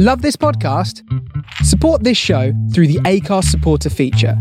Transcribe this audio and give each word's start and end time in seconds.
Love 0.00 0.22
this 0.22 0.36
podcast? 0.36 1.02
Support 1.64 2.04
this 2.04 2.16
show 2.16 2.52
through 2.72 2.86
the 2.86 3.00
Acast 3.00 3.46
supporter 3.46 3.90
feature. 3.90 4.40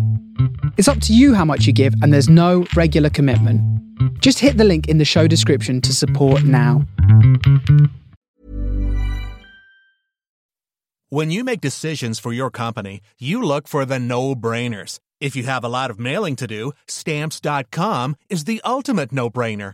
It's 0.78 0.88
up 0.88 1.02
to 1.02 1.16
you 1.16 1.34
how 1.34 1.46
much 1.46 1.66
you 1.66 1.74
give, 1.74 1.96
and 2.04 2.14
there's 2.14 2.30
no 2.30 2.68
regular 2.76 3.10
commitment. 3.10 3.60
Just 4.22 4.38
hit 4.38 4.58
the 4.58 4.64
link 4.64 4.88
in 4.88 5.00
the 5.00 5.04
show 5.04 5.26
description 5.26 5.82
to 5.82 5.96
support 5.96 6.44
now. 6.44 6.86
When 11.10 11.32
you 11.32 11.44
make 11.44 11.60
decisions 11.60 12.20
for 12.20 12.34
your 12.34 12.52
company, 12.52 13.02
you 13.18 13.42
look 13.42 13.68
for 13.68 13.84
the 13.84 13.98
no 13.98 14.36
brainers. 14.36 15.00
If 15.20 15.36
you 15.36 15.42
have 15.42 15.64
a 15.64 15.70
lot 15.70 15.90
of 15.90 16.00
mailing 16.00 16.36
to 16.36 16.46
do, 16.46 16.74
stamps.com 16.88 18.16
is 18.30 18.44
the 18.44 18.62
ultimate 18.64 19.12
no 19.12 19.32
brainer. 19.32 19.74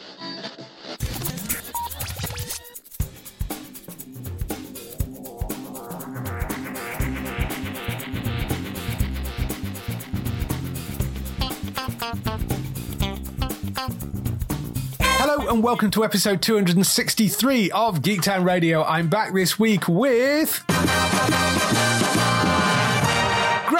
Hello 15.33 15.47
and 15.47 15.63
welcome 15.63 15.89
to 15.91 16.03
episode 16.03 16.41
263 16.41 17.71
of 17.71 18.01
Geektown 18.01 18.43
Radio. 18.43 18.83
I'm 18.83 19.07
back 19.07 19.33
this 19.33 19.57
week 19.57 19.87
with 19.87 20.61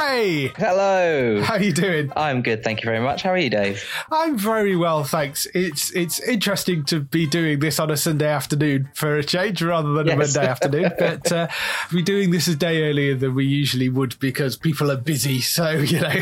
Gray. 0.01 0.47
Hello. 0.57 1.41
How 1.43 1.55
are 1.55 1.61
you 1.61 1.71
doing? 1.71 2.11
I'm 2.15 2.41
good, 2.41 2.63
thank 2.63 2.81
you 2.81 2.85
very 2.85 2.99
much. 2.99 3.21
How 3.21 3.29
are 3.29 3.37
you, 3.37 3.51
Dave? 3.51 3.87
I'm 4.11 4.35
very 4.35 4.75
well, 4.75 5.03
thanks. 5.03 5.45
It's 5.53 5.91
it's 5.91 6.19
interesting 6.19 6.83
to 6.85 7.01
be 7.01 7.27
doing 7.27 7.59
this 7.59 7.79
on 7.79 7.91
a 7.91 7.97
Sunday 7.97 8.27
afternoon 8.27 8.89
for 8.95 9.17
a 9.17 9.23
change 9.23 9.61
rather 9.61 9.93
than 9.93 10.09
a 10.09 10.15
Monday 10.15 10.45
afternoon. 10.45 10.91
But 11.01 11.31
uh, 11.31 11.47
we're 11.93 12.03
doing 12.03 12.31
this 12.31 12.47
a 12.47 12.55
day 12.55 12.89
earlier 12.89 13.15
than 13.15 13.35
we 13.35 13.45
usually 13.45 13.89
would 13.89 14.17
because 14.19 14.57
people 14.57 14.91
are 14.91 14.97
busy. 14.97 15.39
So 15.39 15.69
you 15.91 15.99
know. 15.99 16.19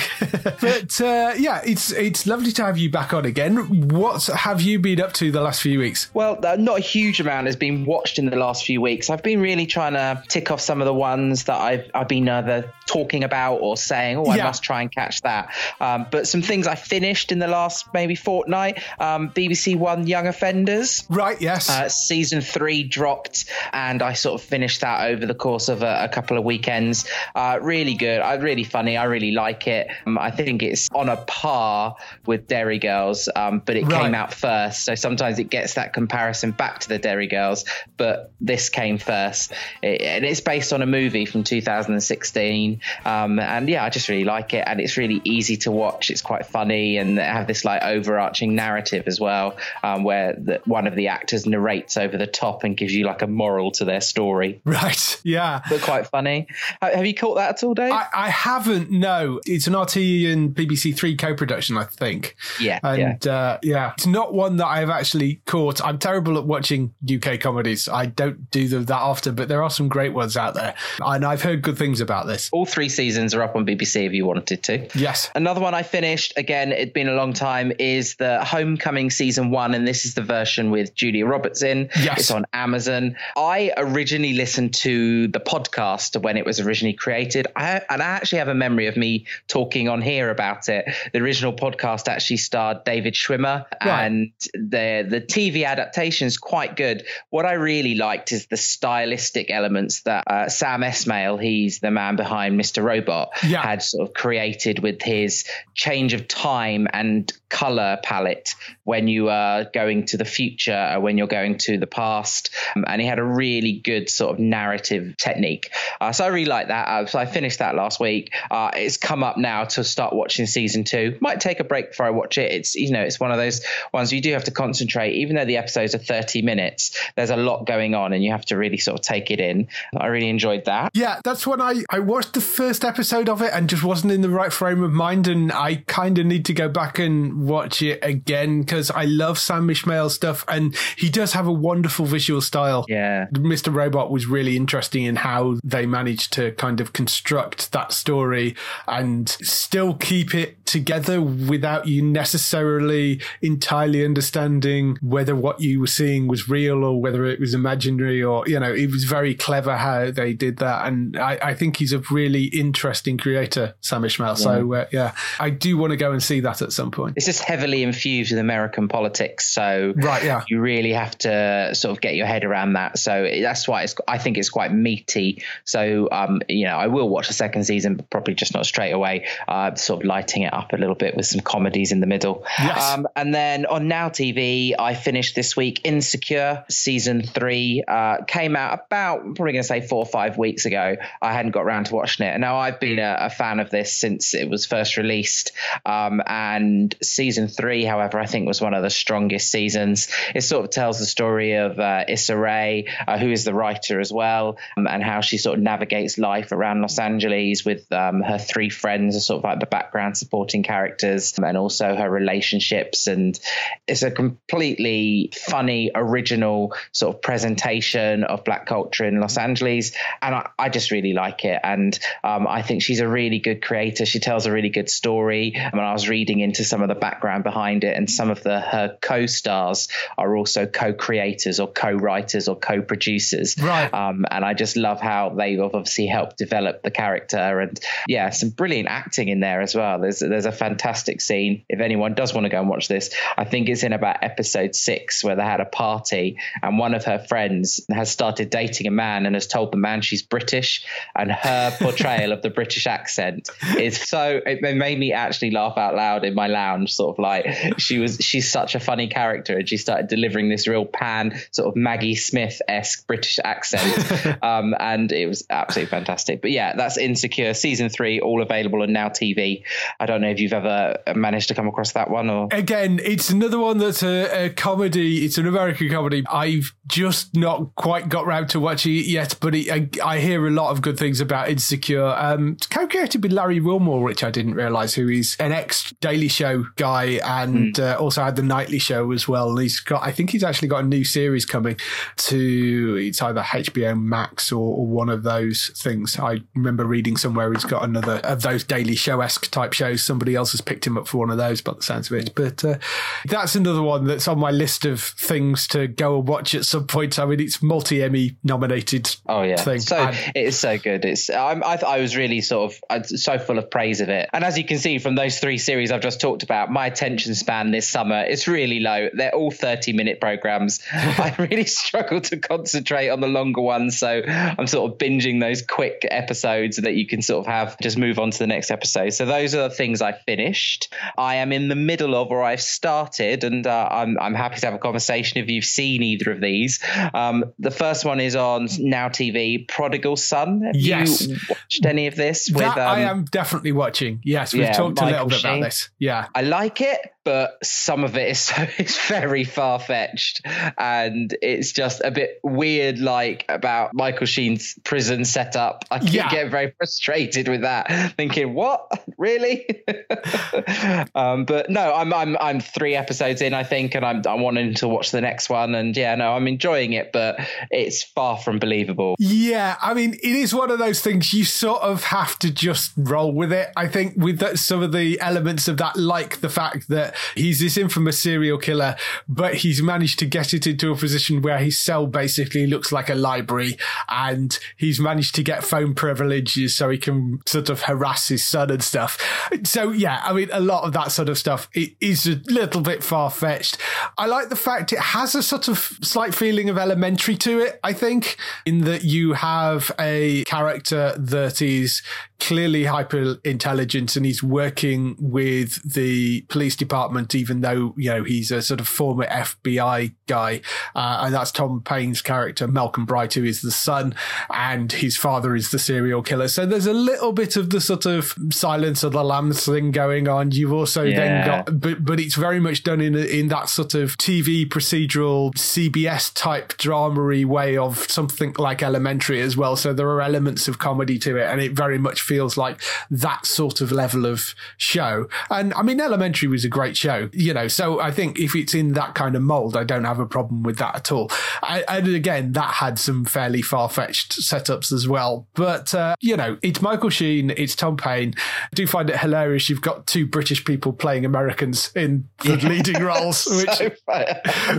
but 0.60 1.02
uh, 1.02 1.34
yeah, 1.38 1.62
it's 1.66 1.92
it's 1.92 2.28
lovely 2.28 2.52
to 2.54 2.66
have 2.66 2.78
you 2.78 2.90
back 2.90 3.14
on 3.14 3.26
again. 3.26 3.90
What 3.90 4.26
have 4.26 4.62
you 4.62 4.80
been 4.80 5.00
up 5.00 5.14
to 5.14 5.32
the 5.32 5.42
last 5.42 5.62
few 5.62 5.80
weeks? 5.80 6.10
Well, 6.14 6.38
uh, 6.46 6.58
not 6.58 6.80
a 6.80 6.82
huge 6.82 7.22
amount 7.22 7.48
has 7.48 7.56
been 7.56 7.86
watched 7.86 8.20
in 8.20 8.26
the 8.26 8.36
last 8.36 8.66
few 8.66 8.82
weeks. 8.82 9.10
I've 9.10 9.24
been 9.24 9.40
really 9.40 9.66
trying 9.66 9.94
to 9.94 10.22
tick 10.28 10.52
off 10.52 10.60
some 10.60 10.82
of 10.82 10.86
the 10.86 10.94
ones 10.94 11.46
that 11.46 11.58
I've 11.58 11.90
I've 11.94 12.10
been 12.10 12.28
either 12.28 12.74
talking 12.86 13.24
about 13.24 13.69
saying, 13.78 14.18
oh, 14.18 14.26
I 14.26 14.38
Yeah. 14.38 14.44
must 14.46 14.64
try 14.64 14.82
and 14.82 14.92
catch 14.92 15.22
that. 15.22 15.54
Um, 15.80 16.06
but 16.10 16.28
some 16.28 16.42
things 16.42 16.68
I 16.68 16.76
finished 16.76 17.32
in 17.32 17.40
the 17.40 17.48
last 17.48 17.88
maybe 17.94 18.16
fortnight. 18.16 18.82
Um, 19.00 19.30
BBC 19.30 19.76
One 19.76 20.08
Young 20.08 20.28
Offenders. 20.28 21.04
Right. 21.10 21.40
Yes. 21.42 21.70
Uh, 21.70 21.90
season 21.90 22.42
three 22.42 22.84
dropped, 22.84 23.46
and 23.74 24.02
I 24.02 24.14
sort 24.14 24.42
of 24.42 24.48
finished 24.48 24.82
that 24.82 25.10
over 25.10 25.26
the 25.26 25.34
course 25.36 25.70
of 25.70 25.82
a, 25.84 26.06
a 26.06 26.10
couple 26.10 26.38
of 26.38 26.44
weekends. 26.44 27.06
Uh, 27.36 27.60
really 27.62 27.94
good, 27.96 28.20
uh, 28.22 28.38
really 28.40 28.64
funny. 28.64 28.98
I 28.98 29.06
really 29.06 29.32
like 29.32 29.68
it. 29.68 29.88
Um, 30.06 30.18
I 30.18 30.32
think 30.32 30.64
it's 30.64 30.88
on 30.94 31.10
a 31.10 31.18
par 31.18 31.96
with 32.26 32.48
Derry 32.48 32.80
Girls, 32.80 33.30
um, 33.36 33.62
but 33.66 33.76
it 33.76 33.86
Right. 33.86 34.04
came 34.04 34.16
out 34.16 34.34
first, 34.34 34.84
so 34.86 34.96
sometimes 34.96 35.40
it 35.40 35.50
gets 35.50 35.76
that 35.76 35.94
comparison 35.94 36.52
back 36.52 36.80
to 36.80 36.90
the 36.90 36.98
Derry 37.00 37.28
Girls. 37.28 37.66
But 37.98 38.32
this 38.42 38.70
came 38.70 38.98
first, 38.98 39.52
It- 39.82 40.02
and 40.02 40.26
it's 40.26 40.42
based 40.42 40.74
on 40.74 40.82
a 40.82 40.86
movie 40.86 41.26
from 41.26 41.44
2016. 41.44 42.82
Um, 43.06 43.40
and 43.60 43.70
yeah, 43.70 43.84
I 43.84 43.90
just 43.90 44.08
really 44.08 44.24
like 44.24 44.54
it, 44.54 44.64
and 44.66 44.80
it's 44.80 44.96
really 44.96 45.22
easy 45.26 45.58
to 45.58 45.72
watch. 45.72 46.10
It's 46.10 46.22
quite 46.22 46.46
funny, 46.46 46.98
and 46.98 47.18
they 47.18 47.24
have 47.24 47.46
this 47.46 47.66
like 47.66 47.84
overarching 47.84 48.56
narrative 48.56 49.04
as 49.06 49.20
well, 49.20 49.58
um, 49.84 50.04
where 50.04 50.34
the, 50.34 50.62
one 50.66 50.88
of 50.88 50.96
the 50.96 51.10
actors 51.10 51.46
narrates 51.46 51.98
over 51.98 52.18
the 52.18 52.26
top 52.26 52.64
and 52.64 52.78
gives 52.78 52.94
you 52.94 53.06
like 53.06 53.22
a 53.22 53.28
moral 53.28 53.72
to 53.72 53.86
their 53.86 54.00
story. 54.00 54.62
right. 54.66 55.20
Yeah. 55.24 55.62
But 55.70 55.82
quite 55.82 56.08
funny. 56.08 56.48
Have 56.82 57.06
you 57.06 57.14
caught 57.14 57.36
that 57.36 57.50
at 57.50 57.64
all, 57.64 57.74
Dave? 57.74 57.92
I, 57.92 58.08
I 58.14 58.30
haven't. 58.30 58.90
No, 58.90 59.42
it's 59.46 59.68
an 59.68 59.78
RT 59.78 59.98
and 59.98 60.56
BBC 60.56 60.96
Three 60.96 61.18
co-production, 61.18 61.78
I 61.78 61.84
think. 61.84 62.36
yeah, 62.62 62.80
yeah. 62.84 62.92
And 62.94 63.28
uh, 63.28 63.60
yeah, 63.62 63.92
it's 63.98 64.08
not 64.08 64.34
one 64.34 64.56
that 64.58 64.68
I've 64.68 64.90
actually 64.90 65.42
caught. 65.46 65.84
I'm 65.84 66.00
terrible 66.00 66.38
at 66.38 66.46
watching 66.46 66.94
UK 67.04 67.42
comedies. 67.42 67.90
I 67.90 68.06
don't 68.06 68.50
do 68.52 68.70
them 68.70 68.86
that 68.86 69.02
often, 69.02 69.36
but 69.36 69.50
there 69.50 69.62
are 69.62 69.70
some 69.70 69.90
great 69.90 70.14
ones 70.14 70.38
out 70.38 70.54
there, 70.54 70.76
and 71.06 71.26
I've 71.26 71.42
heard 71.42 71.62
good 71.62 71.78
things 71.78 72.00
about 72.00 72.26
this. 72.26 72.50
All 72.54 72.66
three 72.66 72.88
seasons 72.88 73.36
up 73.44 73.56
on 73.56 73.66
BBC 73.66 74.06
if 74.06 74.14
you 74.14 74.26
wanted 74.26 74.64
to. 74.64 74.88
Yes. 74.98 75.30
Another 75.36 75.62
one 75.62 75.74
I 75.74 75.84
finished, 75.84 76.34
again, 76.38 76.72
it'd 76.72 76.94
been 76.94 77.08
a 77.10 77.14
long 77.14 77.34
time, 77.34 77.72
is 77.80 78.16
the 78.16 78.44
Homecoming 78.44 79.10
season 79.12 79.52
one, 79.52 79.74
and 79.74 79.88
this 79.88 80.06
is 80.06 80.14
the 80.16 80.22
version 80.22 80.72
with 80.72 80.94
Julia 80.96 81.26
Roberts 81.26 81.64
in. 81.64 81.90
Yes. 82.02 82.20
It's 82.20 82.32
on 82.32 82.46
Amazon. 82.54 83.16
I 83.36 83.72
originally 83.78 84.34
listened 84.34 84.74
to 84.76 85.28
the 85.28 85.40
podcast 85.40 86.22
when 86.22 86.38
it 86.38 86.46
was 86.46 86.60
originally 86.60 86.94
created, 86.94 87.48
I, 87.56 87.82
and 87.90 88.02
I 88.02 88.06
actually 88.06 88.40
have 88.40 88.48
a 88.48 88.56
memory 88.56 88.88
of 88.88 88.98
me 88.98 89.26
talking 89.48 89.90
on 89.90 90.02
here 90.02 90.30
about 90.30 90.70
it. 90.70 90.86
The 91.14 91.20
original 91.20 91.54
podcast 91.54 92.08
actually 92.08 92.38
starred 92.38 92.84
David 92.84 93.14
Schwimmer, 93.14 93.66
Right. 93.84 94.06
and 94.06 94.32
the 94.54 95.06
the 95.10 95.22
TV 95.22 95.66
adaptation 95.66 96.28
is 96.28 96.38
quite 96.38 96.76
good. 96.76 97.06
What 97.30 97.46
I 97.46 97.54
really 97.54 97.96
liked 97.96 98.32
is 98.32 98.48
the 98.48 98.58
stylistic 98.58 99.52
elements 99.52 100.02
that 100.02 100.24
uh, 100.28 100.50
Sam 100.50 100.82
Esmail, 100.82 101.42
he's 101.42 101.80
the 101.80 101.92
man 101.92 102.16
behind 102.16 102.60
Mr. 102.60 102.84
Robot, 102.84 103.29
Yeah. 103.44 103.62
had 103.62 103.82
sort 103.82 104.08
of 104.08 104.14
created 104.14 104.80
with 104.80 105.02
his 105.02 105.46
change 105.76 106.14
of 106.14 106.28
time 106.28 106.88
and 106.92 107.32
color 107.50 108.00
palette 108.04 108.54
when 108.84 109.08
you 109.08 109.30
are 109.30 109.66
going 109.66 110.06
to 110.06 110.18
the 110.18 110.26
future 110.26 110.92
or 110.94 111.00
when 111.00 111.18
you're 111.18 111.28
going 111.28 111.58
to 111.58 111.78
the 111.78 111.88
past. 111.88 112.52
Um, 112.76 112.86
and 112.88 113.02
he 113.02 113.08
had 113.08 113.20
a 113.20 113.24
really 113.24 113.74
good 113.74 114.10
sort 114.10 114.34
of 114.34 114.40
narrative 114.40 115.16
technique. 115.18 115.72
Uh, 116.00 116.12
so 116.12 116.26
I 116.26 116.28
really 116.28 116.46
like 116.46 116.68
that. 116.68 116.88
Uh, 116.88 117.06
so 117.08 117.20
I 117.20 117.26
finished 117.26 117.60
that 117.60 117.76
last 117.76 118.00
week. 118.00 118.32
Uh, 118.52 118.72
it's 118.76 118.98
come 118.98 119.24
up 119.24 119.38
now 119.38 119.64
to 119.66 119.84
start 119.84 120.14
watching 120.14 120.46
season 120.46 120.84
two. 120.84 121.18
Might 121.22 121.40
take 121.40 121.60
a 121.60 121.64
break 121.64 121.90
before 121.90 122.06
I 122.06 122.12
watch 122.12 122.38
it. 122.38 122.52
It's, 122.52 122.76
you 122.76 122.92
know, 122.92 123.02
it's 123.02 123.20
one 123.20 123.32
of 123.32 123.38
those 123.38 123.66
ones 123.94 124.14
you 124.14 124.22
do 124.22 124.34
have 124.34 124.46
to 124.46 124.52
concentrate, 124.52 125.16
even 125.16 125.36
though 125.36 125.46
the 125.46 125.58
episodes 125.58 125.96
are 125.96 126.00
30 126.00 126.42
minutes, 126.44 126.98
there's 127.16 127.32
a 127.32 127.38
lot 127.38 127.66
going 127.66 127.96
on 127.96 128.14
and 128.14 128.24
you 128.24 128.32
have 128.32 128.46
to 128.46 128.58
really 128.58 128.78
sort 128.78 129.00
of 129.00 129.06
take 129.06 129.32
it 129.32 129.40
in. 129.40 129.68
I 129.98 130.08
really 130.08 130.30
enjoyed 130.30 130.66
that. 130.66 130.92
Yeah, 130.94 131.20
that's 131.24 131.48
when 131.48 131.62
I, 131.62 131.84
I 131.90 132.00
watched 132.00 132.34
the 132.34 132.42
first 132.42 132.86
episode 132.86 133.19
of 133.28 133.42
it 133.42 133.52
and 133.54 133.70
just 133.70 133.84
wasn't 133.84 134.14
in 134.14 134.22
the 134.22 134.30
right 134.30 134.54
frame 134.54 134.84
of 134.84 134.92
mind. 134.92 135.28
And 135.28 135.52
I 135.52 135.84
kind 135.88 136.18
of 136.18 136.26
need 136.26 136.46
to 136.46 136.54
go 136.54 136.70
back 136.70 137.00
and 137.00 137.48
watch 137.48 137.82
it 137.82 138.00
again 138.04 138.62
because 138.62 138.92
I 138.92 139.06
love 139.06 139.40
Sam 139.40 139.68
Esmail 139.68 140.10
stuff 140.10 140.46
and 140.48 140.76
he 140.96 141.10
does 141.10 141.34
have 141.34 141.48
a 141.48 141.52
wonderful 141.52 142.06
visual 142.06 142.42
style. 142.42 142.86
Yeah. 142.88 143.28
Mr. 143.34 143.74
Robot 143.74 144.12
was 144.12 144.28
really 144.28 144.56
interesting 144.56 145.04
in 145.04 145.18
how 145.18 145.58
they 145.64 145.86
managed 145.86 146.32
to 146.34 146.52
kind 146.54 146.80
of 146.80 146.94
construct 146.94 147.72
that 147.72 147.92
story 147.92 148.56
and 148.88 149.28
still 149.30 149.96
keep 149.96 150.36
it 150.36 150.64
together 150.66 151.20
without 151.20 151.88
you 151.88 152.04
necessarily 152.04 153.20
entirely 153.42 154.06
understanding 154.06 154.98
whether 155.02 155.36
what 155.36 155.60
you 155.60 155.80
were 155.80 155.88
seeing 155.88 156.28
was 156.28 156.48
real 156.48 156.84
or 156.84 157.02
whether 157.02 157.26
it 157.26 157.40
was 157.40 157.56
imaginary 157.56 158.22
or, 158.22 158.48
you 158.48 158.60
know, 158.60 158.72
it 158.72 158.92
was 158.92 159.04
very 159.04 159.34
clever 159.34 159.78
how 159.78 160.12
they 160.12 160.34
did 160.34 160.58
that. 160.58 160.86
And 160.86 161.18
I, 161.18 161.40
I 161.42 161.54
think 161.56 161.78
he's 161.78 161.94
a 161.94 162.04
really 162.12 162.46
interesting 162.46 163.09
creator, 163.18 163.76
Sam 163.82 164.04
Esmail. 164.04 164.38
So, 164.38 164.74
uh, 164.74 164.86
yeah, 164.92 165.14
I 165.40 165.50
do 165.50 165.78
want 165.78 165.92
to 165.92 165.98
go 165.98 166.12
and 166.12 166.22
see 166.22 166.42
that 166.42 166.62
at 166.62 166.72
some 166.72 166.92
point. 166.92 167.14
It's 167.18 167.26
just 167.26 167.44
heavily 167.44 167.84
infused 167.84 168.32
with 168.32 168.40
American 168.40 168.88
politics. 168.88 169.54
So 169.54 169.94
Right, 169.96 170.24
yeah. 170.24 170.44
you 170.48 170.60
really 170.60 170.94
have 170.94 171.18
to 171.20 171.74
sort 171.74 171.96
of 171.96 172.02
get 172.02 172.16
your 172.16 172.26
head 172.26 172.44
around 172.46 172.74
that. 172.74 172.98
So 173.00 173.30
that's 173.42 173.68
why 173.68 173.84
it's, 173.84 173.96
I 174.08 174.18
think 174.18 174.38
it's 174.38 174.50
quite 174.50 174.74
meaty. 174.74 175.44
So, 175.66 176.08
um, 176.12 176.42
you 176.48 176.66
know, 176.66 176.78
I 176.78 176.88
will 176.88 177.10
watch 177.10 177.28
the 177.28 177.34
second 177.34 177.64
season, 177.64 177.96
but 177.96 178.10
probably 178.10 178.34
just 178.36 178.54
not 178.54 178.66
straight 178.66 178.92
away, 178.92 179.28
uh, 179.48 179.76
sort 179.76 180.04
of 180.04 180.06
lighting 180.08 180.44
it 180.44 180.54
up 180.54 180.74
a 180.74 180.78
little 180.78 180.96
bit 180.96 181.16
with 181.16 181.26
some 181.26 181.42
comedies 181.42 181.92
in 181.92 182.00
the 182.00 182.08
middle. 182.08 182.46
Yes. 182.60 182.94
Um, 182.94 183.08
and 183.16 183.34
then 183.34 183.66
on 183.66 183.88
Now 183.88 184.10
TV, 184.10 184.74
I 184.78 184.94
finished 184.94 185.36
this 185.36 185.56
week 185.56 185.82
Insecure 185.84 186.66
season 186.70 187.24
three. 187.24 187.84
Uh, 187.88 188.24
came 188.28 188.56
out 188.56 188.82
about, 188.86 189.22
I'm 189.22 189.36
probably 189.36 189.54
going 189.54 189.64
to 189.64 189.68
say 189.68 189.82
four 189.82 190.00
or 190.00 190.06
five 190.06 190.38
weeks 190.38 190.66
ago. 190.66 190.96
I 191.22 191.34
hadn't 191.34 191.52
got 191.52 191.62
around 191.62 191.86
to 191.86 191.96
watching 191.96 192.26
it. 192.26 192.32
And 192.32 192.42
now 192.42 192.58
I've 192.58 192.80
been 192.80 192.99
a, 193.00 193.10
a, 193.10 193.26
a, 193.26 193.30
fan 193.30 193.60
of 193.60 193.70
this 193.70 193.96
since 193.96 194.34
it 194.34 194.50
was 194.50 194.66
first 194.66 194.98
released. 194.98 195.52
Um, 195.86 196.22
and 196.26 196.96
season 197.02 197.48
three, 197.48 197.84
however, 197.86 198.20
I 198.20 198.26
think 198.26 198.48
was 198.48 198.62
one 198.62 198.74
of 198.74 198.84
the 198.84 198.90
strongest 198.90 199.52
seasons. 199.52 200.10
It 200.36 200.42
sort 200.42 200.66
of 200.66 200.72
tells 200.72 201.00
the 201.00 201.06
story 201.06 201.54
of 201.54 201.80
uh, 201.80 202.06
Issa 202.08 202.38
Rae, 202.38 202.88
uh, 203.08 203.18
who 203.18 203.32
is 203.32 203.44
the 203.44 203.54
writer 203.54 204.00
as 204.00 204.12
well, 204.12 204.58
um, 204.78 204.88
and 204.88 205.04
how 205.04 205.22
she 205.22 205.38
sort 205.38 205.58
of 205.58 205.64
navigates 205.64 206.18
life 206.18 206.52
around 206.52 206.82
Los 206.82 207.00
Angeles 207.00 207.66
with 207.66 207.92
um, 207.92 208.22
her 208.22 208.38
three 208.38 208.70
friends, 208.70 209.16
are 209.16 209.22
sort 209.22 209.40
of 209.40 209.44
like 209.44 209.60
the 209.60 209.66
background 209.66 210.18
supporting 210.18 210.64
characters, 210.64 211.34
and 211.38 211.58
also 211.58 211.96
her 211.96 212.10
relationships. 212.10 213.08
And 213.08 213.40
it's 213.88 214.04
a 214.04 214.12
completely 214.12 215.32
funny, 215.36 215.92
original 215.94 216.74
sort 216.92 217.16
of 217.16 217.22
presentation 217.22 218.24
of 218.24 218.44
black 218.44 218.66
culture 218.66 219.06
in 219.06 219.20
Los 219.20 219.38
Angeles. 219.38 219.92
And 220.22 220.36
I, 220.36 220.50
I 220.58 220.70
just 220.70 220.92
really 220.92 221.14
like 221.14 221.46
it. 221.46 221.60
And 221.64 221.98
um, 222.24 222.48
I 222.48 222.62
think 222.62 222.82
she's 222.90 223.02
a 223.02 223.08
really 223.08 223.38
good 223.38 223.62
creator. 223.62 224.04
She 224.04 224.20
tells 224.20 224.48
a 224.48 224.52
really 224.52 224.70
good 224.70 224.90
story. 224.90 225.54
When 225.72 225.84
I 225.84 225.94
was 225.94 226.10
reading 226.10 226.40
into 226.40 226.64
some 226.64 226.82
of 226.82 226.88
the 226.88 226.96
background 226.96 227.44
behind 227.44 227.84
it, 227.84 227.96
and 227.96 228.10
some 228.10 228.32
of 228.32 228.42
the 228.42 228.60
her 228.60 228.98
co-stars 229.00 229.90
are 230.18 230.36
also 230.36 230.66
co-creators 230.66 231.60
or 231.60 231.68
co-writers 231.68 232.48
or 232.48 232.56
co-producers. 232.56 233.56
Right. 233.62 233.94
Um, 233.94 234.26
and 234.32 234.44
I 234.44 234.56
just 234.56 234.76
love 234.76 235.00
how 235.00 235.30
they've 235.30 235.60
obviously 235.60 236.08
helped 236.08 236.38
develop 236.40 236.82
the 236.82 236.90
character. 236.90 237.60
And 237.60 237.80
yeah, 238.08 238.32
some 238.32 238.50
brilliant 238.50 238.88
acting 238.90 239.28
in 239.28 239.40
there 239.40 239.62
as 239.62 239.76
well. 239.76 240.00
There's 240.00 240.18
there's 240.18 240.48
a 240.48 240.52
fantastic 240.52 241.22
scene. 241.22 241.66
If 241.70 241.82
anyone 241.82 242.16
does 242.16 242.34
want 242.34 242.46
to 242.46 242.50
go 242.50 242.60
and 242.60 242.70
watch 242.70 242.88
this, 242.88 243.14
I 243.38 243.44
think 243.44 243.70
it's 243.70 243.84
in 243.84 243.94
about 243.94 244.24
episode 244.24 244.74
six 244.74 245.24
where 245.24 245.36
they 245.36 245.44
had 245.44 245.60
a 245.60 245.66
party 245.66 246.40
and 246.64 246.80
one 246.80 246.96
of 246.96 247.06
her 247.06 247.20
friends 247.20 247.82
has 247.92 248.10
started 248.10 248.50
dating 248.50 248.88
a 248.88 248.92
man 248.92 249.28
and 249.28 249.36
has 249.36 249.46
told 249.46 249.72
the 249.72 249.78
man 249.78 250.02
she's 250.02 250.24
British 250.24 250.88
and 251.16 251.32
her 251.32 251.78
portrayal 251.80 252.32
of 252.32 252.42
the 252.42 252.50
British 252.50 252.79
accent 252.88 253.50
is 253.78 254.00
so 254.00 254.42
it 254.46 254.62
made 254.62 254.98
me 254.98 255.14
actually 255.14 255.52
laugh 255.52 255.78
out 255.78 255.96
loud 255.96 256.24
in 256.24 256.34
my 256.34 256.48
lounge 256.48 256.94
sort 256.94 257.16
of 257.16 257.20
like 257.20 257.80
she 257.80 258.00
was 258.00 258.18
she's 258.18 258.52
such 258.52 258.76
a 258.76 258.80
funny 258.80 259.08
character 259.08 259.58
and 259.58 259.68
she 259.68 259.78
started 259.78 260.08
delivering 260.08 260.50
this 260.50 260.68
real 260.68 260.86
pan 260.86 261.40
sort 261.52 261.68
of 261.68 261.76
Maggie 261.76 262.16
Smith-esque 262.16 263.06
British 263.08 263.40
accent. 263.44 263.90
Um, 264.42 264.76
and 264.80 265.12
it 265.12 265.28
was 265.28 265.46
absolutely 265.50 265.90
fantastic. 265.90 266.42
But 266.42 266.52
yeah 266.52 266.76
that's 266.76 266.98
Insecure 266.98 267.54
season 267.54 267.90
3 267.90 268.22
all 268.22 268.42
available 268.42 268.82
on 268.82 268.94
Now 268.94 269.10
TV 269.10 269.64
I 270.00 270.06
don't 270.06 270.22
know 270.22 270.30
if 270.30 270.40
you've 270.40 270.54
ever 270.54 270.98
managed 271.16 271.50
to 271.50 271.56
come 271.56 271.68
across 271.68 271.94
that 271.94 272.10
one 272.10 272.30
or? 272.30 272.48
Again 272.52 273.00
it's 273.04 273.30
another 273.30 273.60
one 273.60 273.78
that's 273.78 274.04
a, 274.04 274.46
a 274.46 274.50
comedy 274.50 275.26
it's 275.26 275.38
an 275.38 275.48
American 275.48 275.90
comedy. 275.90 276.24
I've 276.32 276.74
just 276.88 277.36
not 277.36 277.76
quite 277.76 278.10
got 278.10 278.26
round 278.26 278.50
to 278.50 278.60
watching 278.60 278.96
it 278.96 279.08
yet 279.08 279.36
but 279.40 279.56
it, 279.56 279.70
I, 279.72 279.90
I, 280.04 280.20
hear 280.20 280.48
a 280.48 280.52
lot 280.52 280.72
of 280.72 280.82
good 280.82 280.98
things 280.98 281.22
about 281.22 281.50
Insecure. 281.50 282.06
Um, 282.06 282.58
co-created 282.70 283.24
with 283.24 283.32
Larry 283.32 283.60
Wilmore 283.60 284.02
which 284.02 284.24
I 284.24 284.32
didn't 284.32 284.56
realise 284.56 284.94
who 284.94 285.10
is 285.10 285.36
an 285.40 285.52
ex 285.52 285.94
Daily 286.02 286.28
Show 286.28 286.66
guy 286.76 287.20
and 287.24 287.74
mm. 287.74 287.80
uh, 287.80 287.98
also 287.98 288.24
had 288.24 288.36
the 288.36 288.44
Nightly 288.44 288.80
Show 288.80 289.12
as 289.12 289.28
well. 289.28 289.56
He's 289.58 289.80
got 289.80 290.04
I 290.04 290.12
think 290.12 290.30
he's 290.30 290.44
actually 290.44 290.68
got 290.68 290.84
a 290.84 290.88
new 290.88 291.04
series 291.04 291.46
coming 291.46 291.78
to 292.18 292.98
it's 293.00 293.22
either 293.22 293.42
HBO 293.42 294.00
Max 294.02 294.52
or, 294.52 294.78
or 294.78 294.88
one 294.88 295.10
of 295.10 295.24
those 295.24 295.72
things. 295.76 296.18
I 296.20 296.42
remember 296.56 296.86
reading 296.86 297.18
somewhere 297.18 297.52
he's 297.54 297.66
got 297.66 297.84
another 297.84 298.18
of 298.24 298.42
those 298.42 298.64
Daily 298.64 298.96
Show-esque 298.96 299.50
type 299.52 299.74
shows. 299.74 300.04
Somebody 300.04 300.36
else 300.36 300.52
has 300.52 300.62
picked 300.62 300.86
him 300.86 300.98
up 300.98 301.08
for 301.08 301.18
one 301.18 301.30
of 301.30 301.38
those 301.38 301.62
by 301.62 301.74
the 301.74 301.82
sounds 301.82 302.12
of 302.12 302.18
it. 302.18 302.34
But 302.36 302.64
uh, 302.64 302.78
that's 303.26 303.56
another 303.56 303.82
one 303.82 304.06
that's 304.06 304.28
on 304.28 304.40
my 304.40 304.52
list 304.52 304.86
of 304.86 305.02
things 305.02 305.68
to 305.70 305.88
go 305.88 306.20
and 306.20 306.28
watch 306.28 306.56
at 306.56 306.66
some 306.66 306.88
point. 306.88 307.20
I 307.20 307.26
mean 307.26 307.40
it's 307.40 307.62
multi 307.62 308.04
Emmy 308.04 308.38
nominated 308.44 309.16
oh 309.28 309.44
yeah. 309.44 309.58
thing. 309.58 309.80
So 309.80 309.98
and, 309.98 310.18
it's 310.36 310.58
so 310.58 310.78
good. 310.78 311.06
It's 311.06 311.30
I'm, 311.30 311.64
I, 311.64 311.80
I 311.86 312.00
was 312.00 312.16
really 312.16 312.42
sort 312.50 312.74
of 312.90 313.06
so 313.06 313.38
full 313.38 313.58
of 313.58 313.70
praise 313.70 314.02
of 314.02 314.10
it. 314.10 314.30
And 314.34 314.44
as 314.44 314.58
you 314.58 314.66
can 314.66 314.80
see 314.80 315.00
from 315.00 315.16
those 315.16 315.40
three 315.40 315.58
series 315.58 315.92
I've 315.92 316.02
just 316.02 316.20
talked 316.20 316.44
about 316.44 316.72
my 316.72 316.88
attention 316.88 317.36
span 317.36 317.72
this 317.72 317.88
summer 317.88 318.24
is 318.24 318.48
really 318.48 318.80
low. 318.80 319.10
They're 319.14 319.34
all 319.34 319.52
30 319.52 319.94
minute 319.94 320.20
programs. 320.20 320.80
I 320.92 321.36
really 321.38 321.66
struggle 321.66 322.22
to 322.22 322.38
concentrate 322.38 323.10
on 323.10 323.22
the 323.22 323.28
longer 323.28 323.62
ones 323.62 323.98
so 323.98 324.22
I'm 324.28 324.68
sort 324.68 324.92
of 324.92 324.98
binging 324.98 325.40
those 325.40 325.62
quick 325.62 326.06
episodes 326.10 326.78
that 326.78 326.96
you 326.96 327.08
can 327.08 327.22
sort 327.22 327.46
of 327.46 327.52
have. 327.52 327.80
Just 327.80 327.98
move 327.98 328.20
on 328.20 328.32
to 328.32 328.38
the 328.40 328.48
next 328.48 328.72
episode. 328.72 329.12
So 329.12 329.26
those 329.26 329.56
are 329.56 329.70
the 329.70 329.76
things 329.76 330.02
I 330.02 330.14
finished. 330.14 330.94
I 331.18 331.36
am 331.36 331.52
in 331.52 331.68
the 331.68 331.76
middle 331.76 332.16
of 332.16 332.32
or 332.32 332.44
I've 332.44 332.62
started 332.62 333.44
and 333.44 333.66
uh, 333.66 333.88
I'm, 333.92 334.18
I'm 334.20 334.34
happy 334.34 334.60
to 334.60 334.66
have 334.66 334.76
a 334.76 334.80
conversation 334.80 335.38
if 335.38 335.50
you've 335.50 335.66
seen 335.66 336.02
either 336.04 336.32
of 336.32 336.42
these. 336.42 336.80
Um, 337.14 337.54
the 337.60 337.72
first 337.72 338.06
one 338.06 338.20
is 338.20 338.36
on 338.36 338.68
Now 338.80 339.10
TV 339.10 339.68
Prodigal 339.68 340.16
Son. 340.16 340.62
Have 340.62 340.76
yes. 340.76 341.22
you 341.22 341.38
watched 341.50 341.86
any 341.86 342.08
of 342.08 342.16
this 342.16 342.39
with, 342.54 342.64
um, 342.64 342.78
I 342.78 343.02
am 343.02 343.26
definitely 343.26 343.72
watching. 343.72 344.22
Yes 344.24 344.54
we've 344.54 344.64
yeah, 344.64 344.74
talked 344.74 344.98
Michael 344.98 345.08
a 345.08 345.12
little 345.12 345.28
bit 345.28 345.40
Sheen. 345.40 345.52
about 345.52 345.66
this. 345.66 345.90
Yeah. 346.00 346.28
I 346.36 346.42
like 346.42 346.82
it 346.82 347.00
but 347.30 347.64
some 347.64 348.04
of 348.04 348.18
it 348.18 348.30
is 348.30 348.40
so 348.40 348.56
it's 348.80 349.08
very 349.08 349.44
far 349.44 349.80
fetched 349.80 350.42
and 350.80 351.38
it's 351.44 351.74
just 351.74 352.02
a 352.04 352.10
bit 352.10 352.40
weird 352.42 352.98
like 352.98 353.46
about 353.48 353.94
Michael 353.94 354.26
Sheen's 354.26 354.74
prison 354.84 355.26
setup. 355.26 355.86
I 355.92 356.00
yeah. 356.02 356.28
get 356.32 356.50
very 356.50 356.74
frustrated 356.76 357.48
with 357.48 357.62
that, 357.62 358.16
thinking, 358.18 358.56
what? 358.56 359.04
Really? 359.20 359.84
um, 361.14 361.46
but 361.46 361.70
no, 361.70 361.94
I'm 361.94 362.12
I'm 362.14 362.36
I'm 362.38 362.60
three 362.62 362.96
episodes 362.96 363.44
in, 363.44 363.54
I 363.54 363.64
think, 363.64 363.94
and 363.94 364.04
I'm 364.04 364.24
I'm 364.26 364.42
wanting 364.42 364.74
to 364.76 364.88
watch 364.88 365.12
the 365.12 365.22
next 365.22 365.50
one. 365.50 365.76
And 365.76 365.96
yeah, 365.96 366.16
no, 366.16 366.34
I'm 366.34 366.48
enjoying 366.48 366.94
it, 366.94 367.12
but 367.12 367.40
it's 367.70 368.02
far 368.02 368.38
from 368.38 368.58
believable. 368.58 369.16
Yeah, 369.20 369.76
I 369.82 369.94
mean, 369.94 370.14
it 370.16 370.24
is 370.24 370.56
one 370.56 370.72
of 370.72 370.80
those 370.80 371.02
things 371.02 371.32
you 371.32 371.46
sort 371.46 371.84
of 371.84 372.06
have 372.06 372.40
to 372.40 372.50
just 372.52 372.94
roll 372.98 373.32
with 373.32 373.54
it. 373.54 373.70
I 373.78 373.88
think 373.88 374.16
with 374.18 374.40
that, 374.40 374.58
some 374.58 374.82
of 374.82 374.94
the 374.94 375.20
elements 375.20 375.68
of 375.68 375.78
that, 375.78 375.96
like 375.96 376.42
the 376.42 376.50
fact 376.50 376.88
that 376.90 377.16
he's 377.36 377.60
this 377.60 377.78
infamous 377.78 378.22
serial 378.22 378.58
killer, 378.58 378.96
but 379.28 379.56
he's 379.56 379.82
managed 379.82 380.20
to 380.20 380.26
get 380.26 380.54
it 380.54 380.68
into 380.68 380.92
a 380.92 380.96
position 380.96 381.42
where 381.42 381.58
his 381.58 381.80
cell 381.80 382.08
basically 382.08 382.68
looks 382.68 382.92
like 382.92 383.10
a 383.10 383.16
library 383.16 383.78
and 384.10 384.60
he's 384.78 385.00
managed 385.00 385.36
to 385.36 385.44
get 385.44 385.64
phone 385.64 385.94
privileges 385.94 386.76
so 386.76 386.90
he 386.90 386.98
can 386.98 387.40
sort 387.46 387.70
of 387.70 387.84
harass 387.84 388.28
his 388.28 388.46
son 388.46 388.72
and 388.72 388.84
stuff. 388.84 389.18
So 389.64 389.92
yeah, 389.92 390.22
I 390.24 390.34
mean, 390.34 390.50
a 390.52 390.60
lot 390.60 390.84
of 390.84 390.94
that 390.94 391.12
sort 391.12 391.30
of 391.30 391.38
stuff 391.38 391.70
is 391.74 392.28
a 392.28 392.42
little 392.48 392.82
bit 392.82 393.04
far 393.04 393.30
fetched. 393.30 393.78
I 394.18 394.26
like 394.26 394.50
the 394.50 394.56
fact 394.56 394.94
it 394.94 395.00
has 395.00 395.36
a 395.36 395.44
sort 395.44 395.68
of 395.68 395.78
slight 396.02 396.36
feeling 396.36 396.70
of 396.70 396.78
elementary 396.78 397.36
to 397.38 397.60
it, 397.60 397.80
I 397.84 397.94
think, 397.94 398.38
in 398.66 398.82
that 398.82 399.04
you 399.04 399.34
have 399.34 399.92
a 400.00 400.44
character 400.46 401.16
that 401.18 401.62
is 401.62 402.02
clearly 402.40 402.86
hyper 402.86 403.36
intelligent 403.44 404.16
and 404.16 404.26
he's 404.26 404.42
working 404.42 405.16
with 405.20 405.82
the 405.94 406.42
police 406.44 406.76
department, 406.76 406.99
even 407.34 407.62
though, 407.62 407.94
you 407.98 408.10
know, 408.10 408.24
he's 408.24 408.52
a 408.52 408.62
sort 408.62 408.80
of 408.80 408.88
former 408.88 409.26
FBI 409.26 410.14
guy. 410.28 410.62
Uh, 410.96 411.22
and 411.24 411.34
that's 411.34 411.52
Tom 411.52 411.82
Payne's 411.82 412.22
character, 412.22 412.68
Malcolm 412.68 413.06
Bright, 413.06 413.34
who 413.34 413.44
is 413.44 413.62
the 413.62 413.72
son 413.72 414.16
and 414.50 414.92
his 414.92 415.18
father 415.18 415.56
is 415.56 415.72
the 415.72 415.80
serial 415.80 416.22
killer. 416.22 416.48
So 416.48 416.66
there's 416.66 416.86
a 416.86 416.94
little 416.94 417.34
bit 417.34 417.56
of 417.56 417.70
the 417.70 417.82
sort 417.82 418.06
of 418.06 418.36
silence 418.52 419.04
of 419.04 419.12
the 419.14 419.24
lambs 419.24 419.66
thing 419.66 419.92
going 419.92 420.28
on. 420.28 420.52
You've 420.52 420.74
also 420.74 421.04
yeah. 421.04 421.18
then 421.18 421.46
got, 421.46 421.80
but, 421.80 422.06
but 422.06 422.20
it's 422.20 422.36
very 422.36 422.60
much 422.60 422.84
done 422.84 423.02
in, 423.02 423.16
in 423.16 423.48
that 423.50 423.70
sort 423.70 423.94
of 423.94 424.18
TV 424.18 424.68
procedural 424.68 425.54
CBS 425.56 426.32
type 426.34 426.74
dramery 426.78 427.46
way 427.46 427.78
of 427.78 428.10
something 428.10 428.54
like 428.58 428.84
elementary 428.84 429.42
as 429.42 429.56
well. 429.56 429.76
So 429.76 429.94
there 429.94 430.10
are 430.10 430.22
elements 430.22 430.68
of 430.68 430.80
comedy 430.80 431.20
to 431.20 431.38
it 431.38 431.46
and 431.46 431.62
it 431.62 431.74
very 431.74 431.98
much 431.98 432.22
feels 432.22 432.58
like 432.58 432.82
that 433.10 433.46
sort 433.46 433.82
of 433.82 433.92
level 433.92 434.26
of 434.26 434.54
show. 434.78 435.28
And 435.50 435.74
I 435.74 435.82
mean, 435.82 436.00
Elementary 436.00 436.48
was 436.48 436.66
a 436.66 436.70
great 436.70 436.89
show, 436.98 437.30
you 437.34 437.54
know, 437.54 437.68
so 437.68 438.00
I 438.00 438.12
think 438.12 438.40
if 438.40 438.56
it's 438.56 438.74
in 438.74 438.94
that 438.94 439.16
kind 439.16 439.36
of 439.36 439.42
mold, 439.42 439.76
I 439.76 439.84
don't 439.84 440.04
have 440.04 440.20
a 440.20 440.26
problem 440.26 440.64
with 440.64 440.78
that 440.78 440.96
at 440.96 441.12
all. 441.12 441.32
I, 441.62 441.84
and 441.88 442.08
again, 442.08 442.54
that 442.54 442.76
had 442.76 443.00
some 443.00 443.26
fairly 443.26 443.62
far 443.62 443.90
fetched 443.90 444.40
setups 444.40 444.92
as 444.92 445.08
well. 445.08 445.48
But, 445.56 445.94
uh, 445.94 446.16
you 446.22 446.38
know, 446.38 446.58
it's 446.62 446.82
Michael 446.82 447.10
Sheen, 447.10 447.52
it's 447.52 447.76
Tom 447.76 447.98
Payne. 447.98 448.34
I 448.38 448.76
do 448.76 448.88
find 448.88 449.10
it 449.10 449.20
hilarious. 449.20 449.70
You've 449.70 449.82
got 449.82 450.08
two 450.08 450.26
British 450.26 450.66
people 450.66 450.94
playing 450.94 451.26
Americans 451.26 451.92
in 451.96 452.28
the 452.44 452.58
leading 452.58 453.02
roles, 453.02 453.46
which, 453.50 453.70
so 453.70 453.90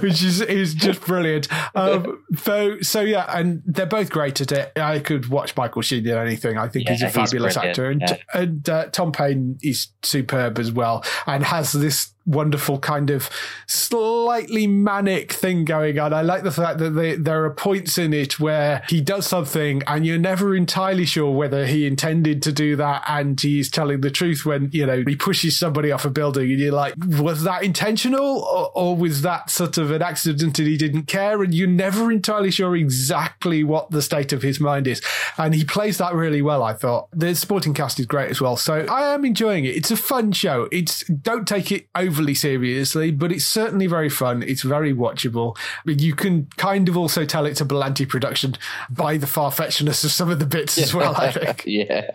which 0.01 0.23
is, 0.23 0.41
is 0.41 0.75
just 0.75 1.01
brilliant. 1.03 1.49
Um, 1.73 2.25
so, 2.37 2.81
so 2.81 3.01
yeah, 3.01 3.27
and 3.29 3.63
they're 3.65 3.87
both 3.87 4.11
great 4.11 4.41
at 4.41 4.51
it. 4.53 4.73
I 4.77 4.99
could 4.99 5.29
watch 5.29 5.57
Michael 5.57 5.83
Sheen 5.83 6.07
in 6.07 6.17
anything. 6.17 6.59
I 6.59 6.69
think 6.69 6.87
yeah, 6.87 6.93
he's 6.93 7.03
a 7.03 7.09
fabulous 7.09 7.57
actor. 7.57 7.91
And, 7.91 8.01
yeah. 8.01 8.17
and 8.35 8.69
uh, 8.69 8.87
Tom 8.91 9.13
Payne 9.13 9.59
is 9.63 9.89
superb 10.03 10.59
as 10.59 10.73
well 10.73 11.05
and 11.27 11.45
has 11.45 11.73
this 11.73 12.00
just 12.01 12.15
wonderful 12.31 12.79
kind 12.79 13.11
of 13.11 13.29
slightly 13.67 14.67
manic 14.67 15.33
thing 15.33 15.65
going 15.65 15.99
on. 15.99 16.13
I 16.13 16.23
like 16.23 16.43
the 16.43 16.51
fact 16.51 16.79
that 16.79 16.91
they, 16.91 17.17
there 17.17 17.45
are 17.45 17.51
points 17.51 17.99
in 17.99 18.13
it 18.13 18.39
where 18.39 18.83
he 18.89 19.01
does 19.01 19.27
something 19.27 19.83
and 19.87 20.07
you're 20.07 20.19
never 20.19 20.55
entirely 20.55 21.05
sure 21.05 21.33
whether 21.33 21.67
he 21.67 21.87
intended 21.87 22.43
to 22.43 22.53
do 22.53 22.77
that 22.77 23.05
and 23.09 23.41
he's 23.41 23.71
telling 23.71 24.01
the 24.01 24.11
truth 24.11 24.47
when, 24.47 24.71
you 24.73 24.87
know, 24.87 25.03
he 25.07 25.17
pushes 25.17 25.59
somebody 25.59 25.91
off 25.91 26.05
a 26.05 26.11
building 26.11 26.51
and 26.51 26.61
you're 26.61 26.73
like, 26.73 26.95
was 27.19 27.43
that 27.43 27.63
intentional 27.63 28.41
or, 28.41 28.71
or 28.75 28.97
was 28.97 29.23
that 29.23 29.51
sort 29.51 29.77
of 29.79 29.91
an 29.91 30.03
accident 30.03 30.59
and 30.59 30.69
he 30.69 30.77
didn't 30.77 31.05
care? 31.05 31.43
And 31.43 31.55
you're 31.55 31.69
never 31.69 32.13
entirely 32.13 32.51
sure 32.51 32.77
exactly 32.77 33.65
what 33.65 33.91
the 33.91 34.03
state 34.03 34.33
of 34.33 34.43
his 34.43 34.61
mind 34.61 34.87
is. 34.87 35.03
And 35.37 35.55
he 35.55 35.65
plays 35.65 35.99
that 35.99 36.15
really 36.15 36.43
well, 36.43 36.63
I 36.63 36.75
thought. 36.75 37.09
The 37.13 37.35
sporting 37.35 37.75
cast 37.75 37.99
is 37.99 38.07
great 38.07 38.31
as 38.31 38.41
well. 38.41 38.57
So 38.57 38.87
I 38.91 39.15
am 39.15 39.25
enjoying 39.25 39.65
it. 39.65 39.77
It's 39.77 39.91
a 39.91 39.97
fun 39.97 40.33
show. 40.33 40.69
It's 40.71 41.05
don't 41.05 41.47
take 41.49 41.73
it 41.73 41.87
overly 42.21 42.35
seriously, 42.35 43.11
but 43.11 43.33
it's 43.33 43.47
certainly 43.47 43.87
very 43.87 44.11
fun. 44.11 44.43
It's 44.43 44.63
very 44.63 44.93
watchable. 44.93 45.57
You 45.87 46.15
can 46.15 46.49
kind 46.57 46.89
of 46.89 46.97
also 46.97 47.25
tell 47.25 47.47
it's 47.47 47.63
a 47.63 47.65
Berlanti 47.65 48.07
production 48.07 48.57
by 48.91 49.17
the 49.17 49.27
far 49.27 49.51
fetchedness 49.51 50.05
of 50.05 50.11
some 50.11 50.31
of 50.31 50.39
the 50.39 50.45
bits 50.45 50.77
as 50.77 50.93
well, 50.93 51.15
I 51.17 51.33
think. 51.33 51.63
yeah. 51.67 52.11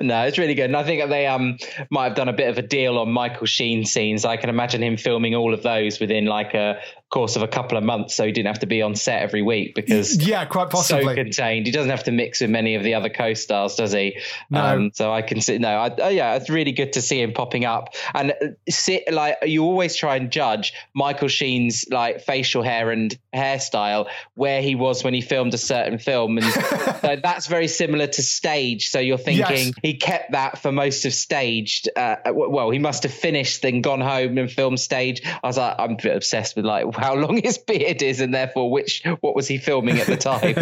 No, 0.00 0.24
it's 0.24 0.36
really 0.36 0.54
good. 0.54 0.66
And 0.66 0.76
I 0.76 0.84
think 0.84 1.08
they 1.08 1.26
um 1.26 1.56
might 1.90 2.08
have 2.08 2.16
done 2.16 2.28
a 2.28 2.32
bit 2.32 2.50
of 2.50 2.58
a 2.58 2.62
deal 2.62 2.98
on 2.98 3.10
Michael 3.10 3.46
Sheen 3.46 3.86
scenes. 3.86 4.24
I 4.26 4.36
can 4.36 4.50
imagine 4.50 4.82
him 4.82 4.98
filming 4.98 5.34
all 5.34 5.54
of 5.54 5.62
those 5.62 5.98
within 5.98 6.26
like 6.26 6.52
a 6.52 6.80
course 7.12 7.36
of 7.36 7.42
a 7.42 7.48
couple 7.48 7.76
of 7.76 7.84
months, 7.84 8.14
so 8.14 8.24
he 8.24 8.32
didn't 8.32 8.46
have 8.46 8.60
to 8.60 8.66
be 8.66 8.80
on 8.80 8.96
set 8.96 9.22
every 9.22 9.42
week 9.42 9.74
because 9.74 10.16
yeah, 10.26 10.44
quite 10.46 10.70
possibly 10.70 11.04
so 11.04 11.14
contained. 11.14 11.66
He 11.66 11.72
doesn't 11.72 11.90
have 11.90 12.04
to 12.04 12.10
mix 12.10 12.40
with 12.40 12.50
many 12.50 12.74
of 12.74 12.82
the 12.82 12.94
other 12.94 13.10
co-stars, 13.10 13.76
does 13.76 13.92
he? 13.92 14.18
No. 14.50 14.64
Um, 14.64 14.90
so 14.94 15.12
I 15.12 15.20
can 15.20 15.40
see. 15.42 15.58
No, 15.58 15.68
I, 15.68 15.94
oh, 15.98 16.08
yeah, 16.08 16.34
it's 16.34 16.48
really 16.48 16.72
good 16.72 16.94
to 16.94 17.02
see 17.02 17.20
him 17.20 17.34
popping 17.34 17.64
up 17.66 17.94
and 18.14 18.32
sit 18.68 19.12
like 19.12 19.36
you 19.42 19.62
always 19.62 19.94
try 19.94 20.16
and 20.16 20.30
judge 20.32 20.72
Michael 20.94 21.28
Sheen's 21.28 21.84
like 21.90 22.22
facial 22.22 22.62
hair 22.62 22.90
and 22.90 23.16
hairstyle 23.34 24.08
where 24.34 24.62
he 24.62 24.74
was 24.74 25.04
when 25.04 25.12
he 25.12 25.20
filmed 25.20 25.52
a 25.52 25.58
certain 25.58 25.98
film, 25.98 26.38
and 26.38 26.46
so 27.02 27.16
that's 27.22 27.46
very 27.46 27.68
similar 27.68 28.06
to 28.06 28.22
stage. 28.22 28.88
So 28.88 28.98
you're 28.98 29.18
thinking 29.18 29.42
Yes. 29.42 29.72
he 29.82 29.94
kept 29.94 30.32
that 30.32 30.58
for 30.58 30.72
most 30.72 31.04
of 31.04 31.12
staged. 31.12 31.90
Uh, 31.94 32.16
well, 32.32 32.70
he 32.70 32.78
must 32.78 33.02
have 33.02 33.12
finished, 33.12 33.60
then 33.60 33.82
gone 33.82 34.00
home 34.00 34.38
and 34.38 34.50
filmed 34.50 34.80
stage. 34.80 35.20
I 35.24 35.46
was 35.46 35.58
like, 35.58 35.76
I'm 35.78 35.96
obsessed 36.04 36.56
with 36.56 36.64
like 36.64 36.86
how 37.02 37.14
long 37.14 37.42
his 37.42 37.58
beard 37.58 38.02
is, 38.02 38.20
and 38.20 38.32
therefore 38.34 38.70
which 38.70 39.02
what 39.20 39.34
was 39.34 39.48
he 39.48 39.58
filming 39.58 39.98
at 39.98 40.06
the 40.06 40.16
time? 40.16 40.54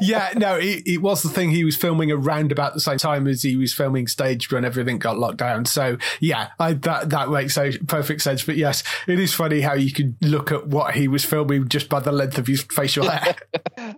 yeah, 0.00 0.32
no, 0.36 0.56
it, 0.56 0.82
it 0.86 1.02
was 1.02 1.22
the 1.22 1.28
thing 1.28 1.50
he 1.50 1.64
was 1.64 1.76
filming 1.76 2.10
around 2.10 2.52
about 2.52 2.74
the 2.74 2.80
same 2.80 2.98
time 2.98 3.26
as 3.26 3.42
he 3.42 3.56
was 3.56 3.74
filming 3.74 4.06
Staged 4.06 4.52
when 4.52 4.64
everything 4.64 4.98
got 4.98 5.18
locked 5.18 5.38
down. 5.38 5.64
So 5.64 5.98
yeah, 6.20 6.50
I, 6.58 6.72
that 6.74 7.10
that 7.10 7.28
makes 7.30 7.58
perfect 7.86 8.22
sense. 8.22 8.42
But 8.44 8.56
yes, 8.56 8.82
it 9.06 9.20
is 9.20 9.34
funny 9.34 9.60
how 9.60 9.74
you 9.74 9.92
could 9.92 10.16
look 10.22 10.52
at 10.52 10.66
what 10.66 10.94
he 10.94 11.08
was 11.08 11.24
filming 11.24 11.68
just 11.68 11.88
by 11.88 12.00
the 12.00 12.12
length 12.12 12.38
of 12.38 12.46
his 12.46 12.62
facial 12.62 13.08
hair. 13.08 13.36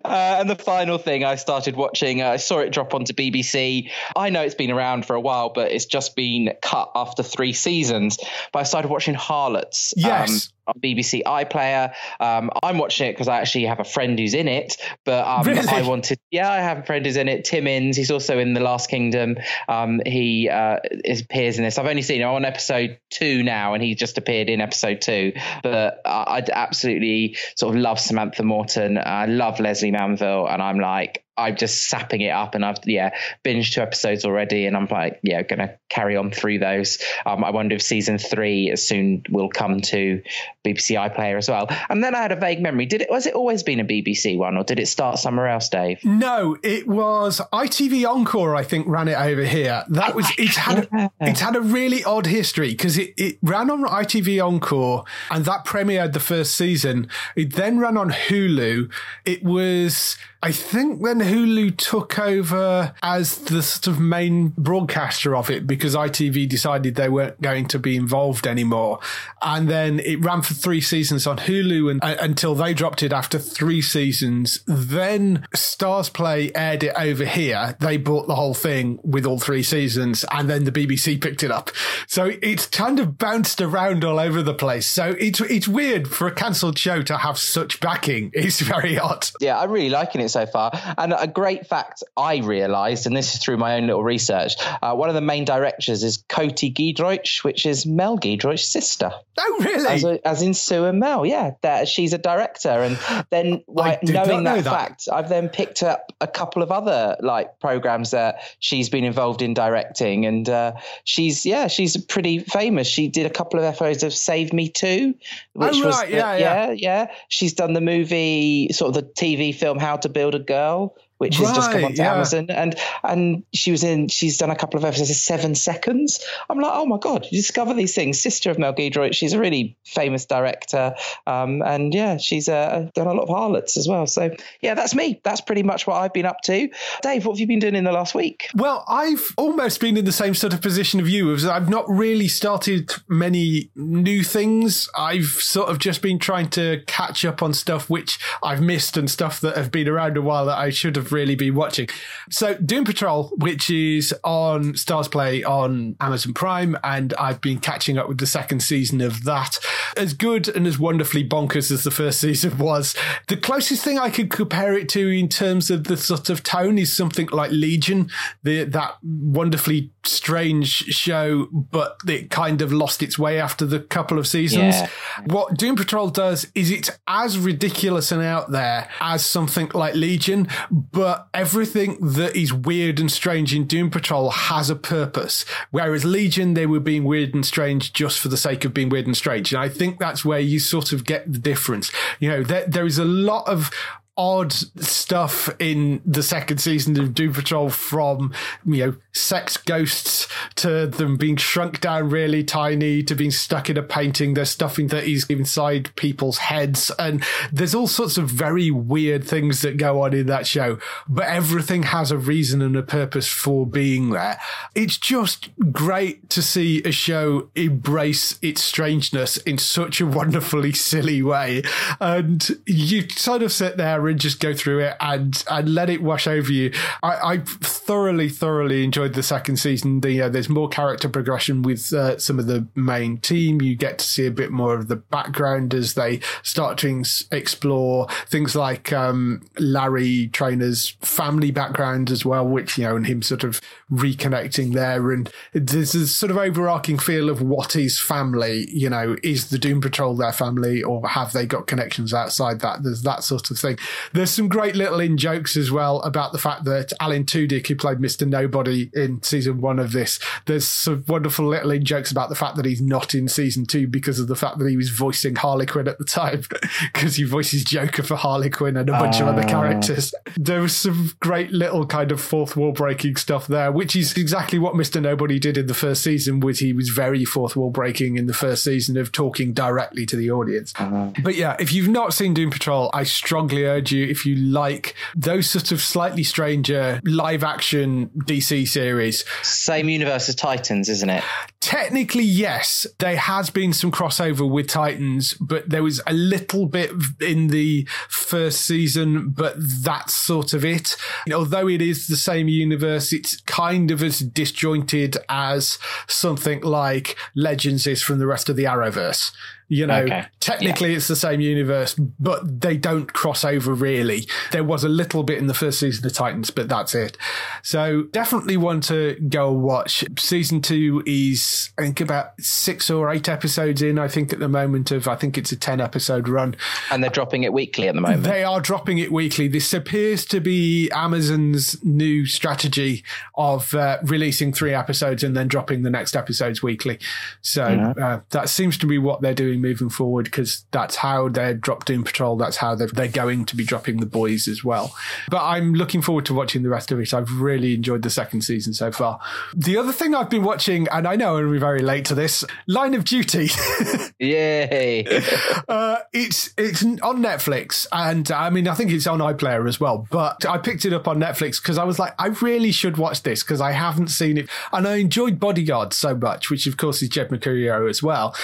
Uh, 0.05 0.37
and 0.39 0.51
the 0.51 0.57
final 0.57 0.99
thing 0.99 1.25
I 1.25 1.37
started 1.37 1.77
watching, 1.77 2.21
uh, 2.21 2.29
I 2.31 2.37
saw 2.37 2.59
it 2.61 2.71
drop 2.73 2.95
onto 2.95 3.15
BBC. 3.15 3.91
I 4.15 4.31
know 4.31 4.43
it's 4.43 4.55
been 4.55 4.71
around 4.71 5.07
for 5.07 5.17
a 5.17 5.21
while, 5.21 5.51
but 5.51 5.73
it's 5.73 5.87
just 5.87 6.15
been 6.15 6.53
cut 6.63 6.91
after 6.95 7.23
three 7.23 7.53
seasons. 7.53 8.19
But 8.53 8.61
I 8.61 8.63
started 8.65 8.91
watching 8.91 9.15
Harlots. 9.15 9.95
Yes. 9.97 10.31
Um, 10.31 10.54
on 10.67 10.75
BBC 10.81 11.23
iPlayer. 11.25 11.93
Um, 12.21 12.51
I'm 12.63 12.79
watching 12.79 13.09
it 13.09 13.13
because 13.13 13.29
I 13.29 13.41
actually 13.41 13.65
have 13.67 13.81
a 13.81 13.85
friend 13.85 14.19
who's 14.19 14.35
in 14.35 14.49
it, 14.49 14.77
but 15.05 15.27
um, 15.27 15.47
Really? 15.47 15.67
I 15.69 15.83
wanted, 15.83 16.19
yeah, 16.31 16.51
I 16.51 16.57
have 16.59 16.79
a 16.79 16.83
friend 16.83 17.05
who's 17.05 17.17
in 17.17 17.29
it. 17.29 17.45
Tim 17.45 17.67
Inns, 17.67 17.97
he's 17.97 18.11
also 18.11 18.39
in 18.39 18.55
The 18.55 18.61
Last 18.61 18.89
Kingdom. 18.89 19.37
Um, 19.69 20.01
he 20.05 20.49
uh, 20.49 20.79
is, 21.05 21.23
appears 21.23 21.59
in 21.59 21.65
this. 21.65 21.79
I've 21.79 21.87
only 21.87 22.03
seen 22.03 22.21
him 22.21 22.29
on 22.29 22.45
episode 22.45 22.99
two 23.11 23.43
now, 23.43 23.75
and 23.75 23.83
he 23.83 23.95
just 23.95 24.19
appeared 24.19 24.49
in 24.49 24.61
episode 24.61 25.01
two. 25.01 25.33
But 25.63 26.01
I, 26.05 26.39
I 26.39 26.45
absolutely 26.53 27.37
sort 27.57 27.75
of 27.75 27.81
love 27.81 27.99
Samantha 27.99 28.43
Morton. 28.43 28.99
I 28.99 29.27
love 29.27 29.61
Lesley 29.61 29.91
Manville, 29.91 30.47
and 30.47 30.63
I'm 30.63 30.79
like, 30.79 31.24
I'm 31.37 31.57
just 31.57 31.89
sapping 31.89 32.21
it 32.21 32.31
up, 32.31 32.55
and 32.55 32.65
I've 32.65 32.79
yeah 32.85 33.15
binged 33.45 33.73
two 33.73 33.81
episodes 33.81 34.25
already, 34.25 34.67
and 34.67 34.77
I'm 34.77 34.87
like 34.91 35.21
yeah 35.23 35.43
gonna 35.43 35.77
carry 35.89 36.17
on 36.17 36.31
through 36.31 36.59
those. 36.59 36.99
Um, 37.27 37.45
I 37.45 37.51
wonder 37.51 37.75
if 37.77 37.83
season 37.83 38.19
three 38.19 38.75
soon 38.77 39.23
will 39.31 39.49
come 39.49 39.81
to 39.81 40.23
BBC 40.65 40.97
iPlayer 40.97 41.37
as 41.37 41.49
well. 41.49 41.69
And 41.89 42.03
then 42.03 42.15
I 42.15 42.23
had 42.23 42.33
a 42.33 42.37
vague 42.37 42.61
memory. 42.61 42.87
Did 42.87 43.03
it 43.03 43.11
was 43.11 43.27
it 43.27 43.35
always 43.35 43.63
been 43.63 43.81
a 43.81 43.85
BBC 43.85 44.37
one, 44.39 44.57
or 44.57 44.65
did 44.65 44.79
it 44.79 44.87
start 44.87 45.19
somewhere 45.19 45.49
else, 45.49 45.69
Dave? 45.69 46.05
no, 46.05 46.57
it 46.63 46.87
was 46.87 47.41
ITV 47.53 48.09
Encore. 48.09 48.55
I 48.57 48.63
think 48.63 48.87
ran 48.87 49.09
it 49.09 49.19
over 49.19 49.45
here. 49.45 49.85
That 49.89 50.15
was 50.15 50.31
it's 50.39 50.57
had 50.57 50.89
a, 50.93 51.11
it's 51.21 51.41
had 51.41 51.57
a 51.57 51.61
really 51.61 52.05
odd 52.05 52.27
history 52.27 52.71
because 52.71 52.97
it, 52.99 53.15
it 53.17 53.39
ran 53.43 53.71
on 53.71 53.85
ITV 53.85 54.45
Encore 54.45 55.05
and 55.31 55.45
that 55.45 55.65
premiered 55.65 56.13
the 56.13 56.21
first 56.21 56.55
season. 56.55 57.09
It 57.37 57.55
then 57.55 57.79
ran 57.79 57.97
on 57.97 58.11
Hulu. 58.11 58.91
It 59.25 59.43
was. 59.43 60.17
I 60.45 60.53
think 60.53 61.01
when 61.01 61.21
Hulu 61.21 61.75
took 61.79 62.19
over 62.19 62.93
as 63.03 63.39
the 63.39 63.63
sort 63.63 63.87
of 63.87 63.99
main 63.99 64.49
broadcaster 64.59 65.35
of 65.35 65.49
it 65.49 65.67
because 65.67 65.95
ITV 65.95 66.51
decided 66.51 66.97
they 66.97 67.09
weren't 67.09 67.41
going 67.41 67.67
to 67.69 67.79
be 67.79 67.97
involved 67.97 68.47
anymore. 68.47 68.99
And 69.41 69.71
then 69.71 70.01
it 70.01 70.23
ran 70.23 70.43
for 70.43 70.53
three 70.53 70.83
seasons 70.83 71.27
on 71.27 71.39
Hulu 71.39 71.93
and, 71.93 72.05
uh, 72.05 72.17
until 72.21 72.55
they 72.55 72.75
dropped 72.75 73.03
it 73.03 73.11
after 73.11 73.39
three 73.39 73.81
seasons. 73.81 74.63
Then 74.67 75.47
StarzPlay 75.57 76.53
aired 76.55 76.83
it 76.83 76.93
over 76.95 77.25
here. 77.25 77.75
They 77.81 77.97
bought 77.97 78.27
the 78.27 78.35
whole 78.35 78.53
thing 78.53 78.99
with 79.03 79.25
all 79.25 79.39
three 79.41 79.63
seasons 79.63 80.27
and 80.31 80.51
then 80.51 80.65
the 80.65 80.73
BBC 80.73 81.23
picked 81.23 81.43
it 81.43 81.51
up. 81.51 81.71
So 82.07 82.33
it's 82.43 82.67
kind 82.67 83.01
of 83.01 83.17
bounced 83.17 83.63
around 83.63 84.05
all 84.05 84.19
over 84.19 84.43
the 84.43 84.53
place. 84.53 84.87
So 84.87 85.17
it's, 85.19 85.41
it's 85.41 85.69
weird 85.69 86.07
for 86.07 86.27
a 86.27 86.33
cancelled 86.33 86.79
show 86.79 87.01
to 87.01 87.17
have 87.17 87.39
such 87.39 87.81
backing. 87.81 88.31
It's 88.35 88.61
very 88.61 88.99
odd. 88.99 89.27
Yeah, 89.41 89.59
I'm 89.59 89.71
really 89.71 89.89
liking 89.89 90.21
it 90.21 90.34
so 90.35 90.45
far. 90.47 90.71
And 90.99 91.15
a 91.19 91.27
great 91.27 91.67
fact 91.67 92.03
I 92.17 92.37
realised, 92.39 93.07
and 93.07 93.17
this 93.17 93.35
is 93.35 93.41
through 93.41 93.57
my 93.57 93.77
own 93.77 93.87
little 93.87 94.05
research, 94.05 94.55
uh, 94.83 94.95
one 94.95 95.09
of 95.09 95.15
the 95.15 95.21
main 95.23 95.45
directors 95.47 96.03
is 96.05 96.19
Coky 96.29 96.71
Giedroyc, 96.73 97.43
which 97.45 97.65
is 97.65 97.87
Mel 97.87 98.19
Giedroyc's 98.19 98.69
sister. 98.69 99.13
Oh, 99.39 99.57
really? 99.65 99.87
As, 99.89 100.05
a, 100.05 100.29
as 100.29 100.43
in 100.43 100.55
Sue 100.55 100.85
and 100.85 100.99
Mel, 101.01 101.25
yeah, 101.27 101.53
that 101.63 101.89
she's 101.89 102.13
a 102.13 102.19
director, 102.19 102.69
and 102.69 102.99
then 103.31 103.63
why, 103.67 103.99
did 104.05 104.15
not 104.15 104.27
knowing 104.29 104.45
know 104.45 104.57
that, 104.57 104.65
that. 104.65 104.71
fact, 104.89 105.09
I've 105.13 105.29
then 105.29 105.49
picked 105.49 105.83
up 105.83 106.13
a 106.21 106.27
couple 106.27 106.63
of 106.63 106.71
other 106.73 107.17
like 107.21 107.59
programs 107.61 108.11
that 108.13 108.41
she's 108.59 108.89
been 108.91 109.05
involved 109.05 109.43
in 109.43 109.55
directing, 109.55 110.27
and 110.27 110.49
uh, 110.49 110.73
she's 111.05 111.47
yeah, 111.47 111.69
she's 111.69 111.97
pretty 112.05 112.41
famous. 112.41 112.87
She 112.89 113.09
did 113.09 113.27
a 113.27 113.31
couple 113.31 113.59
of 113.61 113.65
episodes 113.65 114.03
of 114.03 114.13
Save 114.13 114.53
Me 114.53 114.69
Too, 114.69 115.15
which 115.53 115.75
Oh, 115.75 115.87
was 115.87 115.97
right, 115.97 116.11
the- 116.11 116.17
yeah, 116.17 116.37
yeah. 116.37 116.67
yeah, 116.67 116.73
yeah. 116.73 117.07
She's 117.29 117.53
done 117.55 117.73
the 117.73 117.81
movie, 117.81 118.69
sort 118.73 118.97
of 118.97 119.03
the 119.05 119.11
TV 119.13 119.55
film 119.55 119.79
How 119.79 119.97
to 119.97 120.09
Build 120.09 120.24
a 120.33 120.39
Girl. 120.39 120.95
Which 121.19 121.37
has 121.37 121.53
just 121.53 121.71
come 121.71 121.85
onto 121.85 122.03
yeah. 122.03 122.15
Amazon, 122.15 122.47
and 122.51 122.75
and 123.03 123.45
she 123.53 123.71
was 123.71 123.85
in. 123.85 124.09
She's 124.09 124.39
done 124.39 124.51
a 124.51 124.57
couple 124.57 124.79
of 124.79 124.85
episodes 124.85 125.11
of 125.11 125.17
Seven 125.17 125.55
Seconds. 125.55 126.25
I'm 126.51 126.59
like, 126.59 126.73
oh 126.75 126.87
my 126.87 126.99
god, 126.99 127.27
you 127.31 127.39
discover 127.39 127.73
these 127.73 127.95
things. 127.95 128.21
Sister 128.21 128.51
of 128.51 128.59
Mel 128.59 128.75
Giedroyc. 128.75 129.15
She's 129.15 129.33
a 129.33 129.39
really 129.39 129.79
famous 129.85 130.27
director, 130.27 130.95
um, 131.27 131.63
and 131.63 131.95
yeah, 131.95 132.17
she's 132.17 132.49
uh, 132.49 132.89
done 132.95 133.07
a 133.07 133.13
lot 133.13 133.23
of 133.23 133.29
harlots 133.29 133.77
as 133.77 133.87
well. 133.87 134.07
So 134.07 134.35
yeah, 134.61 134.75
that's 134.75 134.95
me. 134.95 135.21
That's 135.25 135.41
pretty 135.41 135.63
much 135.63 135.87
what 135.87 135.97
I've 135.97 136.13
been 136.13 136.27
up 136.27 136.41
to. 136.45 136.69
Dave, 137.03 137.25
what 137.25 137.35
have 137.35 137.41
you 137.41 137.47
been 137.47 137.61
doing 137.61 137.77
in 137.77 137.85
the 137.85 137.93
last 137.93 138.15
week? 138.15 138.49
Well, 138.55 138.85
I've 138.89 139.33
almost 139.37 139.81
been 139.81 139.97
in 139.97 140.05
the 140.05 140.13
same 140.13 140.35
sort 140.35 140.53
of 140.53 140.61
position 140.61 141.01
of 141.01 141.09
you. 141.09 141.35
I've 141.49 141.69
not 141.69 141.89
really 141.89 142.29
started 142.29 142.91
many 143.09 143.71
new 143.77 144.23
things. 144.23 144.89
I've 144.97 145.27
sort 145.27 145.69
of 145.69 145.79
just 145.79 146.03
been 146.03 146.19
trying 146.19 146.51
to 146.51 146.83
catch 146.87 147.25
up 147.25 147.43
on 147.43 147.55
stuff 147.55 147.89
which 147.89 148.19
I've 148.43 148.61
missed 148.61 148.97
and 148.97 149.11
stuff 149.11 149.41
that 149.41 149.57
have 149.57 149.71
been 149.71 149.89
around 149.89 150.17
a 150.17 150.23
while 150.23 150.47
that 150.47 150.59
I 150.59 150.71
should 150.71 150.97
have 150.97 151.04
really 151.13 151.35
been 151.35 151.55
watching. 151.55 151.89
So, 152.31 152.55
Doom 152.55 152.85
Patrol, 152.85 153.31
which 153.37 153.71
is 153.71 154.15
on 154.25 154.75
StarzPlay 154.75 155.47
on 155.47 155.97
Amazon 156.01 156.35
Prime, 156.35 156.77
and 156.85 157.15
I've 157.15 157.41
been 157.41 157.59
catching 157.59 157.99
up 157.99 158.09
with 158.09 158.19
the 158.19 158.27
second 158.27 158.61
season 158.61 159.01
of 159.01 159.25
that. 159.25 159.59
As 159.97 160.13
good 160.13 160.49
and 160.49 160.67
as 160.67 160.79
wonderfully 160.79 161.27
bonkers 161.27 161.71
as 161.71 161.85
the 161.85 161.91
first 161.91 162.21
season 162.25 162.59
was, 162.59 162.95
the 163.29 163.37
closest 163.37 163.85
thing 163.85 163.99
I 163.99 164.11
could 164.11 164.31
compare 164.31 164.75
it 164.75 164.89
to 164.91 165.09
in 165.09 165.29
terms 165.29 165.71
of 165.71 165.85
the 165.85 165.97
sort 165.97 166.31
of 166.31 166.43
tone 166.43 166.79
is 166.79 166.93
something 166.93 167.29
like 167.29 167.51
Legion, 167.51 168.11
the, 168.43 168.65
that 168.65 168.99
wonderfully 169.03 169.91
strange 170.07 170.69
show, 170.69 171.49
but 171.53 171.99
it 172.07 172.31
kind 172.31 172.63
of 172.63 172.73
lost 172.73 173.03
its 173.03 173.19
way 173.19 173.41
after 173.41 173.65
the 173.65 173.81
couple 173.81 174.19
of 174.19 174.27
seasons. 174.27 174.77
Yeah. 174.77 174.89
What 175.27 175.57
Doom 175.57 175.77
Patrol 175.77 176.09
does 176.09 176.51
is 176.55 176.71
it's 176.71 176.91
as 177.07 177.39
ridiculous 177.39 178.13
and 178.13 178.23
out 178.23 178.51
there 178.51 178.89
as 179.01 179.25
something 179.25 179.71
like 179.75 179.95
Legion, 179.95 180.49
but 180.71 181.29
everything 181.35 181.99
that 182.01 182.37
is 182.37 182.53
weird 182.53 183.01
and 183.01 183.11
strange 183.11 183.55
in 183.55 183.67
Doom 183.67 183.91
Patrol 183.91 184.31
has 184.31 184.71
a 184.71 184.77
purpose. 184.77 185.45
Whereas 185.71 186.05
Legion, 186.05 186.55
they 186.55 186.67
were 186.67 186.81
being 186.81 187.05
weird 187.05 187.35
and 187.35 187.45
strange 187.45 187.93
just 187.93 188.19
for 188.19 188.29
the 188.29 188.37
sake 188.37 188.65
of 188.65 188.75
being 188.75 188.89
weird 188.89 189.07
and 189.07 189.17
strange. 189.17 189.53
And 189.53 189.63
I 189.63 189.69
think 189.69 189.99
that's 189.99 190.25
where 190.25 190.41
you 190.41 190.59
sort 190.59 190.93
of 190.93 191.05
get 191.05 191.31
the 191.33 191.39
difference. 191.39 191.91
You 192.21 192.29
know, 192.29 192.43
there, 192.43 192.67
there 192.67 192.87
is 192.87 192.99
a 192.99 193.05
lot 193.05 193.49
of 193.49 193.71
odd 194.17 194.53
stuff 194.53 195.51
in 195.59 196.01
the 196.07 196.23
second 196.23 196.59
season 196.59 196.99
of 197.01 197.15
Doom 197.15 197.33
Patrol 197.33 197.69
from, 197.69 198.33
you 198.65 198.87
know, 198.87 198.97
sex 199.13 199.57
ghosts 199.57 200.29
to 200.57 200.87
them 200.87 201.17
being 201.17 201.37
shrunk 201.37 201.81
down 201.81 202.09
really 202.09 202.45
tiny 202.45 203.03
to 203.03 203.15
being 203.15 203.31
stuck 203.31 203.69
in 203.69 203.77
a 203.77 203.83
painting. 203.83 204.35
There's 204.35 204.51
stuffing 204.51 204.89
that 204.89 205.05
is 205.05 205.25
inside 205.25 205.95
people's 205.97 206.39
heads. 206.39 206.91
And 206.99 207.25
there's 207.53 207.75
all 207.75 207.87
sorts 207.87 208.19
of 208.19 208.29
very 208.29 208.71
weird 208.71 209.25
things 209.25 209.63
that 209.63 209.77
go 209.77 210.03
on 210.03 210.15
in 210.15 210.27
that 210.27 210.47
show, 210.47 210.79
but 211.09 211.27
everything 211.27 211.85
has 211.85 212.11
a 212.11 212.19
reason 212.19 212.63
and 212.63 212.77
a 212.77 212.83
purpose 212.83 213.29
for 213.29 213.67
being 213.67 214.11
there. 214.11 214.41
It's 214.75 214.97
just 214.97 215.51
great 215.73 216.31
to 216.31 216.43
see 216.43 216.83
a 216.85 216.93
show 216.93 217.51
embrace 217.55 218.39
its 218.43 218.63
strangeness 218.63 219.37
in 219.39 219.59
such 219.59 220.01
a 220.01 220.07
wonderfully 220.07 220.73
silly 220.73 221.23
way. 221.23 221.63
And 222.01 222.63
you 222.67 223.09
sort 223.11 223.43
of 223.43 223.53
sit 223.53 223.77
there 223.77 224.04
and 224.09 224.21
just 224.21 224.41
go 224.41 224.55
through 224.55 224.81
it 224.81 224.97
and, 225.01 225.43
and 225.51 225.75
let 225.75 225.91
it 225.91 226.03
wash 226.03 226.27
over 226.27 226.53
you. 226.53 226.73
I, 227.03 227.35
I 227.35 227.39
thoroughly, 227.39 228.29
thoroughly 228.29 228.85
enjoyed 228.85 229.15
the 229.15 229.23
second 229.23 229.57
season. 229.57 230.01
The, 230.01 230.23
uh, 230.23 230.29
there's 230.29 230.49
more 230.49 230.69
character 230.69 231.09
progression 231.09 231.63
with 231.63 231.93
uh, 231.93 232.19
some 232.19 232.39
of 232.39 232.47
the 232.47 232.67
main 232.75 233.19
team. 233.19 233.61
You 233.61 233.77
get 233.77 233.99
to 233.99 234.05
see 234.05 234.27
a 234.27 234.31
bit 234.31 234.51
more 234.51 234.75
of 234.75 234.89
the 234.89 234.97
background 234.97 235.75
as 235.75 235.95
they 235.95 236.21
start 236.43 236.79
to 236.79 237.03
explore 237.31 238.07
things 238.27 238.55
like 238.55 238.93
um, 238.93 239.43
Larry 239.59 240.29
Trainer's 240.29 240.97
family 241.01 241.51
background 241.51 242.11
as 242.11 242.25
well, 242.25 242.47
which, 242.47 242.79
you 242.79 242.85
know, 242.85 242.97
and 242.97 243.07
him 243.07 243.23
sort 243.23 243.45
of 243.45 243.61
reconnecting 243.91 244.73
there. 244.73 245.13
And 245.13 245.31
there's 245.53 245.95
a 245.95 246.07
sort 246.07 246.31
of 246.31 246.37
overarching 246.37 246.99
feel 246.99 247.31
of 247.31 247.43
what 247.43 247.77
is 247.77 248.01
family, 248.01 248.69
you 248.71 248.91
know, 248.91 249.17
is 249.23 249.51
the 249.51 249.59
Doom 249.59 249.81
Patrol 249.81 250.17
their 250.17 250.33
family 250.33 250.83
or 250.83 251.07
have 251.09 251.33
they 251.33 251.47
got 251.47 251.67
connections 251.67 252.13
outside 252.13 252.61
that? 252.61 252.83
There's 252.83 253.03
that 253.03 253.25
sort 253.25 253.51
of 253.51 253.59
thing. 253.59 253.79
There's 254.13 254.31
some 254.31 254.49
great 254.49 254.77
little 254.77 255.01
in 255.01 255.17
jokes 255.17 255.57
as 255.57 255.71
well 255.71 256.01
about 256.03 256.33
the 256.33 256.39
fact 256.39 256.65
that 256.65 256.93
Alan 257.01 257.25
Tudyk, 257.25 257.67
who 257.67 257.77
played 257.77 257.99
Mr. 257.99 258.27
Nobody 258.27 258.91
in 258.95 259.23
season 259.23 259.61
one 259.61 259.79
of 259.79 259.93
this, 259.93 260.19
there's 260.47 260.69
some 260.69 261.05
wonderful 261.09 261.47
little 261.47 261.71
in 261.71 261.85
jokes 261.85 262.11
about 262.11 262.29
the 262.29 262.35
fact 262.35 262.57
that 262.57 262.65
he's 262.65 262.81
not 262.81 263.15
in 263.15 263.29
season 263.29 263.67
two 263.67 263.87
because 263.87 264.19
of 264.19 264.29
the 264.29 264.37
fact 264.37 264.59
that 264.59 264.69
he 264.69 264.77
was 264.77 264.91
voicing 264.91 265.37
Harley 265.37 265.67
Quinn 265.67 265.89
at 265.89 265.99
the 265.99 266.05
time 266.05 266.43
because 266.93 267.17
he 267.17 267.25
voices 267.25 267.65
Joker 267.65 268.03
for 268.03 268.17
Harley 268.17 268.51
Quinn 268.51 268.77
and 268.77 268.89
a 268.89 268.93
bunch 268.93 269.21
uh. 269.21 269.25
of 269.25 269.29
other 269.29 269.43
ah. 269.45 269.49
characters. 269.49 270.15
There 270.37 270.61
was 270.61 270.75
some 270.75 271.13
great 271.21 271.51
little 271.51 271.87
kind 271.87 272.13
of 272.13 272.21
fourth 272.21 272.57
wall 272.57 272.73
breaking 272.73 273.17
stuff 273.17 273.47
there, 273.47 273.71
which 273.73 273.97
is 273.97 274.17
exactly 274.17 274.59
what 274.59 274.75
Mr. 274.75 275.01
Nobody 275.01 275.39
did 275.39 275.57
in 275.57 275.67
the 275.67 275.75
first 275.75 276.03
season, 276.03 276.41
which 276.41 276.61
he 276.61 276.73
was 276.73 276.89
very 276.89 277.25
fourth 277.25 277.57
wall 277.57 277.71
breaking 277.71 278.17
in 278.17 278.27
the 278.27 278.35
first 278.35 278.65
season 278.65 278.97
of 278.97 279.13
talking 279.13 279.53
directly 279.53 280.07
to 280.07 280.17
the 280.17 280.31
audience. 280.31 280.73
Uh-huh. 280.77 281.11
But 281.23 281.35
yeah, 281.35 281.57
if 281.59 281.73
you've 281.73 281.89
not 281.89 282.15
seen 282.15 282.35
Doom 282.35 282.51
Patrol, 282.51 282.91
I 282.93 283.05
strongly 283.05 283.65
urge 283.65 283.84
you, 283.91 284.07
if 284.07 284.27
you 284.27 284.37
like 284.37 284.95
those 285.15 285.49
sort 285.49 285.73
of 285.73 285.81
slightly 285.81 286.23
stranger 286.23 287.01
live 287.05 287.45
action 287.45 288.11
DC 288.27 288.67
series. 288.69 289.25
Same 289.43 289.89
universe 289.89 290.29
as 290.29 290.35
Titans, 290.35 290.89
isn't 290.89 291.11
it? 291.11 291.25
Technically, 291.61 292.25
yes. 292.25 292.87
There 292.99 293.17
has 293.17 293.51
been 293.51 293.73
some 293.73 293.91
crossover 293.91 294.49
with 294.49 294.69
Titans, 294.69 295.35
but 295.35 295.69
there 295.69 295.83
was 295.83 296.01
a 296.07 296.13
little 296.13 296.67
bit 296.67 296.91
in 297.21 297.49
the 297.49 297.89
first 298.09 298.63
season, 298.63 299.31
but 299.31 299.55
that's 299.59 300.15
sort 300.15 300.53
of 300.53 300.65
it. 300.65 300.97
Although 301.33 301.69
it 301.69 301.81
is 301.81 302.07
the 302.07 302.17
same 302.17 302.49
universe, 302.49 303.13
it's 303.13 303.41
kind 303.43 303.91
of 303.91 304.03
as 304.03 304.19
disjointed 304.19 305.17
as 305.29 305.79
something 306.07 306.61
like 306.61 307.17
Legends 307.35 307.87
is 307.87 308.03
from 308.03 308.19
the 308.19 308.27
rest 308.27 308.49
of 308.49 308.57
the 308.57 308.65
Arrowverse. 308.65 309.33
You 309.75 309.89
know, 309.89 310.03
okay. 310.03 310.27
technically 310.39 310.91
yeah. 310.91 310.99
it's 310.99 311.09
the 311.09 311.17
same 311.17 311.41
universe, 311.41 311.95
but 311.95 312.61
they 312.61 312.77
don't 312.77 313.13
cross 313.13 313.45
over 313.45 313.75
really. 313.75 314.29
There 314.53 314.63
was 314.63 314.85
a 314.85 314.89
little 314.89 315.25
bit 315.25 315.39
in 315.39 315.49
the 315.49 315.55
first 315.55 315.81
season 315.81 316.07
of 316.07 316.13
Titans, 316.13 316.51
but 316.51 316.69
that's 316.69 316.95
it. 316.95 317.19
So 317.65 318.05
definitely 318.05 318.57
one 318.57 318.81
to 318.83 319.17
go 319.29 319.51
watch. 319.51 320.05
Season 320.17 320.63
two 320.63 321.03
is, 321.07 321.73
I 321.77 321.83
think, 321.83 322.01
about 322.01 322.41
six 322.41 322.89
or 322.89 323.11
eight 323.11 323.29
episodes 323.29 323.83
in, 323.83 323.99
I 323.99 324.07
think, 324.07 324.33
at 324.33 324.39
the 324.39 324.49
moment 324.49 324.93
of, 324.93 325.09
I 325.09 325.17
think 325.17 325.37
it's 325.37 325.51
a 325.51 325.57
10 325.57 325.81
episode 325.81 326.29
run. 326.29 326.55
And 326.93 327.03
they're 327.03 327.11
dropping 327.11 327.43
it 327.43 327.53
weekly 327.53 327.89
at 327.89 327.97
the 327.97 328.01
moment. 328.01 328.23
They 328.23 328.45
are 328.45 328.61
dropping 328.61 328.99
it 328.99 329.11
weekly. 329.11 329.49
This 329.49 329.75
appears 329.75 330.25
to 330.27 330.39
be 330.39 330.89
Amazon's 330.93 331.83
new 331.85 332.27
strategy 332.27 333.03
of 333.35 333.75
uh, 333.75 333.99
releasing 334.05 334.53
three 334.53 334.73
episodes 334.73 335.25
and 335.25 335.37
then 335.37 335.49
dropping 335.49 335.83
the 335.83 335.91
next 335.91 336.15
episodes 336.15 336.63
weekly. 336.63 337.01
So 337.43 337.67
mm-hmm. 337.67 338.01
uh, 338.01 338.21
that 338.31 338.49
seems 338.49 338.79
to 338.79 338.87
be 338.87 338.99
what 338.99 339.21
they're 339.21 339.35
doing 339.35 339.64
moving 339.65 339.89
forward 339.89 340.27
because 340.27 340.65
that's 340.71 340.97
how 340.97 341.29
they're 341.29 341.55
dropped 341.55 341.87
Doom 341.87 342.05
Patrol. 342.05 342.37
That's 342.37 342.59
how 342.59 342.75
they're, 342.75 342.87
they're 342.87 343.09
going 343.09 343.47
to 343.47 343.57
be 343.57 343.65
dropping 343.65 343.99
the 343.99 344.07
boys 344.07 344.47
as 344.47 344.63
well. 344.63 344.95
But 345.31 345.43
I'm 345.43 345.75
looking 345.75 346.03
forward 346.03 346.27
to 346.27 346.35
watching 346.35 346.63
the 346.63 346.69
rest 346.69 346.93
of 346.93 347.01
it. 347.01 347.15
I've 347.15 347.41
really 347.41 347.75
enjoyed 347.75 348.03
the 348.03 348.11
second 348.11 348.43
season 348.43 348.75
so 348.75 348.93
far. 348.93 349.19
The 349.55 349.79
other 349.79 349.93
thing 349.93 350.15
I've 350.15 350.31
been 350.31 350.45
watching, 350.45 350.87
and 350.93 351.09
I 351.09 351.17
know 351.17 351.39
I'm 351.39 351.59
very 351.59 351.81
late 351.81 352.05
to 352.07 352.15
this, 352.15 352.45
Line 352.67 352.95
of 352.95 353.05
Duty. 353.05 353.49
Yay! 354.19 355.05
uh, 355.69 355.99
it's 356.13 356.53
it's 356.59 356.83
on 356.83 357.19
Netflix, 357.23 357.87
and 357.91 358.31
I 358.31 358.51
mean 358.51 358.69
I 358.69 358.75
think 358.75 358.93
it's 358.93 359.07
on 359.07 359.21
iPlayer 359.21 359.67
as 359.69 359.81
well. 359.81 360.07
But 360.11 360.47
I 360.47 360.59
picked 360.59 360.85
it 360.85 360.93
up 360.93 361.09
on 361.09 361.19
Netflix 361.19 361.61
because 361.61 361.79
I 361.79 361.85
was 361.85 361.99
like, 361.99 362.15
I 362.19 362.27
really 362.27 362.73
should 362.73 362.97
watch 362.97 363.23
this 363.23 363.43
because 363.43 363.61
I 363.61 363.73
haven't 363.73 364.09
seen 364.09 364.37
it, 364.39 364.49
and 364.73 364.87
I 364.87 364.97
enjoyed 364.97 365.41
Bodyguard 365.41 365.93
so 365.93 366.15
much, 366.15 366.51
which 366.51 366.67
of 366.67 366.77
course 366.77 367.03
is 367.03 367.09
Jed 367.09 367.31
Mercurio 367.31 367.89
as 367.89 368.03
well. 368.03 368.35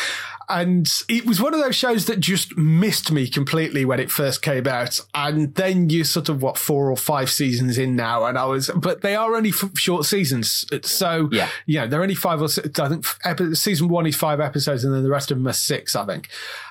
And 0.50 0.90
it 1.08 1.24
was 1.24 1.40
one 1.40 1.54
of 1.54 1.60
those 1.60 1.76
shows 1.76 2.06
that 2.06 2.20
just 2.20 2.56
missed 2.56 3.12
me 3.12 3.28
completely 3.28 3.84
when 3.84 4.00
it 4.00 4.10
first 4.10 4.42
came 4.42 4.66
out. 4.66 5.00
And 5.14 5.54
then 5.54 5.88
you 5.90 6.04
sort 6.04 6.28
of, 6.28 6.42
what, 6.42 6.58
four 6.58 6.90
or 6.90 6.96
five 6.96 7.30
seasons 7.30 7.78
in 7.78 7.96
now. 7.96 8.24
And 8.24 8.36
I 8.36 8.44
was, 8.44 8.70
but 8.74 9.00
they 9.02 9.14
are 9.14 9.34
only 9.34 9.50
f- 9.50 9.76
short 9.76 10.04
seasons. 10.04 10.64
So, 10.82 11.28
yeah, 11.32 11.48
you 11.66 11.80
know, 11.80 11.86
they're 11.86 12.02
only 12.02 12.14
five 12.14 12.42
or 12.42 12.48
six. 12.48 12.78
I 12.78 12.88
think 12.88 13.56
season 13.56 13.88
one 13.88 14.06
is 14.06 14.16
five 14.16 14.40
episodes 14.40 14.84
and 14.84 14.94
then 14.94 15.02
the 15.02 15.10
rest 15.10 15.30
of 15.30 15.38
them 15.38 15.46
are 15.46 15.52
six, 15.52 15.94
I 15.94 16.04
think. 16.04 16.28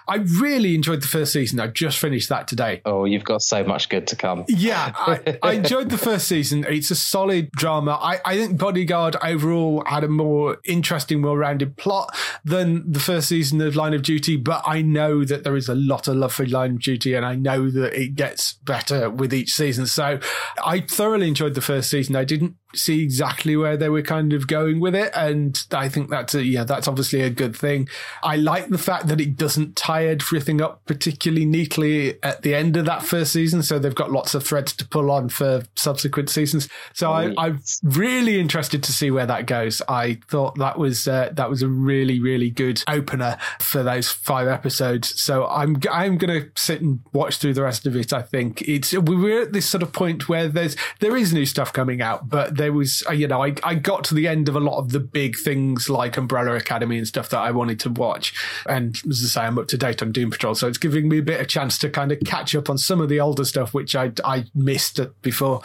I 0.10 0.15
really 0.41 0.74
enjoyed 0.74 1.02
the 1.02 1.08
first 1.08 1.32
season. 1.32 1.60
I 1.60 1.67
just 1.67 2.00
finished 2.00 2.30
that 2.30 2.48
today. 2.48 2.82
Oh, 2.84 3.06
you've 3.06 3.24
got 3.24 3.43
so 3.43 3.63
much 3.63 3.89
good 3.89 4.08
to 4.08 4.15
come. 4.15 4.43
Yeah, 4.48 4.91
I, 4.95 5.38
I 5.43 5.52
enjoyed 5.54 5.89
the 5.89 6.00
first 6.00 6.28
season. 6.28 6.65
It's 6.67 6.89
a 6.89 6.95
solid 6.95 7.52
drama. 7.52 7.91
I, 8.02 8.19
I 8.26 8.36
think 8.36 8.58
Bodyguard 8.58 9.17
overall 9.22 9.84
had 9.86 10.04
a 10.04 10.08
more 10.08 10.58
interesting, 10.65 11.22
well 11.22 11.38
rounded 11.38 11.78
plot 11.78 12.15
than 12.43 12.91
the 12.91 13.00
first 13.00 13.30
season 13.30 13.62
of 13.62 13.76
Line 13.76 13.93
of 13.93 14.02
Duty, 14.02 14.36
but 14.36 14.63
I 14.65 14.82
know 14.82 15.24
that 15.24 15.43
there 15.43 15.56
is 15.56 15.69
a 15.69 15.76
lot 15.76 16.08
of 16.08 16.15
love 16.15 16.34
for 16.34 16.45
Line 16.45 16.72
of 16.72 16.82
Duty 16.82 17.13
and 17.13 17.24
I 17.24 17.36
know 17.36 17.69
that 17.69 17.93
it 17.93 18.15
gets 18.15 18.54
better 18.54 19.12
with 19.12 19.32
each 19.32 19.54
season. 19.54 19.86
So 19.86 20.19
I 20.65 20.80
thoroughly 20.82 21.28
enjoyed 21.28 21.54
the 21.54 21.62
first 21.62 21.91
season. 21.91 22.15
I 22.15 22.24
didn't 22.24 22.56
see 22.75 23.01
exactly 23.01 23.55
where 23.55 23.75
they 23.75 23.89
were 23.89 24.03
kind 24.03 24.32
of 24.32 24.47
going 24.47 24.79
with 24.79 24.93
it. 24.93 25.12
And 25.15 25.60
I 25.71 25.89
think 25.89 26.10
that's 26.10 26.36
a, 26.36 26.43
yeah, 26.43 26.63
that's 26.63 26.88
obviously 26.88 27.21
a 27.21 27.29
good 27.29 27.55
thing. 27.55 27.89
I 28.21 28.36
like 28.36 28.69
the 28.69 28.77
fact 28.77 29.08
that 29.08 29.19
it 29.19 29.36
doesn't 29.36 29.75
tie 29.75 30.05
everything 30.05 30.62
up 30.62 30.86
particularly 30.86 31.45
neatly 31.45 32.21
at 32.21 32.43
the 32.43 32.53
end 32.53 32.77
of 32.77 32.86
that 32.86 33.03
first 33.03 33.34
season. 33.34 33.63
So 33.63 33.79
they've 33.79 33.95
got 33.95 34.12
lots 34.12 34.36
of 34.36 34.43
threads 34.43 34.73
to 34.73 34.88
pull 34.88 35.10
on 35.10 35.29
for 35.29 35.63
subsequent 35.75 36.29
seasons. 36.29 36.69
So 36.93 37.12
I, 37.12 37.34
I'm 37.38 37.60
really 37.82 38.39
interested 38.39 38.84
to 38.84 38.93
see 38.93 39.10
where 39.10 39.25
that 39.25 39.47
goes. 39.47 39.82
I 39.89 40.19
thought 40.29 40.58
that 40.60 40.77
was, 40.77 41.08
uh, 41.08 41.32
that 41.34 41.49
was 41.49 41.63
a 41.63 41.67
really, 41.67 42.19
really 42.19 42.51
good 42.51 42.84
opener 42.88 43.38
for 43.60 43.82
those 43.82 44.12
five 44.12 44.47
episodes. 44.47 45.19
So 45.19 45.47
I'm, 45.47 45.82
I'm 45.91 46.17
going 46.17 46.41
to 46.41 46.51
sit 46.55 46.82
and 46.82 46.99
watch 47.13 47.38
through 47.38 47.55
the 47.55 47.63
rest 47.63 47.88
of 47.88 47.95
it. 47.95 48.13
I 48.13 48.21
think 48.21 48.62
it's, 48.62 48.93
we're 48.93 49.41
at 49.41 49.53
this 49.53 49.65
sort 49.65 49.82
of 49.82 49.91
point 49.91 50.29
where 50.29 50.47
there's, 50.47 50.75
there 50.99 51.17
is 51.17 51.34
new 51.34 51.47
stuff 51.47 51.73
coming 51.73 52.01
out, 52.01 52.29
but 52.29 52.59
there 52.60 52.74
was, 52.74 53.02
uh, 53.10 53.13
you 53.13 53.28
know, 53.28 53.43
I, 53.43 53.56
I 53.63 53.74
got 53.74 54.04
to 54.06 54.13
the 54.13 54.28
end 54.28 54.50
of 54.50 54.56
a 54.56 54.60
lot 54.60 54.78
of 54.78 54.91
the 54.91 55.00
big 55.00 55.38
things 55.38 55.89
like 55.89 56.17
Umbrella 56.17 56.56
Academy 56.56 56.98
and 56.98 57.08
stuff 57.08 57.30
that 57.30 57.39
I 57.39 57.52
wanted 57.52 57.80
to 57.82 57.89
watch. 57.89 58.34
And 58.67 58.95
as 59.10 59.24
I 59.24 59.28
say, 59.28 59.41
I'm 59.41 59.58
up 59.58 59.67
to 59.69 59.78
date 59.78 60.04
on 60.04 60.12
Doom 60.12 60.30
Patrol. 60.30 60.54
So 60.54 60.67
it's 60.67 60.78
giving 60.78 61.08
me 61.08 61.19
a 61.19 61.24
bit 61.24 61.39
of 61.39 61.48
chance 61.48 61.78
to 61.80 61.89
kind 61.89 62.12
of 62.12 62.19
catch 62.26 62.54
up 62.56 62.69
on 62.69 62.78
some 62.78 63.02
of 63.02 63.10
the 63.10 63.22
older 63.22 63.45
stuff, 63.45 63.74
which 63.74 63.95
I, 63.95 64.12
I 64.24 64.45
missed 64.54 65.00
before. 65.22 65.62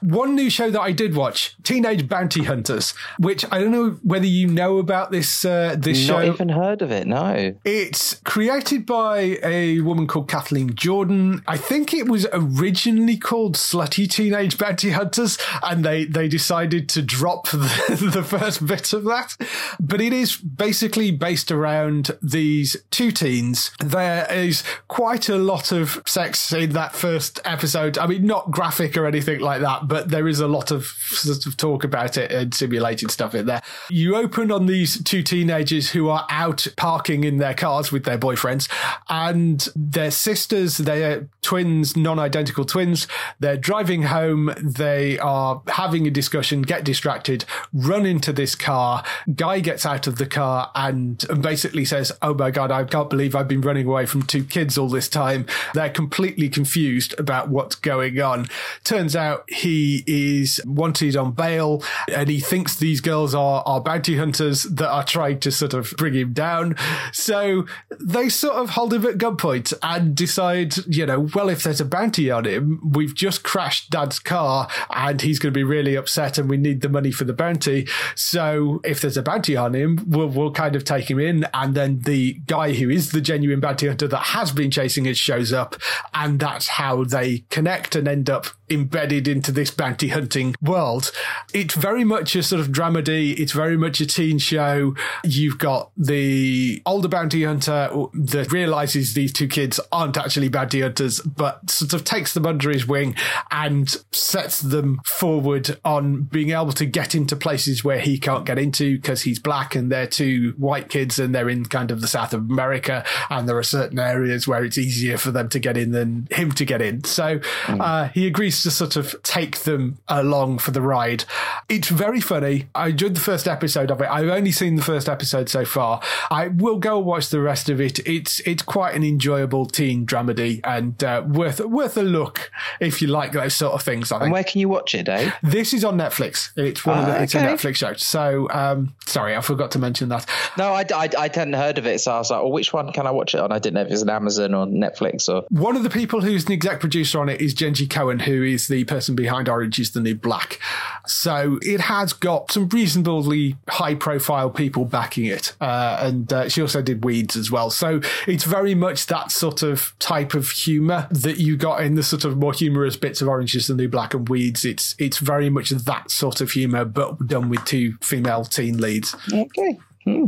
One 0.00 0.34
new 0.34 0.50
show 0.50 0.70
that 0.70 0.80
I 0.80 0.92
did 0.92 1.14
watch, 1.16 1.56
Teenage 1.62 2.08
Bounty 2.08 2.44
Hunters, 2.44 2.94
which 3.18 3.44
I 3.50 3.58
don't 3.58 3.72
know 3.72 3.98
whether 4.02 4.26
you 4.26 4.46
know 4.46 4.78
about 4.78 5.10
this 5.10 5.44
uh, 5.44 5.76
this 5.78 6.06
Not 6.06 6.06
show. 6.06 6.26
Not 6.26 6.34
even 6.34 6.48
heard 6.50 6.82
of 6.82 6.92
it. 6.92 7.06
No. 7.06 7.54
It's 7.64 8.20
created 8.24 8.86
by 8.86 9.38
a 9.42 9.80
woman 9.80 10.06
called 10.06 10.28
Kathleen 10.28 10.74
Jordan. 10.74 11.42
I 11.48 11.56
think 11.56 11.92
it 11.92 12.08
was 12.08 12.26
originally 12.32 13.16
called 13.16 13.56
Slutty 13.56 14.08
Teenage 14.08 14.56
Bounty 14.56 14.90
Hunters, 14.90 15.38
and 15.62 15.84
they 15.84 16.04
they 16.04 16.28
decided 16.28 16.88
to 16.90 17.02
drop 17.02 17.48
the, 17.50 18.10
the 18.12 18.22
first 18.22 18.66
bit 18.66 18.92
of 18.92 19.04
that. 19.04 19.36
But 19.80 20.00
it 20.00 20.12
is 20.12 20.36
basically 20.36 21.10
based 21.10 21.50
around 21.50 22.16
these 22.22 22.76
two 22.90 23.10
teens. 23.10 23.72
There 23.80 24.32
is 24.32 24.62
quite 24.86 25.28
a 25.28 25.36
lot 25.36 25.72
of 25.72 26.02
sex 26.06 26.52
in 26.52 26.70
that 26.70 26.94
first 26.94 27.40
episode. 27.44 27.98
I 27.98 28.06
mean, 28.06 28.26
not 28.26 28.50
graphic 28.50 28.96
or 28.96 29.06
anything 29.06 29.40
like 29.40 29.60
that 29.62 29.87
but 29.88 30.10
there 30.10 30.28
is 30.28 30.40
a 30.40 30.46
lot 30.46 30.70
of 30.70 30.84
sort 30.84 31.46
of 31.46 31.56
talk 31.56 31.82
about 31.82 32.16
it 32.16 32.30
and 32.30 32.54
simulated 32.54 33.10
stuff 33.10 33.34
in 33.34 33.46
there. 33.46 33.62
You 33.88 34.16
open 34.16 34.52
on 34.52 34.66
these 34.66 35.02
two 35.02 35.22
teenagers 35.22 35.90
who 35.90 36.08
are 36.08 36.26
out 36.30 36.66
parking 36.76 37.24
in 37.24 37.38
their 37.38 37.54
cars 37.54 37.90
with 37.90 38.04
their 38.04 38.18
boyfriends, 38.18 38.68
and 39.08 39.66
their 39.74 40.10
sisters. 40.10 40.76
They 40.76 41.04
are 41.04 41.28
twins, 41.42 41.96
non-identical 41.96 42.64
twins. 42.64 43.08
They're 43.40 43.56
driving 43.56 44.04
home. 44.04 44.52
They 44.62 45.18
are 45.18 45.62
having 45.68 46.06
a 46.06 46.10
discussion, 46.10 46.62
get 46.62 46.84
distracted, 46.84 47.44
run 47.72 48.04
into 48.04 48.32
this 48.32 48.54
car. 48.54 49.02
Guy 49.34 49.60
gets 49.60 49.86
out 49.86 50.06
of 50.06 50.16
the 50.16 50.26
car 50.26 50.70
and 50.74 51.24
basically 51.40 51.84
says, 51.84 52.12
"Oh 52.20 52.34
my 52.34 52.50
god, 52.50 52.70
I 52.70 52.84
can't 52.84 53.10
believe 53.10 53.34
I've 53.34 53.48
been 53.48 53.62
running 53.62 53.86
away 53.86 54.04
from 54.06 54.22
two 54.22 54.44
kids 54.44 54.76
all 54.76 54.88
this 54.88 55.08
time." 55.08 55.46
They're 55.72 55.88
completely 55.88 56.48
confused 56.48 57.14
about 57.18 57.48
what's 57.48 57.76
going 57.76 58.20
on. 58.20 58.48
Turns 58.84 59.16
out 59.16 59.44
he 59.48 59.77
is 60.06 60.60
wanted 60.66 61.16
on 61.16 61.32
bail, 61.32 61.82
and 62.12 62.28
he 62.28 62.40
thinks 62.40 62.76
these 62.76 63.00
girls 63.00 63.34
are 63.34 63.62
are 63.66 63.80
bounty 63.80 64.16
hunters 64.16 64.64
that 64.64 64.88
are 64.88 65.04
trying 65.04 65.40
to 65.40 65.50
sort 65.50 65.74
of 65.74 65.92
bring 65.96 66.14
him 66.14 66.32
down. 66.32 66.76
So 67.12 67.66
they 68.00 68.28
sort 68.28 68.56
of 68.56 68.70
hold 68.70 68.94
him 68.94 69.04
at 69.06 69.18
gunpoint 69.18 69.72
and 69.82 70.14
decide, 70.14 70.76
you 70.86 71.06
know, 71.06 71.28
well, 71.34 71.48
if 71.48 71.62
there's 71.62 71.80
a 71.80 71.84
bounty 71.84 72.30
on 72.30 72.44
him, 72.44 72.80
we've 72.92 73.14
just 73.14 73.42
crashed 73.42 73.90
dad's 73.90 74.18
car 74.18 74.68
and 74.90 75.20
he's 75.20 75.38
going 75.38 75.52
to 75.52 75.58
be 75.58 75.64
really 75.64 75.94
upset 75.94 76.38
and 76.38 76.48
we 76.48 76.56
need 76.56 76.80
the 76.80 76.88
money 76.88 77.10
for 77.10 77.24
the 77.24 77.32
bounty. 77.32 77.86
So 78.14 78.80
if 78.84 79.00
there's 79.00 79.16
a 79.16 79.22
bounty 79.22 79.56
on 79.56 79.74
him, 79.74 80.04
we'll, 80.06 80.28
we'll 80.28 80.52
kind 80.52 80.76
of 80.76 80.84
take 80.84 81.10
him 81.10 81.18
in. 81.18 81.46
And 81.54 81.74
then 81.74 82.00
the 82.00 82.34
guy 82.46 82.72
who 82.74 82.90
is 82.90 83.12
the 83.12 83.20
genuine 83.20 83.60
bounty 83.60 83.86
hunter 83.86 84.08
that 84.08 84.16
has 84.18 84.52
been 84.52 84.70
chasing 84.70 85.06
it 85.06 85.16
shows 85.16 85.52
up. 85.52 85.76
And 86.14 86.40
that's 86.40 86.68
how 86.68 87.04
they 87.04 87.44
connect 87.50 87.96
and 87.96 88.08
end 88.08 88.30
up 88.30 88.46
embedded 88.70 89.26
into 89.26 89.50
this 89.52 89.67
bounty 89.70 90.08
hunting 90.08 90.54
world. 90.62 91.10
It's 91.52 91.74
very 91.74 92.04
much 92.04 92.34
a 92.36 92.42
sort 92.42 92.60
of 92.60 92.68
dramedy. 92.68 93.38
It's 93.38 93.52
very 93.52 93.76
much 93.76 94.00
a 94.00 94.06
teen 94.06 94.38
show. 94.38 94.94
You've 95.24 95.58
got 95.58 95.90
the 95.96 96.82
older 96.86 97.08
bounty 97.08 97.44
hunter 97.44 97.90
that 98.14 98.52
realizes 98.52 99.14
these 99.14 99.32
two 99.32 99.48
kids 99.48 99.80
aren't 99.92 100.16
actually 100.16 100.48
bounty 100.48 100.80
hunters, 100.80 101.20
but 101.20 101.70
sort 101.70 101.92
of 101.92 102.04
takes 102.04 102.34
them 102.34 102.46
under 102.46 102.70
his 102.70 102.86
wing 102.86 103.14
and 103.50 103.88
sets 104.12 104.60
them 104.60 105.00
forward 105.04 105.78
on 105.84 106.22
being 106.22 106.50
able 106.50 106.72
to 106.72 106.86
get 106.86 107.14
into 107.14 107.36
places 107.36 107.84
where 107.84 107.98
he 107.98 108.18
can't 108.18 108.44
get 108.44 108.58
into 108.58 108.96
because 108.96 109.22
he's 109.22 109.38
black 109.38 109.74
and 109.74 109.90
they're 109.90 110.06
two 110.06 110.54
white 110.56 110.88
kids 110.88 111.18
and 111.18 111.34
they're 111.34 111.48
in 111.48 111.64
kind 111.64 111.90
of 111.90 112.00
the 112.00 112.08
South 112.08 112.32
of 112.34 112.40
America 112.50 113.04
and 113.30 113.48
there 113.48 113.56
are 113.56 113.62
certain 113.62 113.98
areas 113.98 114.46
where 114.46 114.64
it's 114.64 114.78
easier 114.78 115.18
for 115.18 115.30
them 115.30 115.48
to 115.48 115.58
get 115.58 115.76
in 115.76 115.92
than 115.92 116.28
him 116.30 116.52
to 116.52 116.64
get 116.64 116.82
in. 116.82 117.04
So 117.04 117.40
uh, 117.68 118.08
he 118.08 118.26
agrees 118.26 118.62
to 118.62 118.70
sort 118.70 118.96
of 118.96 119.14
take 119.22 119.57
them 119.64 119.98
along 120.08 120.58
for 120.58 120.70
the 120.70 120.80
ride. 120.82 121.24
It's 121.68 121.88
very 121.88 122.20
funny. 122.20 122.68
I 122.74 122.88
enjoyed 122.88 123.14
the 123.14 123.20
first 123.20 123.46
episode 123.46 123.90
of 123.90 124.00
it. 124.00 124.08
I've 124.10 124.28
only 124.28 124.52
seen 124.52 124.76
the 124.76 124.82
first 124.82 125.08
episode 125.08 125.48
so 125.48 125.64
far. 125.64 126.00
I 126.30 126.48
will 126.48 126.78
go 126.78 126.98
watch 126.98 127.28
the 127.30 127.40
rest 127.40 127.68
of 127.68 127.80
it. 127.80 127.98
It's 128.06 128.40
it's 128.40 128.62
quite 128.62 128.94
an 128.94 129.04
enjoyable 129.04 129.66
teen 129.66 130.06
dramedy 130.06 130.60
and 130.64 131.02
uh, 131.04 131.24
worth 131.26 131.60
worth 131.60 131.96
a 131.96 132.02
look 132.02 132.50
if 132.80 133.00
you 133.02 133.08
like 133.08 133.32
those 133.32 133.54
sort 133.54 133.74
of 133.74 133.82
things. 133.82 134.10
I 134.12 134.16
think. 134.16 134.24
And 134.24 134.32
where 134.32 134.44
can 134.44 134.60
you 134.60 134.68
watch 134.68 134.94
it, 134.94 135.04
Dave? 135.06 135.32
This 135.42 135.72
is 135.74 135.84
on 135.84 135.96
Netflix. 135.98 136.50
It's 136.56 136.84
one 136.84 136.98
of 136.98 137.06
the, 137.06 137.12
Ah, 137.18 137.22
it's 137.22 137.34
a. 137.34 137.38
Netflix 137.38 137.76
show. 137.76 137.94
So 137.94 138.48
um, 138.50 138.94
sorry, 139.06 139.36
I 139.36 139.40
forgot 139.40 139.70
to 139.72 139.78
mention 139.78 140.08
that. 140.10 140.26
No, 140.56 140.72
I, 140.72 140.84
I, 140.94 141.08
I 141.18 141.22
hadn't 141.22 141.52
heard 141.54 141.78
of 141.78 141.86
it, 141.86 142.00
so 142.00 142.12
I 142.12 142.18
was 142.18 142.30
like, 142.30 142.42
well, 142.42 142.52
which 142.52 142.72
one 142.72 142.92
can 142.92 143.06
I 143.06 143.10
watch 143.10 143.34
it 143.34 143.40
on? 143.40 143.52
I 143.52 143.58
didn't 143.58 143.74
know 143.74 143.82
if 143.82 143.88
it 143.88 143.92
was 143.92 144.02
an 144.02 144.10
Amazon 144.10 144.54
or 144.54 144.66
Netflix 144.66 145.28
or. 145.28 145.44
One 145.50 145.76
of 145.76 145.82
the 145.82 145.90
people 145.90 146.20
who's 146.20 146.46
an 146.46 146.52
exec 146.52 146.80
producer 146.80 147.20
on 147.20 147.28
it 147.28 147.40
is 147.40 147.54
Jenji 147.54 147.86
Kohan, 147.88 148.20
who 148.20 148.42
is 148.42 148.68
the 148.68 148.84
person 148.84 149.14
behind 149.14 149.47
Orange 149.48 149.78
is 149.78 149.92
the 149.92 150.00
New 150.00 150.14
Black. 150.14 150.60
So 151.06 151.58
it 151.62 151.80
has 151.80 152.12
got 152.12 152.52
some 152.52 152.68
reasonably 152.68 153.56
high 153.68 153.94
profile 153.94 154.50
people 154.50 154.84
backing 154.84 155.24
it. 155.24 155.54
Uh, 155.60 155.98
and 156.00 156.32
uh, 156.32 156.48
she 156.48 156.60
also 156.60 156.82
did 156.82 157.04
Weeds 157.04 157.36
as 157.36 157.50
well. 157.50 157.70
So 157.70 158.00
it's 158.26 158.44
very 158.44 158.74
much 158.74 159.06
that 159.06 159.30
sort 159.30 159.62
of 159.62 159.94
type 159.98 160.34
of 160.34 160.50
humor 160.50 161.08
that 161.10 161.38
you 161.38 161.56
got 161.56 161.82
in 161.82 161.94
the 161.94 162.02
sort 162.02 162.24
of 162.24 162.36
more 162.36 162.52
humorous 162.52 162.96
bits 162.96 163.22
of 163.22 163.28
Orange 163.28 163.54
is 163.54 163.66
the 163.66 163.74
New 163.74 163.88
Black 163.88 164.14
and 164.14 164.28
Weeds. 164.28 164.64
It's, 164.64 164.94
it's 164.98 165.18
very 165.18 165.50
much 165.50 165.70
that 165.70 166.10
sort 166.10 166.40
of 166.40 166.50
humor, 166.50 166.84
but 166.84 167.26
done 167.26 167.48
with 167.48 167.64
two 167.64 167.96
female 168.00 168.44
teen 168.44 168.78
leads. 168.78 169.14
Okay. 169.32 169.78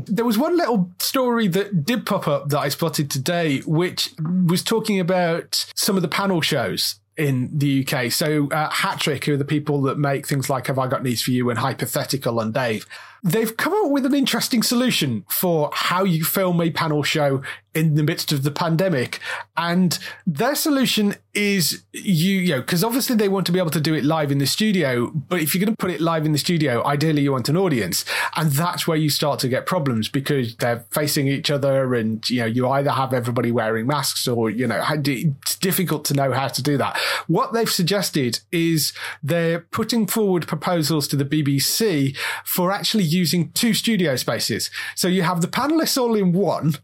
There 0.06 0.24
was 0.24 0.37
one 0.37 0.56
little 0.56 0.90
story 0.98 1.48
that 1.48 1.85
did 1.85 2.04
pop 2.04 2.28
up 2.28 2.50
that 2.50 2.59
I 2.59 2.68
spotted 2.68 3.11
today, 3.11 3.61
which 3.61 4.11
was 4.46 4.62
talking 4.62 5.00
about 5.00 5.66
some 5.74 5.96
of 5.96 6.02
the 6.02 6.09
panel 6.09 6.42
shows 6.42 6.96
in 7.20 7.50
the 7.52 7.87
UK. 7.87 8.11
So, 8.11 8.48
uh, 8.50 8.70
Hattrick, 8.70 9.24
who 9.24 9.35
are 9.35 9.37
the 9.37 9.44
people 9.44 9.83
that 9.83 9.98
make 9.98 10.26
things 10.26 10.48
like 10.48 10.68
Have 10.68 10.78
I 10.78 10.87
Got 10.87 11.02
News 11.02 11.22
for 11.22 11.33
You 11.33 11.50
and 11.50 11.59
Hypothetical 11.59 12.40
and 12.40 12.54
Dave, 12.54 12.87
they've 13.22 13.56
come 13.56 13.72
up 13.72 13.90
with 13.90 14.06
an 14.06 14.14
interesting 14.14 14.62
solution 14.62 15.24
for 15.28 15.70
how 15.72 16.04
you 16.04 16.24
film 16.24 16.61
a 16.61 16.70
panel 16.70 17.02
show 17.02 17.42
in 17.74 17.94
the 17.94 18.02
midst 18.02 18.33
of 18.33 18.42
the 18.42 18.50
pandemic. 18.50 19.20
And 19.56 19.96
their 20.26 20.54
solution 20.54 21.14
is 21.33 21.85
you, 21.92 22.38
you 22.40 22.50
know, 22.50 22.61
because 22.61 22.83
obviously 22.83 23.14
they 23.14 23.28
want 23.28 23.46
to 23.46 23.52
be 23.52 23.61
able 23.61 23.70
to 23.70 23.80
do 23.80 23.94
it 23.94 24.04
live 24.04 24.33
in 24.33 24.38
the 24.38 24.46
studio. 24.46 25.11
But 25.11 25.40
if 25.40 25.54
you're 25.54 25.64
going 25.64 25.76
to 25.76 25.78
put 25.78 25.92
it 25.92 26.00
live 26.00 26.26
in 26.26 26.33
the 26.33 26.38
studio, 26.38 26.85
ideally 26.85 27.22
you 27.22 27.30
want 27.30 27.48
an 27.48 27.56
audience. 27.56 28.04
And 28.35 28.50
that's 28.50 28.88
where 28.88 28.96
you 28.96 29.09
start 29.09 29.38
to 29.40 29.48
get 29.48 29.66
problems 29.66 30.09
because 30.09 30.56
they're 30.56 30.85
facing 30.90 31.28
each 31.28 31.50
other 31.50 31.94
and, 31.94 32.28
you 32.28 32.40
know, 32.40 32.46
you 32.46 32.68
either 32.68 32.90
have 32.90 33.12
everybody 33.12 33.52
wearing 33.52 33.87
masks 33.87 34.26
or, 34.26 34.50
you 34.50 34.66
know, 34.66 34.83
it's 34.88 35.56
difficult 35.56 36.04
to 36.06 36.14
know 36.14 36.33
how 36.33 36.48
to 36.48 36.62
do 36.62 36.76
that. 36.78 36.98
What 37.28 37.52
they've 37.52 37.70
suggested 37.70 38.40
is 38.50 38.92
they're 39.22 39.61
putting 39.61 40.09
forward 40.09 40.48
proposals 40.48 41.06
to 41.09 41.16
the 41.16 41.24
BBC 41.24 42.16
for 42.44 42.72
actually 42.72 43.04
using 43.12 43.51
two 43.53 43.75
studio 43.75 44.16
spaces. 44.16 44.70
So 44.94 45.09
you 45.09 45.23
have 45.23 45.40
the 45.40 45.49
panelists 45.49 46.01
all 46.01 46.14
in 46.14 46.33
one 46.33 46.75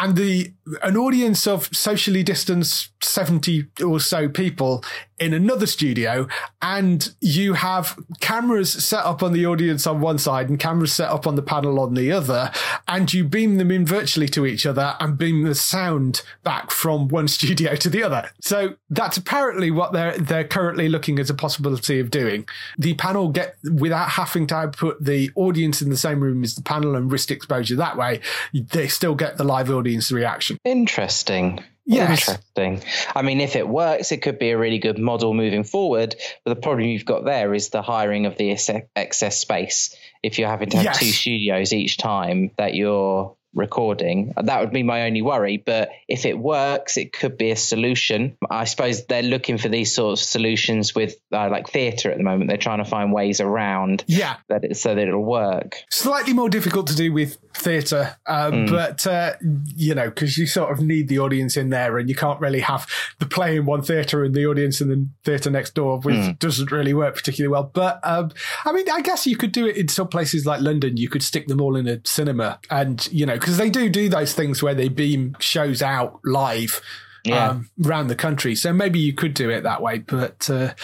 and 0.00 0.16
the 0.16 0.52
an 0.82 0.96
audience 0.96 1.46
of 1.46 1.68
socially 1.72 2.22
distanced 2.22 2.90
70 3.02 3.66
or 3.84 4.00
so 4.00 4.28
people 4.28 4.84
in 5.18 5.32
another 5.32 5.66
studio. 5.66 6.26
And 6.60 7.14
you 7.20 7.54
have 7.54 7.98
cameras 8.20 8.72
set 8.72 9.04
up 9.04 9.22
on 9.22 9.32
the 9.32 9.46
audience 9.46 9.86
on 9.86 10.00
one 10.00 10.18
side 10.18 10.48
and 10.48 10.58
cameras 10.58 10.92
set 10.92 11.08
up 11.08 11.26
on 11.26 11.36
the 11.36 11.42
panel 11.42 11.78
on 11.80 11.94
the 11.94 12.12
other. 12.12 12.50
And 12.88 13.12
you 13.12 13.24
beam 13.24 13.56
them 13.56 13.70
in 13.70 13.86
virtually 13.86 14.28
to 14.30 14.44
each 14.44 14.66
other 14.66 14.96
and 15.00 15.16
beam 15.16 15.42
the 15.42 15.54
sound 15.54 16.22
back 16.42 16.70
from 16.70 17.08
one 17.08 17.28
studio 17.36 17.76
to 17.76 17.88
the 17.88 18.02
other. 18.02 18.30
So 18.40 18.74
that's 18.90 19.16
apparently 19.16 19.70
what 19.70 19.92
they're 19.92 20.18
they're 20.18 20.44
currently 20.44 20.88
looking 20.88 21.18
as 21.18 21.30
a 21.30 21.34
possibility 21.34 22.00
of 22.00 22.10
doing. 22.10 22.48
The 22.78 22.94
panel 22.94 23.28
get 23.28 23.56
without 23.72 24.10
having 24.10 24.46
to 24.48 24.68
put 24.68 25.04
the 25.04 25.30
audience 25.36 25.75
in 25.82 25.90
the 25.90 25.96
same 25.96 26.20
room 26.20 26.42
as 26.42 26.54
the 26.54 26.62
panel 26.62 26.94
and 26.96 27.10
risk 27.12 27.30
exposure 27.30 27.76
that 27.76 27.96
way 27.96 28.20
they 28.52 28.88
still 28.88 29.14
get 29.14 29.36
the 29.36 29.44
live 29.44 29.70
audience 29.70 30.10
reaction 30.12 30.58
Interesting. 30.64 31.62
Yes. 31.88 32.28
Interesting. 32.28 32.82
I 33.14 33.22
mean, 33.22 33.40
if 33.40 33.54
it 33.54 33.68
works, 33.68 34.10
it 34.10 34.20
could 34.20 34.40
be 34.40 34.50
a 34.50 34.58
really 34.58 34.78
good 34.80 34.98
model 34.98 35.32
moving 35.34 35.62
forward. 35.62 36.16
But 36.44 36.54
the 36.54 36.60
problem 36.60 36.88
you've 36.88 37.04
got 37.04 37.24
there 37.24 37.54
is 37.54 37.68
the 37.68 37.80
hiring 37.80 38.26
of 38.26 38.36
the 38.36 38.50
excess 38.96 39.38
space. 39.38 39.94
If 40.20 40.38
you're 40.40 40.48
having 40.48 40.70
to 40.70 40.78
have 40.78 40.84
Yes. 40.86 40.98
two 40.98 41.06
studios 41.12 41.72
each 41.72 41.96
time 41.98 42.50
that 42.58 42.74
you're 42.74 43.35
recording, 43.56 44.32
that 44.40 44.60
would 44.60 44.72
be 44.72 44.82
my 44.82 45.06
only 45.06 45.22
worry. 45.22 45.56
But 45.56 45.90
if 46.08 46.26
it 46.26 46.38
works, 46.38 46.96
it 46.96 47.12
could 47.12 47.36
be 47.36 47.50
a 47.50 47.56
solution. 47.56 48.36
I 48.48 48.64
suppose 48.64 49.06
they're 49.06 49.22
looking 49.22 49.58
for 49.58 49.68
these 49.68 49.94
sort 49.94 50.18
of 50.18 50.24
solutions 50.24 50.94
with 50.94 51.16
uh, 51.32 51.48
like 51.50 51.68
theatre 51.68 52.10
at 52.10 52.18
the 52.18 52.22
moment. 52.22 52.48
They're 52.48 52.58
trying 52.58 52.78
to 52.78 52.88
find 52.88 53.12
ways 53.12 53.40
around 53.40 54.04
yeah 54.06 54.36
that 54.48 54.64
it, 54.64 54.76
so 54.76 54.94
that 54.94 55.08
it'll 55.08 55.24
work. 55.24 55.76
slightly 55.90 56.32
more 56.32 56.48
difficult 56.48 56.86
to 56.88 56.96
do 56.96 57.12
with 57.12 57.38
theatre, 57.54 58.16
um, 58.26 58.66
but 58.66 59.06
uh, 59.06 59.32
you 59.74 59.94
know, 59.94 60.08
because 60.08 60.36
you 60.36 60.46
sort 60.46 60.70
of 60.70 60.84
need 60.84 61.08
the 61.08 61.18
audience 61.18 61.56
in 61.56 61.70
there, 61.70 61.98
and 61.98 62.08
you 62.08 62.14
can't 62.14 62.40
really 62.40 62.60
have 62.60 62.86
the 63.18 63.26
play 63.26 63.56
in 63.56 63.64
one 63.64 63.82
theatre 63.82 64.22
and 64.22 64.34
the 64.34 64.46
audience 64.46 64.80
in 64.80 64.88
the 64.88 65.08
theatre 65.24 65.50
next 65.50 65.74
door, 65.74 65.98
which 66.00 66.38
doesn't 66.38 66.70
really 66.70 66.94
work 66.94 67.14
particularly 67.14 67.50
well. 67.50 67.70
But 67.72 68.00
um, 68.04 68.32
I 68.64 68.72
mean, 68.72 68.88
I 68.90 69.00
guess 69.00 69.26
you 69.26 69.36
could 69.36 69.52
do 69.52 69.66
it 69.66 69.76
in 69.76 69.88
some 69.88 70.08
places 70.08 70.44
like 70.46 70.60
London. 70.60 70.96
You 70.96 71.08
could 71.08 71.22
stick 71.22 71.46
them 71.46 71.60
all 71.60 71.76
in 71.76 71.88
a 71.88 72.00
cinema, 72.04 72.60
and 72.70 73.06
you 73.10 73.24
know, 73.26 73.38
because 73.46 73.58
they 73.58 73.70
do 73.70 73.88
do 73.88 74.08
those 74.08 74.34
things 74.34 74.60
where 74.60 74.74
they 74.74 74.88
beam 74.88 75.36
shows 75.38 75.80
out 75.80 76.18
live. 76.24 76.80
Yeah. 77.24 77.48
Um, 77.48 77.70
around 77.84 78.06
the 78.06 78.14
country, 78.14 78.54
so 78.54 78.72
maybe 78.72 79.00
you 79.00 79.12
could 79.12 79.34
do 79.34 79.50
it 79.50 79.64
that 79.64 79.82
way. 79.82 79.98
But 79.98 80.48
uh, 80.48 80.74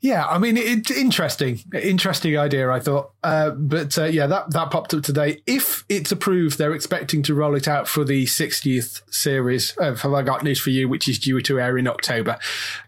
yeah, 0.00 0.24
I 0.24 0.38
mean, 0.38 0.56
it's 0.56 0.88
interesting, 0.88 1.58
interesting 1.74 2.38
idea. 2.38 2.70
I 2.70 2.78
thought, 2.78 3.10
uh, 3.24 3.50
but 3.50 3.98
uh, 3.98 4.04
yeah, 4.04 4.28
that 4.28 4.52
that 4.52 4.70
popped 4.70 4.94
up 4.94 5.02
today. 5.02 5.42
If 5.48 5.84
it's 5.88 6.12
approved, 6.12 6.58
they're 6.58 6.74
expecting 6.74 7.24
to 7.24 7.34
roll 7.34 7.56
it 7.56 7.66
out 7.66 7.88
for 7.88 8.04
the 8.04 8.26
60th 8.26 9.02
series 9.12 9.72
of 9.78 10.02
Have 10.02 10.12
I 10.12 10.22
Got 10.22 10.44
News 10.44 10.60
for 10.60 10.70
You, 10.70 10.88
which 10.88 11.08
is 11.08 11.18
due 11.18 11.40
to 11.40 11.58
air 11.58 11.76
in 11.76 11.88
October. 11.88 12.38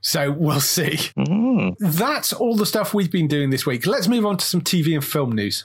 So 0.01 0.31
we'll 0.31 0.61
see. 0.61 1.01
That's 1.81 2.33
all 2.33 2.55
the 2.55 2.67
stuff 2.67 2.95
we've 2.95 3.11
been 3.11 3.27
doing 3.27 3.51
this 3.51 3.67
week. 3.67 3.85
Let's 3.85 4.07
move 4.07 4.25
on 4.25 4.37
to 4.37 4.45
some 4.45 4.61
TV 4.61 4.95
and 4.95 5.05
film 5.05 5.33
news. 5.33 5.65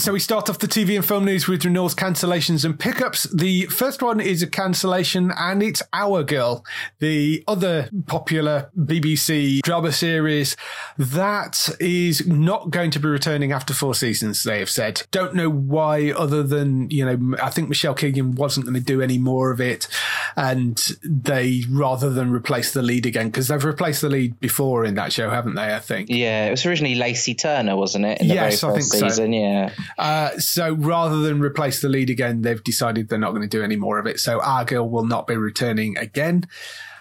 So 0.00 0.14
we 0.14 0.20
start 0.20 0.48
off 0.48 0.58
the 0.58 0.66
TV 0.66 0.96
and 0.96 1.04
film 1.04 1.26
news 1.26 1.46
with 1.46 1.62
renewals, 1.62 1.94
cancellations, 1.94 2.64
and 2.64 2.80
pickups. 2.80 3.24
The 3.24 3.66
first 3.66 4.00
one 4.02 4.18
is 4.18 4.42
a 4.42 4.46
cancellation, 4.46 5.30
and 5.38 5.62
it's 5.62 5.82
Our 5.92 6.22
Girl, 6.22 6.64
the 7.00 7.44
other 7.46 7.90
popular 8.06 8.70
BBC 8.78 9.60
drama 9.60 9.92
series 9.92 10.56
that 10.96 11.68
is 11.80 12.26
not 12.26 12.70
going 12.70 12.90
to 12.92 12.98
be 12.98 13.08
returning 13.08 13.52
after 13.52 13.74
four 13.74 13.94
seasons. 13.94 14.42
They 14.42 14.60
have 14.60 14.70
said. 14.70 15.02
Don't 15.10 15.34
know 15.34 15.50
why, 15.50 16.12
other 16.12 16.42
than 16.42 16.88
you 16.90 17.04
know, 17.04 17.36
I 17.36 17.50
think 17.50 17.68
Michelle 17.68 17.92
Keegan 17.92 18.36
wasn't 18.36 18.64
going 18.64 18.76
to 18.76 18.80
do 18.80 19.02
any 19.02 19.18
more 19.18 19.50
of 19.50 19.60
it, 19.60 19.86
and 20.34 20.78
they 21.04 21.64
rather 21.68 22.08
than 22.08 22.30
replace 22.32 22.72
the 22.72 22.80
lead 22.80 23.04
again 23.04 23.26
because 23.28 23.48
they've 23.48 23.62
replaced 23.62 24.00
the 24.00 24.08
lead 24.08 24.40
before 24.40 24.86
in 24.86 24.94
that 24.94 25.12
show, 25.12 25.28
haven't 25.28 25.56
they? 25.56 25.74
I 25.74 25.78
think. 25.78 26.08
Yeah, 26.08 26.46
it 26.46 26.52
was 26.52 26.64
originally 26.64 26.94
Lacey 26.94 27.34
Turner, 27.34 27.76
wasn't 27.76 28.06
it? 28.06 28.22
In 28.22 28.28
the 28.28 28.34
Yes, 28.34 28.62
very 28.62 28.72
I 28.72 28.76
first 28.78 28.92
think 28.92 29.00
so. 29.02 29.08
season, 29.08 29.34
yeah. 29.34 29.74
Uh, 29.98 30.38
so 30.38 30.74
rather 30.74 31.20
than 31.20 31.40
replace 31.40 31.80
the 31.80 31.88
lead 31.88 32.10
again, 32.10 32.42
they've 32.42 32.62
decided 32.62 33.08
they're 33.08 33.18
not 33.18 33.30
going 33.30 33.42
to 33.42 33.48
do 33.48 33.62
any 33.62 33.76
more 33.76 33.98
of 33.98 34.06
it. 34.06 34.20
So 34.20 34.40
Our 34.40 34.64
Girl 34.64 34.88
will 34.88 35.06
not 35.06 35.26
be 35.26 35.36
returning 35.36 35.96
again. 35.96 36.46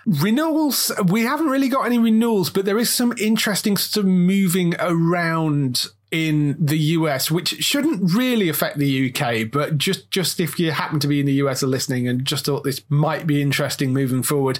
Renewals, 0.05 0.91
we 1.05 1.23
haven't 1.23 1.49
really 1.49 1.69
got 1.69 1.85
any 1.85 1.99
renewals, 1.99 2.49
but 2.49 2.65
there 2.65 2.79
is 2.79 2.91
some 2.91 3.13
interesting 3.19 3.77
stuff 3.77 4.05
moving 4.05 4.75
around 4.79 5.87
in 6.11 6.55
the 6.59 6.77
US, 6.77 7.29
which 7.29 7.63
shouldn't 7.63 8.13
really 8.13 8.49
affect 8.49 8.77
the 8.77 9.13
UK, 9.13 9.51
but 9.51 9.77
just, 9.77 10.09
just 10.09 10.39
if 10.39 10.59
you 10.59 10.71
happen 10.71 10.99
to 10.99 11.07
be 11.07 11.19
in 11.19 11.25
the 11.25 11.33
US 11.33 11.61
or 11.61 11.67
listening 11.67 12.07
and 12.07 12.25
just 12.25 12.45
thought 12.45 12.63
this 12.63 12.81
might 12.89 13.27
be 13.27 13.41
interesting 13.41 13.93
moving 13.93 14.23
forward, 14.23 14.59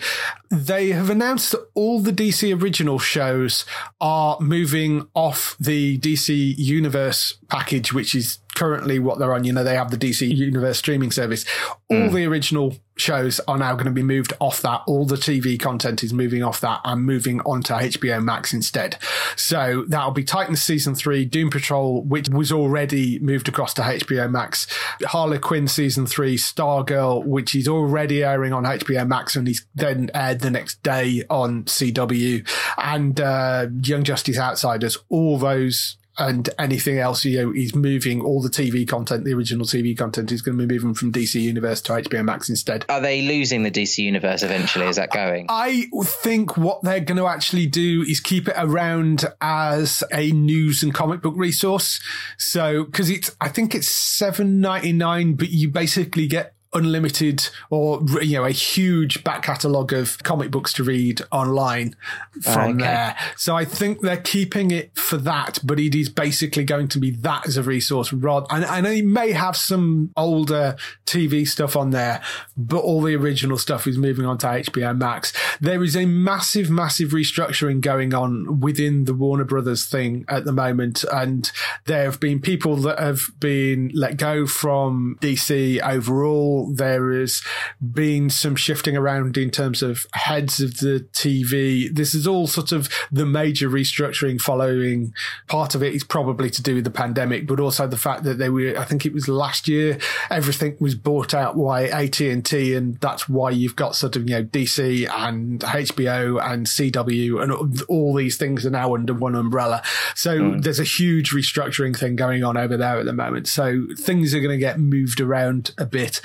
they 0.49 0.89
have 0.89 1.09
announced 1.09 1.51
that 1.51 1.67
all 1.73 1.99
the 1.99 2.12
DC 2.12 2.62
original 2.62 2.99
shows 2.99 3.65
are 3.99 4.38
moving 4.39 5.07
off 5.15 5.55
the 5.59 5.97
DC 5.99 6.55
Universe 6.57 7.38
package, 7.49 7.93
which 7.93 8.13
is 8.13 8.39
currently 8.55 8.99
what 8.99 9.19
they're 9.19 9.33
on. 9.33 9.43
You 9.43 9.53
know, 9.53 9.63
they 9.63 9.75
have 9.75 9.89
the 9.89 9.97
DC 9.97 10.35
Universe 10.35 10.77
streaming 10.77 11.12
service. 11.12 11.45
All 11.89 12.09
hmm. 12.09 12.13
the 12.13 12.25
original 12.25 12.75
shows 12.99 13.39
are 13.47 13.57
now 13.57 13.73
going 13.73 13.85
to 13.85 13.91
be 13.91 14.03
moved 14.03 14.33
off 14.39 14.62
that. 14.62 14.81
All 14.88 15.05
the 15.05 15.15
TV 15.15 15.59
content 15.59 16.03
is 16.03 16.13
moving 16.13 16.43
off 16.43 16.62
that 16.62 16.81
and 16.83 17.05
moving 17.05 17.39
onto 17.41 17.73
HBO 17.73 18.23
Max 18.23 18.53
instead. 18.53 18.97
So 19.35 19.85
that'll 19.88 20.12
be 20.12 20.23
Titans 20.23 20.62
season 20.62 20.95
three, 20.95 21.25
Doom 21.25 21.49
Patrol, 21.49 22.03
which 22.03 22.29
was 22.29 22.51
already 22.51 23.19
moved 23.19 23.47
across 23.47 23.73
to 23.75 23.81
HBO 23.81 24.29
Max, 24.29 24.67
Harley 25.03 25.39
Quinn 25.39 25.67
season 25.67 26.05
three, 26.05 26.38
Stargirl, 26.38 27.25
which 27.25 27.55
is 27.55 27.67
already 27.67 28.23
airing 28.23 28.53
on 28.53 28.63
HBO 28.63 29.07
Max 29.07 29.35
and 29.35 29.47
is 29.47 29.65
then 29.75 30.09
aired 30.13 30.41
the 30.41 30.51
next 30.51 30.81
day 30.83 31.23
on 31.29 31.63
CW, 31.65 32.47
and 32.77 33.19
uh, 33.19 33.67
Young 33.83 34.03
Justice 34.03 34.38
Outsiders. 34.38 34.97
All 35.09 35.38
those 35.38 35.97
and 36.19 36.49
anything 36.60 36.99
else, 36.99 37.23
you 37.23 37.41
know, 37.41 37.53
is 37.53 37.73
moving 37.73 38.21
all 38.21 38.41
the 38.41 38.49
TV 38.49 38.88
content, 38.88 39.23
the 39.23 39.34
original 39.34 39.65
TV 39.65 39.97
content 39.97 40.32
is 40.32 40.41
going 40.41 40.58
to 40.58 40.67
be 40.67 40.73
moving 40.73 40.93
from 40.93 41.12
DC 41.12 41.41
Universe 41.41 41.82
to 41.82 41.93
HBO 41.93 42.23
Max 42.23 42.49
instead. 42.49 42.86
Are 42.89 42.99
they 42.99 43.21
losing 43.21 43.63
the 43.63 43.71
DC 43.71 43.99
universe 43.99 44.43
eventually? 44.43 44.88
Is 44.88 44.97
that 44.97 45.12
going? 45.12 45.45
I 45.49 45.89
think 46.03 46.58
what 46.58 46.84
they're 46.84 46.99
going 46.99 47.17
to 47.17 47.27
actually 47.27 47.67
do 47.67 48.03
is 48.03 48.19
keep 48.19 48.49
it 48.49 48.55
around 48.58 49.25
as 49.39 50.03
a 50.13 50.32
news 50.32 50.84
and 50.84 50.93
comic 50.93 51.21
book 51.21 51.36
resource. 51.38 52.01
So, 52.38 52.84
because 52.84 53.10
it's, 53.10 53.36
I 53.39 53.47
think 53.47 53.73
it's 53.73 53.89
seven 53.89 54.60
ninety 54.60 54.91
nine, 54.91 55.36
but 55.36 55.49
you 55.49 55.69
basically 55.69 56.27
get 56.27 56.53
unlimited 56.73 57.49
or 57.71 57.99
you 58.21 58.38
know 58.38 58.45
a 58.45 58.51
huge 58.51 59.23
back 59.23 59.41
catalogue 59.41 59.91
of 59.91 60.21
comic 60.23 60.51
books 60.51 60.71
to 60.71 60.84
read 60.84 61.19
online 61.32 61.95
from 62.43 62.75
Okay. 62.75 62.84
there. 62.84 63.15
So 63.38 63.55
i 63.55 63.65
think 63.65 64.01
they're 64.01 64.17
keeping 64.17 64.69
it 64.69 64.95
for 64.95 65.17
that 65.17 65.58
but 65.63 65.79
it 65.79 65.95
is 65.95 66.10
basically 66.10 66.63
going 66.63 66.88
to 66.89 66.99
be 66.99 67.10
that 67.12 67.47
as 67.47 67.58
a 67.58 67.63
resource 67.63 68.13
rather 68.13 68.45
and, 68.51 68.65
and 68.65 68.86
it 68.86 69.03
may 69.05 69.32
have 69.32 69.58
some 69.58 70.12
older 70.15 70.75
tv 71.08 71.47
stuff 71.47 71.75
on 71.75 71.89
there 71.89 72.21
but 72.55 72.79
all 72.79 73.01
the 73.01 73.15
original 73.15 73.58
stuff 73.58 73.88
is 73.88 73.97
moving 73.97 74.25
on 74.25 74.38
to 74.38 74.45
hbo 74.45 74.95
max. 74.95 75.34
There 75.60 75.84
is 75.84 75.95
a 75.95 76.05
massive 76.05 76.69
massive 76.69 77.10
restructuring 77.10 77.82
going 77.82 78.13
on 78.13 78.60
within 78.60 79.05
the 79.05 79.13
warner 79.15 79.43
brothers 79.43 79.88
thing 79.88 80.23
at 80.27 80.45
the 80.45 80.51
moment 80.53 81.03
and 81.12 81.51
there 81.86 82.03
have 82.03 82.19
been 82.19 82.39
people 82.39 82.75
that 82.77 82.99
have 82.99 83.21
been 83.39 83.89
let 83.95 84.17
go 84.17 84.45
from 84.45 85.17
dc 85.21 85.82
overall 85.82 86.59
there 86.74 87.12
has 87.13 87.41
been 87.82 88.30
some 88.30 88.56
shifting 88.56 88.98
around 88.98 89.38
in 89.38 89.52
terms 89.52 89.82
of 89.82 90.06
heads 90.13 90.60
of 90.60 90.78
the 90.78 91.08
TV. 91.13 91.93
This 91.93 92.13
is 92.13 92.28
all 92.28 92.48
sort 92.48 92.72
of 92.72 92.89
the 93.12 93.26
major 93.26 93.69
restructuring 93.69 94.39
following. 94.39 95.13
Part 95.48 95.76
of 95.76 95.84
it 95.84 95.93
is 95.93 96.04
probably 96.04 96.50
to 96.50 96.62
do 96.62 96.76
with 96.76 96.84
the 96.84 96.91
pandemic, 96.91 97.48
but 97.48 97.60
also 97.60 97.88
the 97.88 97.98
fact 97.98 98.24
that 98.24 98.38
they 98.38 98.50
were, 98.50 98.78
I 98.78 98.86
think 98.86 99.06
it 99.06 99.13
was 99.13 99.28
last 99.28 99.67
year, 99.67 99.98
everything 100.30 100.78
was 100.80 100.95
bought 100.95 101.34
out 101.34 101.58
by 101.58 101.88
AT&T 101.88 102.74
and 102.74 102.98
that's 103.00 103.28
why 103.30 103.52
you've 103.52 103.76
got 103.76 103.95
sort 103.95 104.15
of, 104.15 104.30
you 104.30 104.36
know, 104.36 104.43
DC 104.43 105.10
and 105.10 105.62
HBO 105.62 106.43
and 106.43 106.65
CW 106.65 107.41
and 107.41 107.82
all 107.84 108.13
these 108.13 108.38
things 108.38 108.65
are 108.65 108.72
now 108.72 108.93
under 108.93 109.13
one 109.13 109.36
umbrella. 109.36 109.82
So 110.15 110.56
there's 110.60 110.80
a 110.80 110.84
huge 110.84 111.32
restructuring 111.32 111.98
thing 111.98 112.15
going 112.15 112.43
on 112.43 112.58
over 112.58 112.78
there 112.78 113.00
at 113.00 113.06
the 113.06 113.13
moment. 113.13 113.48
So 113.48 113.88
things 113.98 114.34
are 114.34 114.39
going 114.39 114.58
to 114.58 114.58
get 114.58 114.80
moved 114.80 115.22
around 115.22 115.72
a 115.78 115.86
bit. 115.86 116.22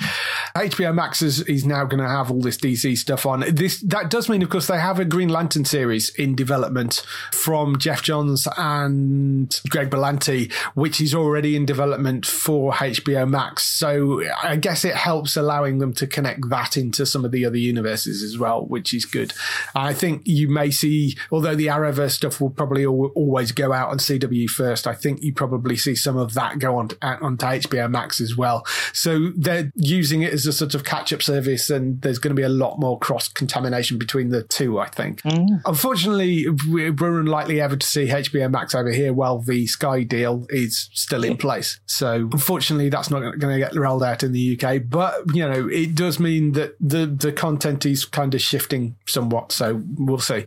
HBO 0.55 0.93
Max 0.93 1.21
is, 1.21 1.41
is 1.41 1.65
now 1.65 1.85
going 1.85 2.01
to 2.01 2.09
have 2.09 2.31
all 2.31 2.41
this 2.41 2.57
DC 2.57 2.97
stuff 2.97 3.25
on. 3.25 3.43
This 3.53 3.81
that 3.81 4.09
does 4.09 4.29
mean, 4.29 4.41
of 4.41 4.49
course, 4.49 4.67
they 4.67 4.79
have 4.79 4.99
a 4.99 5.05
Green 5.05 5.29
Lantern 5.29 5.65
series 5.65 6.09
in 6.09 6.35
development 6.35 7.05
from 7.31 7.77
Geoff 7.77 8.01
Johns 8.03 8.47
and 8.57 9.59
Greg 9.69 9.89
Berlanti, 9.89 10.51
which 10.73 11.01
is 11.01 11.13
already 11.13 11.55
in 11.55 11.65
development 11.65 12.25
for 12.25 12.73
HBO 12.73 13.29
Max. 13.29 13.65
So 13.65 14.23
I 14.41 14.55
guess 14.55 14.85
it 14.85 14.95
helps 14.95 15.35
allowing 15.35 15.79
them 15.79 15.93
to 15.93 16.07
connect 16.07 16.49
that 16.49 16.77
into 16.77 17.05
some 17.05 17.25
of 17.25 17.31
the 17.31 17.45
other 17.45 17.57
universes 17.57 18.23
as 18.23 18.37
well, 18.37 18.65
which 18.65 18.93
is 18.93 19.05
good. 19.05 19.33
I 19.73 19.93
think 19.93 20.23
you 20.25 20.49
may 20.49 20.71
see, 20.71 21.17
although 21.31 21.55
the 21.55 21.67
Arrowverse 21.67 22.11
stuff 22.11 22.39
will 22.39 22.49
probably 22.49 22.85
al- 22.85 23.11
always 23.15 23.51
go 23.51 23.73
out 23.73 23.89
on 23.89 23.97
CW 23.97 24.49
first, 24.49 24.87
I 24.87 24.93
think 24.93 25.21
you 25.21 25.33
probably 25.33 25.77
see 25.77 25.95
some 25.95 26.17
of 26.17 26.33
that 26.33 26.59
go 26.59 26.77
on 26.77 26.89
onto 27.01 27.45
HBO 27.45 27.89
Max 27.89 28.21
as 28.21 28.35
well. 28.35 28.65
So 28.93 29.31
they're 29.35 29.71
using 29.75 30.14
it 30.21 30.33
as 30.33 30.45
a 30.45 30.53
sort 30.53 30.75
of 30.75 30.83
catch 30.83 31.13
up 31.13 31.21
service, 31.21 31.69
and 31.69 32.01
there's 32.01 32.19
going 32.19 32.35
to 32.35 32.39
be 32.39 32.45
a 32.45 32.49
lot 32.49 32.79
more 32.79 32.99
cross 32.99 33.27
contamination 33.27 33.97
between 33.97 34.29
the 34.29 34.43
two, 34.43 34.79
I 34.79 34.87
think. 34.87 35.21
Mm. 35.23 35.61
Unfortunately, 35.65 36.45
we're 36.67 36.93
we're 36.93 37.19
unlikely 37.19 37.61
ever 37.61 37.75
to 37.75 37.85
see 37.85 38.07
HBO 38.07 38.49
Max 38.51 38.75
over 38.75 38.91
here 38.91 39.13
while 39.13 39.39
the 39.39 39.67
Sky 39.67 40.03
deal 40.03 40.45
is 40.49 40.89
still 40.93 41.23
in 41.23 41.37
place. 41.37 41.79
So 41.85 42.29
unfortunately, 42.31 42.89
that's 42.89 43.09
not 43.09 43.19
going 43.19 43.53
to 43.53 43.59
get 43.59 43.75
rolled 43.75 44.03
out 44.03 44.23
in 44.23 44.31
the 44.31 44.59
UK. 44.59 44.81
But, 44.87 45.35
you 45.35 45.47
know, 45.47 45.67
it 45.67 45.95
does 45.95 46.19
mean 46.19 46.53
that 46.53 46.75
the, 46.79 47.05
the 47.05 47.31
content 47.31 47.85
is 47.85 48.05
kind 48.05 48.33
of 48.33 48.41
shifting 48.41 48.95
somewhat. 49.07 49.51
So 49.51 49.81
we'll 49.97 50.19
see. 50.19 50.45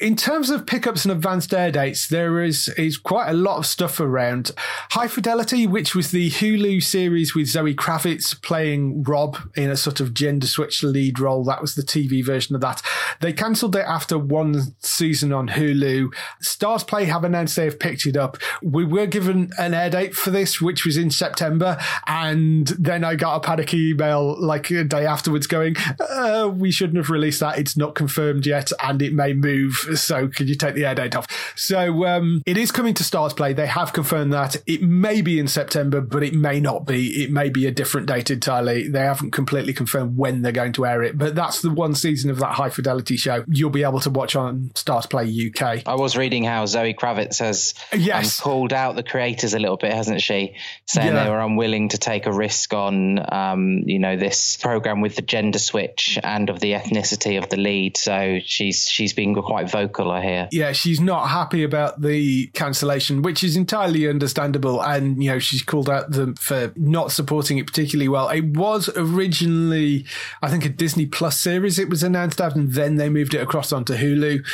In 0.00 0.14
terms 0.14 0.48
of 0.50 0.64
pickups 0.64 1.04
and 1.04 1.10
advanced 1.10 1.52
air 1.52 1.72
dates, 1.72 2.06
there 2.06 2.40
is 2.40 2.68
is 2.76 2.96
quite 2.96 3.28
a 3.28 3.32
lot 3.32 3.58
of 3.58 3.66
stuff 3.66 3.98
around. 3.98 4.52
High 4.90 5.08
Fidelity, 5.08 5.66
which 5.66 5.96
was 5.96 6.12
the 6.12 6.30
Hulu 6.30 6.80
series 6.84 7.34
with 7.34 7.48
Zoe 7.48 7.74
Kravitz 7.74 8.40
playing 8.40 9.02
Rob 9.02 9.36
in 9.56 9.70
a 9.70 9.76
sort 9.76 9.98
of 9.98 10.14
gender 10.14 10.46
switch 10.46 10.84
lead 10.84 11.18
role. 11.18 11.42
That 11.42 11.60
was 11.60 11.74
the 11.74 11.82
TV 11.82 12.24
version 12.24 12.54
of 12.54 12.60
that. 12.60 12.80
They 13.20 13.32
cancelled 13.32 13.74
it 13.74 13.86
after 13.86 14.16
one 14.16 14.76
season 14.78 15.32
on 15.32 15.48
Hulu. 15.48 16.14
StarzPlay 16.44 17.06
have 17.06 17.24
announced 17.24 17.56
they 17.56 17.64
have 17.64 17.80
picked 17.80 18.06
it 18.06 18.16
up. 18.16 18.36
We 18.62 18.84
were 18.84 19.06
given 19.06 19.50
an 19.58 19.74
air 19.74 19.90
date 19.90 20.14
for 20.14 20.30
this, 20.30 20.60
which 20.60 20.86
was 20.86 20.96
in 20.96 21.10
September, 21.10 21.76
and 22.06 22.68
then 22.68 23.02
I 23.02 23.16
got 23.16 23.36
a 23.36 23.40
panic 23.40 23.74
email 23.74 24.40
like 24.40 24.70
a 24.70 24.84
day 24.84 25.06
afterwards 25.06 25.48
going, 25.48 25.74
uh, 25.98 26.48
"We 26.54 26.70
shouldn't 26.70 26.98
have 26.98 27.10
released 27.10 27.40
that. 27.40 27.58
It's 27.58 27.76
not 27.76 27.96
confirmed 27.96 28.46
yet, 28.46 28.70
and 28.80 29.02
it 29.02 29.12
may 29.12 29.32
move." 29.32 29.87
So 29.96 30.28
could 30.28 30.48
you 30.48 30.54
take 30.54 30.74
the 30.74 30.84
air 30.84 30.94
date 30.94 31.14
off? 31.16 31.26
So 31.56 32.06
um, 32.06 32.42
it 32.46 32.56
is 32.56 32.70
coming 32.70 32.94
to 32.94 33.02
StarzPlay. 33.04 33.56
They 33.56 33.66
have 33.66 33.92
confirmed 33.92 34.32
that 34.32 34.56
it 34.66 34.82
may 34.82 35.20
be 35.22 35.38
in 35.38 35.48
September, 35.48 36.00
but 36.00 36.22
it 36.22 36.34
may 36.34 36.60
not 36.60 36.86
be. 36.86 37.22
It 37.24 37.30
may 37.30 37.48
be 37.48 37.66
a 37.66 37.70
different 37.70 38.06
date 38.06 38.30
entirely. 38.30 38.88
They 38.88 39.00
haven't 39.00 39.30
completely 39.32 39.72
confirmed 39.72 40.16
when 40.16 40.42
they're 40.42 40.52
going 40.52 40.72
to 40.74 40.86
air 40.86 41.02
it, 41.02 41.16
but 41.18 41.34
that's 41.34 41.62
the 41.62 41.70
one 41.70 41.94
season 41.94 42.30
of 42.30 42.38
that 42.38 42.52
high 42.54 42.70
fidelity 42.70 43.16
show 43.16 43.44
you'll 43.48 43.70
be 43.70 43.82
able 43.82 44.00
to 44.00 44.10
watch 44.10 44.36
on 44.36 44.70
StarzPlay 44.74 45.48
UK. 45.50 45.82
I 45.86 45.94
was 45.94 46.16
reading 46.16 46.44
how 46.44 46.66
Zoe 46.66 46.94
Kravitz 46.94 47.38
has 47.38 47.74
Yes. 47.96 48.40
um, 48.40 48.44
called 48.44 48.72
out 48.72 48.96
the 48.96 49.02
creators 49.02 49.54
a 49.54 49.58
little 49.58 49.76
bit, 49.76 49.92
hasn't 49.92 50.20
she? 50.22 50.54
Saying 50.86 51.14
Yeah. 51.14 51.24
they 51.24 51.30
were 51.30 51.40
unwilling 51.40 51.88
to 51.90 51.98
take 51.98 52.26
a 52.26 52.32
risk 52.32 52.72
on, 52.74 53.20
um, 53.32 53.82
you 53.86 53.98
know, 53.98 54.16
this 54.16 54.56
program 54.56 55.00
with 55.00 55.16
the 55.16 55.22
gender 55.22 55.58
switch 55.58 56.18
and 56.22 56.50
of 56.50 56.60
the 56.60 56.72
ethnicity 56.72 57.38
of 57.42 57.48
the 57.48 57.56
lead. 57.56 57.96
So 57.96 58.38
she's 58.44 58.88
she's 58.88 59.12
been 59.12 59.34
quite 59.34 59.70
vocal, 59.82 60.10
I 60.10 60.22
hear. 60.22 60.48
Yeah, 60.52 60.72
she's 60.72 61.00
not 61.00 61.28
happy 61.28 61.62
about 61.62 62.00
the 62.00 62.46
cancellation, 62.48 63.22
which 63.22 63.42
is 63.42 63.56
entirely 63.56 64.08
understandable. 64.08 64.82
And, 64.82 65.22
you 65.22 65.30
know, 65.30 65.38
she's 65.38 65.62
called 65.62 65.88
out 65.88 66.10
them 66.10 66.34
for 66.34 66.72
not 66.76 67.12
supporting 67.12 67.58
it 67.58 67.66
particularly 67.66 68.08
well. 68.08 68.28
It 68.28 68.44
was 68.56 68.88
originally, 68.96 70.06
I 70.42 70.50
think, 70.50 70.64
a 70.64 70.68
Disney 70.68 71.06
Plus 71.06 71.38
series 71.38 71.78
it 71.78 71.88
was 71.88 72.02
announced 72.02 72.40
as, 72.40 72.54
and 72.54 72.72
then 72.72 72.96
they 72.96 73.08
moved 73.08 73.34
it 73.34 73.42
across 73.42 73.72
onto 73.72 73.94
Hulu, 73.94 74.44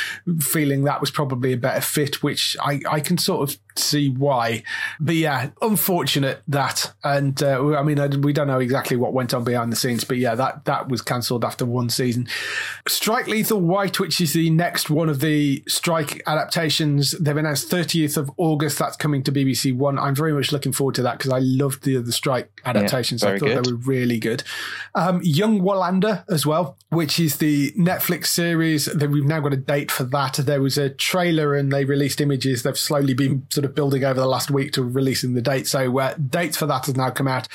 feeling 0.43 0.83
that 0.83 1.01
was 1.01 1.11
probably 1.11 1.53
a 1.53 1.57
better 1.57 1.81
fit, 1.81 2.23
which 2.23 2.55
I, 2.61 2.81
I 2.89 2.99
can 2.99 3.17
sort 3.17 3.49
of 3.49 3.57
see 3.77 4.09
why. 4.09 4.63
But 4.99 5.15
yeah, 5.15 5.49
unfortunate 5.61 6.41
that. 6.47 6.93
And 7.03 7.41
uh, 7.41 7.75
I 7.75 7.83
mean, 7.83 7.99
I, 7.99 8.07
we 8.07 8.33
don't 8.33 8.47
know 8.47 8.59
exactly 8.59 8.97
what 8.97 9.13
went 9.13 9.33
on 9.33 9.43
behind 9.43 9.71
the 9.71 9.75
scenes, 9.75 10.03
but 10.03 10.17
yeah, 10.17 10.35
that, 10.35 10.65
that 10.65 10.89
was 10.89 11.01
cancelled 11.01 11.45
after 11.45 11.65
one 11.65 11.89
season. 11.89 12.27
Strike 12.87 13.27
Lethal 13.27 13.61
White, 13.61 13.99
which 13.99 14.21
is 14.21 14.33
the 14.33 14.49
next 14.49 14.89
one 14.89 15.09
of 15.09 15.19
the 15.19 15.63
Strike 15.67 16.21
adaptations, 16.27 17.11
they've 17.11 17.37
announced 17.37 17.69
30th 17.69 18.17
of 18.17 18.31
August. 18.37 18.79
That's 18.79 18.95
coming 18.95 19.23
to 19.23 19.31
BBC 19.31 19.75
One. 19.75 19.99
I'm 19.99 20.15
very 20.15 20.33
much 20.33 20.51
looking 20.51 20.71
forward 20.71 20.95
to 20.95 21.01
that 21.03 21.17
because 21.17 21.31
I 21.31 21.39
loved 21.39 21.83
the 21.83 21.97
other 21.97 22.11
Strike 22.11 22.61
adaptations. 22.65 23.23
Yeah, 23.23 23.29
I 23.29 23.39
thought 23.39 23.45
good. 23.47 23.65
they 23.65 23.71
were 23.71 23.77
really 23.77 24.19
good. 24.19 24.43
Um, 24.93 25.21
Young 25.23 25.61
Wallander 25.61 26.23
as 26.29 26.45
well, 26.45 26.77
which 26.89 27.19
is 27.19 27.37
the 27.37 27.71
Netflix 27.73 28.27
series 28.27 28.85
that 28.85 29.09
we've 29.09 29.25
now 29.25 29.39
got 29.39 29.53
a 29.53 29.57
date 29.57 29.91
for 29.91 30.03
that. 30.05 30.33
There 30.33 30.61
was 30.61 30.77
a 30.77 30.89
trailer 30.89 31.53
and 31.55 31.71
they 31.71 31.85
released 31.85 32.21
images. 32.21 32.63
They've 32.63 32.77
slowly 32.77 33.13
been 33.13 33.45
sort 33.49 33.64
of 33.65 33.75
building 33.75 34.03
over 34.03 34.19
the 34.19 34.27
last 34.27 34.49
week 34.49 34.71
to 34.73 34.83
releasing 34.83 35.33
the 35.33 35.41
date. 35.41 35.67
So 35.67 35.99
uh, 35.99 36.15
dates 36.15 36.57
for 36.57 36.65
that 36.67 36.85
has 36.85 36.95
now 36.95 37.09
come 37.09 37.27
out. 37.27 37.47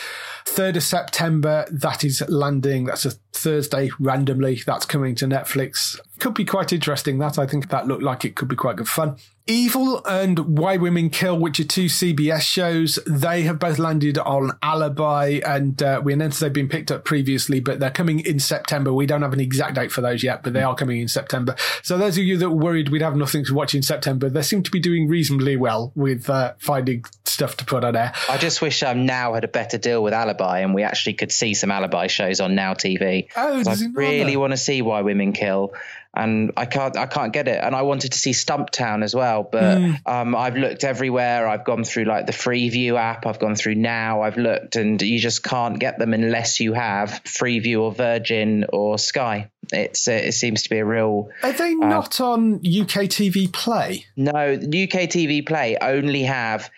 3rd 0.44 0.76
of 0.76 0.82
September, 0.82 1.66
that 1.70 2.04
is 2.04 2.22
landing. 2.28 2.84
That's 2.84 3.06
a 3.06 3.12
Thursday 3.32 3.90
randomly. 3.98 4.62
That's 4.66 4.84
coming 4.84 5.14
to 5.16 5.26
Netflix. 5.26 5.98
Could 6.18 6.34
be 6.34 6.44
quite 6.44 6.72
interesting. 6.72 7.18
That 7.18 7.38
I 7.38 7.46
think 7.46 7.70
that 7.70 7.86
looked 7.86 8.02
like 8.02 8.24
it 8.24 8.36
could 8.36 8.48
be 8.48 8.56
quite 8.56 8.76
good 8.76 8.88
fun. 8.88 9.16
Evil 9.50 10.00
and 10.06 10.38
Why 10.58 10.76
Women 10.76 11.10
Kill, 11.10 11.36
which 11.36 11.58
are 11.58 11.64
two 11.64 11.86
CBS 11.86 12.42
shows, 12.42 13.00
they 13.04 13.42
have 13.42 13.58
both 13.58 13.80
landed 13.80 14.16
on 14.16 14.52
Alibi, 14.62 15.40
and 15.44 15.82
uh, 15.82 16.00
we 16.04 16.12
announced 16.12 16.38
they've 16.38 16.52
been 16.52 16.68
picked 16.68 16.92
up 16.92 17.04
previously, 17.04 17.58
but 17.58 17.80
they're 17.80 17.90
coming 17.90 18.20
in 18.20 18.38
September. 18.38 18.92
We 18.92 19.06
don't 19.06 19.22
have 19.22 19.32
an 19.32 19.40
exact 19.40 19.74
date 19.74 19.90
for 19.90 20.02
those 20.02 20.22
yet, 20.22 20.44
but 20.44 20.52
they 20.52 20.62
are 20.62 20.76
coming 20.76 21.00
in 21.00 21.08
September. 21.08 21.56
So 21.82 21.98
those 21.98 22.16
of 22.16 22.22
you 22.22 22.36
that 22.36 22.48
were 22.48 22.64
worried 22.64 22.90
we'd 22.90 23.02
have 23.02 23.16
nothing 23.16 23.44
to 23.46 23.54
watch 23.54 23.74
in 23.74 23.82
September, 23.82 24.30
they 24.30 24.42
seem 24.42 24.62
to 24.62 24.70
be 24.70 24.78
doing 24.78 25.08
reasonably 25.08 25.56
well 25.56 25.90
with 25.96 26.30
uh, 26.30 26.54
finding 26.58 27.04
stuff 27.30 27.56
to 27.58 27.64
put 27.64 27.84
on 27.84 27.96
air. 27.96 28.12
I 28.28 28.36
just 28.38 28.60
wish 28.60 28.82
um, 28.82 29.06
Now 29.06 29.34
had 29.34 29.44
a 29.44 29.48
better 29.48 29.78
deal 29.78 30.02
with 30.02 30.12
Alibi 30.12 30.60
and 30.60 30.74
we 30.74 30.82
actually 30.82 31.14
could 31.14 31.32
see 31.32 31.54
some 31.54 31.70
Alibi 31.70 32.06
shows 32.08 32.40
on 32.40 32.54
Now 32.54 32.74
TV. 32.74 33.28
Oh, 33.36 33.62
I 33.66 33.76
really 33.94 34.36
want 34.36 34.52
to 34.52 34.56
see 34.56 34.82
Why 34.82 35.02
Women 35.02 35.32
Kill. 35.32 35.72
And 36.12 36.50
I 36.56 36.66
can't, 36.66 36.96
I 36.96 37.06
can't 37.06 37.32
get 37.32 37.46
it. 37.46 37.60
And 37.62 37.72
I 37.72 37.82
wanted 37.82 38.10
to 38.12 38.18
see 38.18 38.32
Stumptown 38.32 39.04
as 39.04 39.14
well, 39.14 39.44
but 39.44 39.78
Hmm. 39.78 39.92
um, 40.06 40.34
I've 40.34 40.56
looked 40.56 40.82
everywhere. 40.82 41.46
I've 41.46 41.64
gone 41.64 41.84
through 41.84 42.04
like 42.06 42.26
the 42.26 42.32
Freeview 42.32 42.98
app. 42.98 43.26
I've 43.26 43.38
gone 43.38 43.54
through 43.54 43.76
Now. 43.76 44.22
I've 44.22 44.36
looked, 44.36 44.74
and 44.74 45.00
you 45.00 45.20
just 45.20 45.44
can't 45.44 45.78
get 45.78 46.00
them 46.00 46.12
unless 46.12 46.58
you 46.58 46.72
have 46.72 47.10
Freeview 47.24 47.82
or 47.82 47.92
Virgin 47.92 48.64
or 48.72 48.98
Sky. 48.98 49.50
It's, 49.72 50.08
uh, 50.08 50.12
it 50.14 50.32
seems 50.32 50.64
to 50.64 50.70
be 50.70 50.78
a 50.78 50.84
real 50.84 51.28
Are 51.44 51.52
they 51.52 51.74
not 51.76 52.20
on 52.20 52.54
UK 52.56 53.06
TV 53.06 53.46
Play? 53.52 54.04
no, 54.16 54.32
UK 54.54 55.06
TV 55.06 55.46
Play 55.46 55.76
only 55.80 56.22
have 56.24 56.70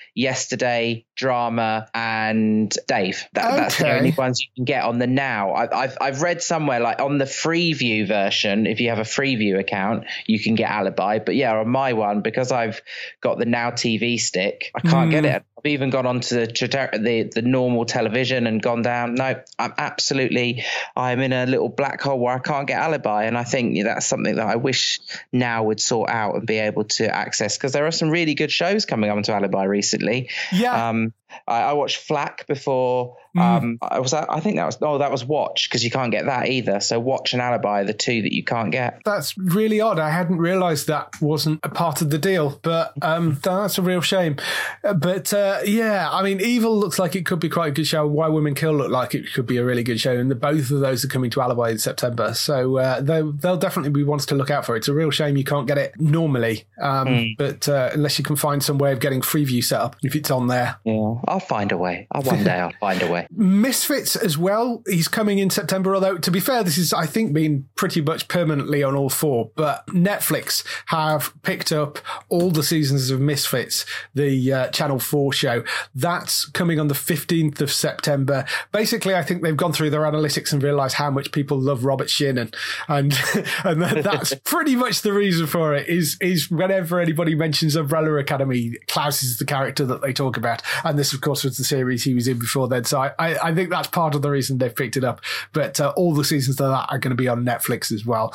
Yesterday, 0.43 1.07
Drama, 1.15 1.89
and 1.95 2.77
Dave. 2.89 3.29
That, 3.35 3.55
That's 3.55 3.79
the 3.79 3.95
only 3.97 4.11
ones 4.11 4.41
you 4.41 4.49
can 4.57 4.65
get 4.65 4.83
on 4.83 4.99
the 4.99 5.07
Now. 5.07 5.53
I, 5.53 5.85
I've 5.85 5.97
I've 6.01 6.21
read 6.21 6.43
somewhere 6.43 6.81
like 6.81 7.01
on 7.01 7.19
the 7.19 7.27
Freeview 7.27 8.09
version, 8.09 8.67
if 8.67 8.81
you 8.81 8.89
have 8.89 8.99
a 8.99 9.03
Freeview 9.03 9.61
account, 9.61 10.07
you 10.27 10.41
can 10.41 10.57
get 10.57 10.69
Alibi. 10.69 11.21
But 11.21 11.37
yeah, 11.37 11.57
on 11.57 11.69
my 11.69 11.93
one 11.93 12.23
because 12.23 12.51
I've 12.51 12.83
got 13.21 13.39
the 13.39 13.47
Now 13.47 13.71
TV 13.71 14.19
stick, 14.19 14.73
I 14.75 14.81
can't 14.81 15.13
get 15.13 15.23
hmm. 15.23 15.31
it. 15.31 15.45
Even 15.65 15.91
gone 15.91 16.07
onto 16.07 16.35
the, 16.35 16.47
the 16.47 17.31
the 17.35 17.43
normal 17.43 17.85
television 17.85 18.47
and 18.47 18.61
gone 18.61 18.83
down. 18.83 19.15
No, 19.15 19.41
I'm 19.59 19.75
absolutely. 19.79 20.65
I'm 20.97 21.21
in 21.21 21.33
a 21.33 21.47
little 21.47 21.69
black 21.69 22.01
hole 22.01 22.19
where 22.19 22.35
I 22.35 22.39
can't 22.41 22.67
get 22.67 22.81
Alibi, 22.81 23.25
and 23.25 23.39
I 23.39 23.45
think 23.45 23.83
that's 23.85 24.07
something 24.07 24.37
that 24.37 24.47
I 24.47 24.57
wish 24.57 25.01
Now 25.33 25.65
would 25.65 25.81
sort 25.81 26.11
out 26.11 26.35
and 26.35 26.47
be 26.47 26.59
able 26.59 26.85
to 26.85 27.15
access 27.15 27.57
because 27.57 27.73
there 27.73 27.87
are 27.87 27.93
some 27.93 28.11
really 28.11 28.35
good 28.35 28.51
shows 28.51 28.85
coming 28.87 29.11
up 29.11 29.17
onto 29.17 29.33
Alibi 29.33 29.65
recently. 29.65 30.31
Yeah. 30.51 30.89
Um, 30.89 31.13
I, 31.47 31.63
I 31.63 31.73
watched 31.75 31.97
Flack 31.99 32.47
before. 32.47 33.17
Um, 33.35 33.79
I 33.81 33.99
was 34.01 34.13
I 34.13 34.41
think 34.41 34.57
that 34.57 34.67
was 34.67 34.77
oh 34.83 34.99
that 34.99 35.11
was 35.11 35.25
Watch 35.25 35.69
because 35.71 35.83
you 35.83 35.91
can't 35.91 36.11
get 36.13 36.27
that 36.27 36.49
either. 36.49 36.81
So 36.81 37.01
Watch 37.01 37.33
and 37.33 37.41
Alibi 37.41 37.81
are 37.81 37.85
the 37.85 37.95
two 37.95 38.21
that 38.23 38.35
you 38.35 38.45
can't 38.45 38.71
get. 38.71 39.01
That's 39.07 39.37
really 39.39 39.81
odd. 39.81 39.99
I 39.99 40.11
hadn't 40.11 40.37
realised 40.37 40.87
that 40.89 41.19
wasn't 41.21 41.61
a 41.63 41.71
part 41.71 42.03
of 42.03 42.11
the 42.11 42.19
deal, 42.19 42.59
but 42.63 42.93
um, 43.01 43.39
that's 43.43 43.79
a 43.79 43.83
real 43.83 44.03
shame. 44.03 44.37
Uh, 44.85 44.93
But 44.93 45.33
uh, 45.33 45.61
yeah, 45.65 46.11
I 46.11 46.23
mean, 46.23 46.41
Evil 46.43 46.79
looks 46.79 46.99
like 46.99 47.17
it 47.17 47.25
could 47.25 47.41
be 47.41 47.49
quite 47.49 47.69
a 47.69 47.71
good 47.73 47.87
show. 47.87 48.07
Why 48.07 48.29
Women 48.29 48.55
Kill 48.55 48.75
look 48.75 48.91
like 48.91 49.15
it 49.15 49.33
could 49.33 49.47
be 49.47 49.57
a 49.57 49.65
really 49.65 49.83
good 49.83 49.99
show, 49.99 50.13
and 50.15 50.31
the, 50.31 50.35
both 50.35 50.71
of 50.71 50.81
those 50.81 51.03
are 51.03 51.09
coming 51.09 51.31
to 51.31 51.41
Alibi 51.41 51.71
in 51.71 51.79
September, 51.79 52.35
so 52.35 52.77
uh, 52.77 53.01
they'll, 53.01 53.33
they'll 53.33 53.57
definitely 53.57 53.91
be 53.93 54.05
ones 54.05 54.27
to 54.27 54.35
look 54.35 54.51
out 54.51 54.67
for. 54.67 54.77
It's 54.77 54.89
a 54.89 54.95
real 54.95 55.11
shame 55.11 55.37
you 55.39 55.45
can't 55.45 55.67
get 55.67 55.79
it 55.79 55.93
normally, 55.99 56.65
um, 56.81 57.35
but 57.39 57.67
uh, 57.69 57.91
unless 57.95 58.19
you 58.19 58.25
can 58.25 58.37
find 58.37 58.63
some 58.63 58.77
way 58.79 58.93
of 58.93 59.01
getting 59.01 59.23
Freeview 59.23 59.65
set 59.65 59.81
up 59.81 59.97
if 60.03 60.15
it's 60.15 60.31
on 60.31 60.49
there. 60.49 60.77
Yeah, 60.85 61.15
I'll 61.27 61.41
find 61.41 61.73
a 61.73 61.77
way. 61.77 62.07
I'll, 62.13 62.23
one 62.23 62.45
day 62.45 62.59
I'll 62.59 62.73
find 62.81 63.03
a 63.03 63.11
way. 63.11 63.27
Misfits 63.37 64.17
as 64.17 64.37
well. 64.39 64.83
He's 64.87 65.09
coming 65.09 65.39
in 65.39 65.51
September, 65.51 65.95
although 65.95 66.19
to 66.19 66.31
be 66.31 66.41
fair, 66.41 66.63
this 66.63 66.79
is, 66.79 66.93
I 66.93 67.07
think, 67.07 67.33
been 67.33 67.69
pretty 67.77 68.01
much 68.01 68.29
permanently 68.29 68.83
on 68.83 68.95
all 68.97 69.11
four. 69.11 69.51
But 69.55 69.87
Netflix 69.89 70.65
have 70.87 71.33
picked 71.43 71.73
up 71.73 71.99
all 72.29 72.51
the 72.51 72.63
seasons 72.63 73.11
of 73.11 73.21
Misfits, 73.21 73.85
the 74.15 74.53
uh, 74.53 74.69
Channel 74.69 74.99
4 74.99 75.33
show. 75.33 75.65
That's 75.95 76.47
coming 76.47 76.81
on 76.81 76.89
the 76.89 76.95
15th 76.95 77.61
of 77.61 77.73
September. 77.73 78.45
Basically, 78.73 79.15
I 79.15 79.23
think 79.23 79.43
they've 79.43 79.57
gone 79.57 79.73
through 79.73 79.91
their 79.91 80.03
analytics 80.03 80.53
and 80.53 80.63
realized 80.63 80.97
how 80.97 81.11
much 81.11 81.33
people 81.33 81.59
love 81.59 81.85
Robert 81.85 82.11
Sheehan. 82.11 82.39
And, 82.39 82.53
and 83.65 83.83
that, 83.83 84.03
that's 84.03 84.35
pretty 84.45 84.77
much 84.77 85.03
the 85.03 85.13
reason 85.13 85.47
for 85.47 85.75
it 85.75 85.89
is, 85.89 86.17
is 86.21 86.51
whenever 86.51 87.01
anybody 87.01 87.35
mentions 87.35 87.77
Umbrella 87.77 88.15
Academy, 88.17 88.77
Klaus 88.89 89.23
is 89.23 89.39
the 89.39 89.45
character 89.45 89.85
that 89.87 90.03
they 90.03 90.13
talk 90.13 90.37
about. 90.37 90.63
And 90.85 90.99
this, 90.99 91.12
of 91.13 91.21
course, 91.21 91.45
was 91.45 91.57
the 91.57 91.65
series 91.65 92.05
he 92.05 92.15
was 92.15 92.29
in 92.29 92.39
before 92.39 92.69
then. 92.69 92.85
So 92.85 93.01
I, 93.01 93.13
I, 93.19 93.49
I 93.49 93.55
think 93.55 93.71
that's 93.71 93.89
part 93.89 94.15
of 94.15 94.23
the 94.23 94.31
reason 94.31 94.59
they've 94.59 94.75
picked 94.75 94.97
it 94.97 95.05
up. 95.05 95.21
But 95.53 95.81
uh, 95.81 95.93
all 95.97 96.15
the 96.15 96.25
seasons 96.25 96.61
of 96.61 96.71
that 96.71 96.87
are 96.91 96.99
going 96.99 97.11
to 97.11 97.23
be 97.23 97.29
on 97.29 97.45
Netflix 97.45 97.93
as 97.93 98.05
well. 98.05 98.35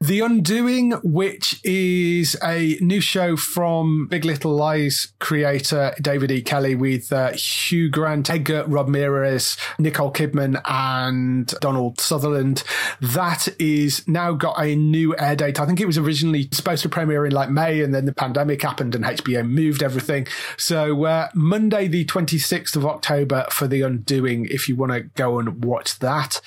The 0.00 0.20
Undoing, 0.20 0.92
which 1.02 1.60
is 1.64 2.36
a 2.42 2.76
new 2.80 3.00
show 3.00 3.36
from 3.36 4.06
Big 4.08 4.24
Little 4.24 4.54
Lies 4.54 5.12
creator 5.18 5.94
David 6.00 6.30
E. 6.30 6.42
Kelley 6.42 6.74
with 6.74 7.12
uh, 7.12 7.32
Hugh 7.32 7.90
Grant, 7.90 8.30
Edgar 8.30 8.64
Ramirez, 8.66 9.56
Nicole 9.78 10.12
Kidman, 10.12 10.60
and 10.66 11.46
Donald 11.60 12.00
Sutherland. 12.00 12.64
That 13.00 13.48
is 13.58 14.06
now 14.08 14.32
got 14.32 14.60
a 14.60 14.74
new 14.76 15.16
air 15.16 15.36
date. 15.36 15.60
I 15.60 15.66
think 15.66 15.80
it 15.80 15.86
was 15.86 15.98
originally 15.98 16.48
supposed 16.52 16.82
to 16.82 16.88
premiere 16.88 17.26
in 17.26 17.32
like 17.32 17.50
May, 17.50 17.80
and 17.80 17.94
then 17.94 18.04
the 18.04 18.12
pandemic 18.12 18.62
happened 18.62 18.94
and 18.94 19.04
HBO 19.04 19.48
moved 19.48 19.82
everything. 19.82 20.26
So 20.56 21.04
uh, 21.04 21.28
Monday, 21.34 21.88
the 21.88 22.04
26th 22.14 22.76
of 22.76 22.86
October 22.86 23.44
for 23.50 23.66
The 23.66 23.82
Undoing, 23.82 24.46
if 24.46 24.68
you 24.68 24.76
want 24.76 24.92
to 24.92 25.00
go 25.00 25.40
and 25.40 25.64
watch 25.64 25.98
that. 25.98 26.40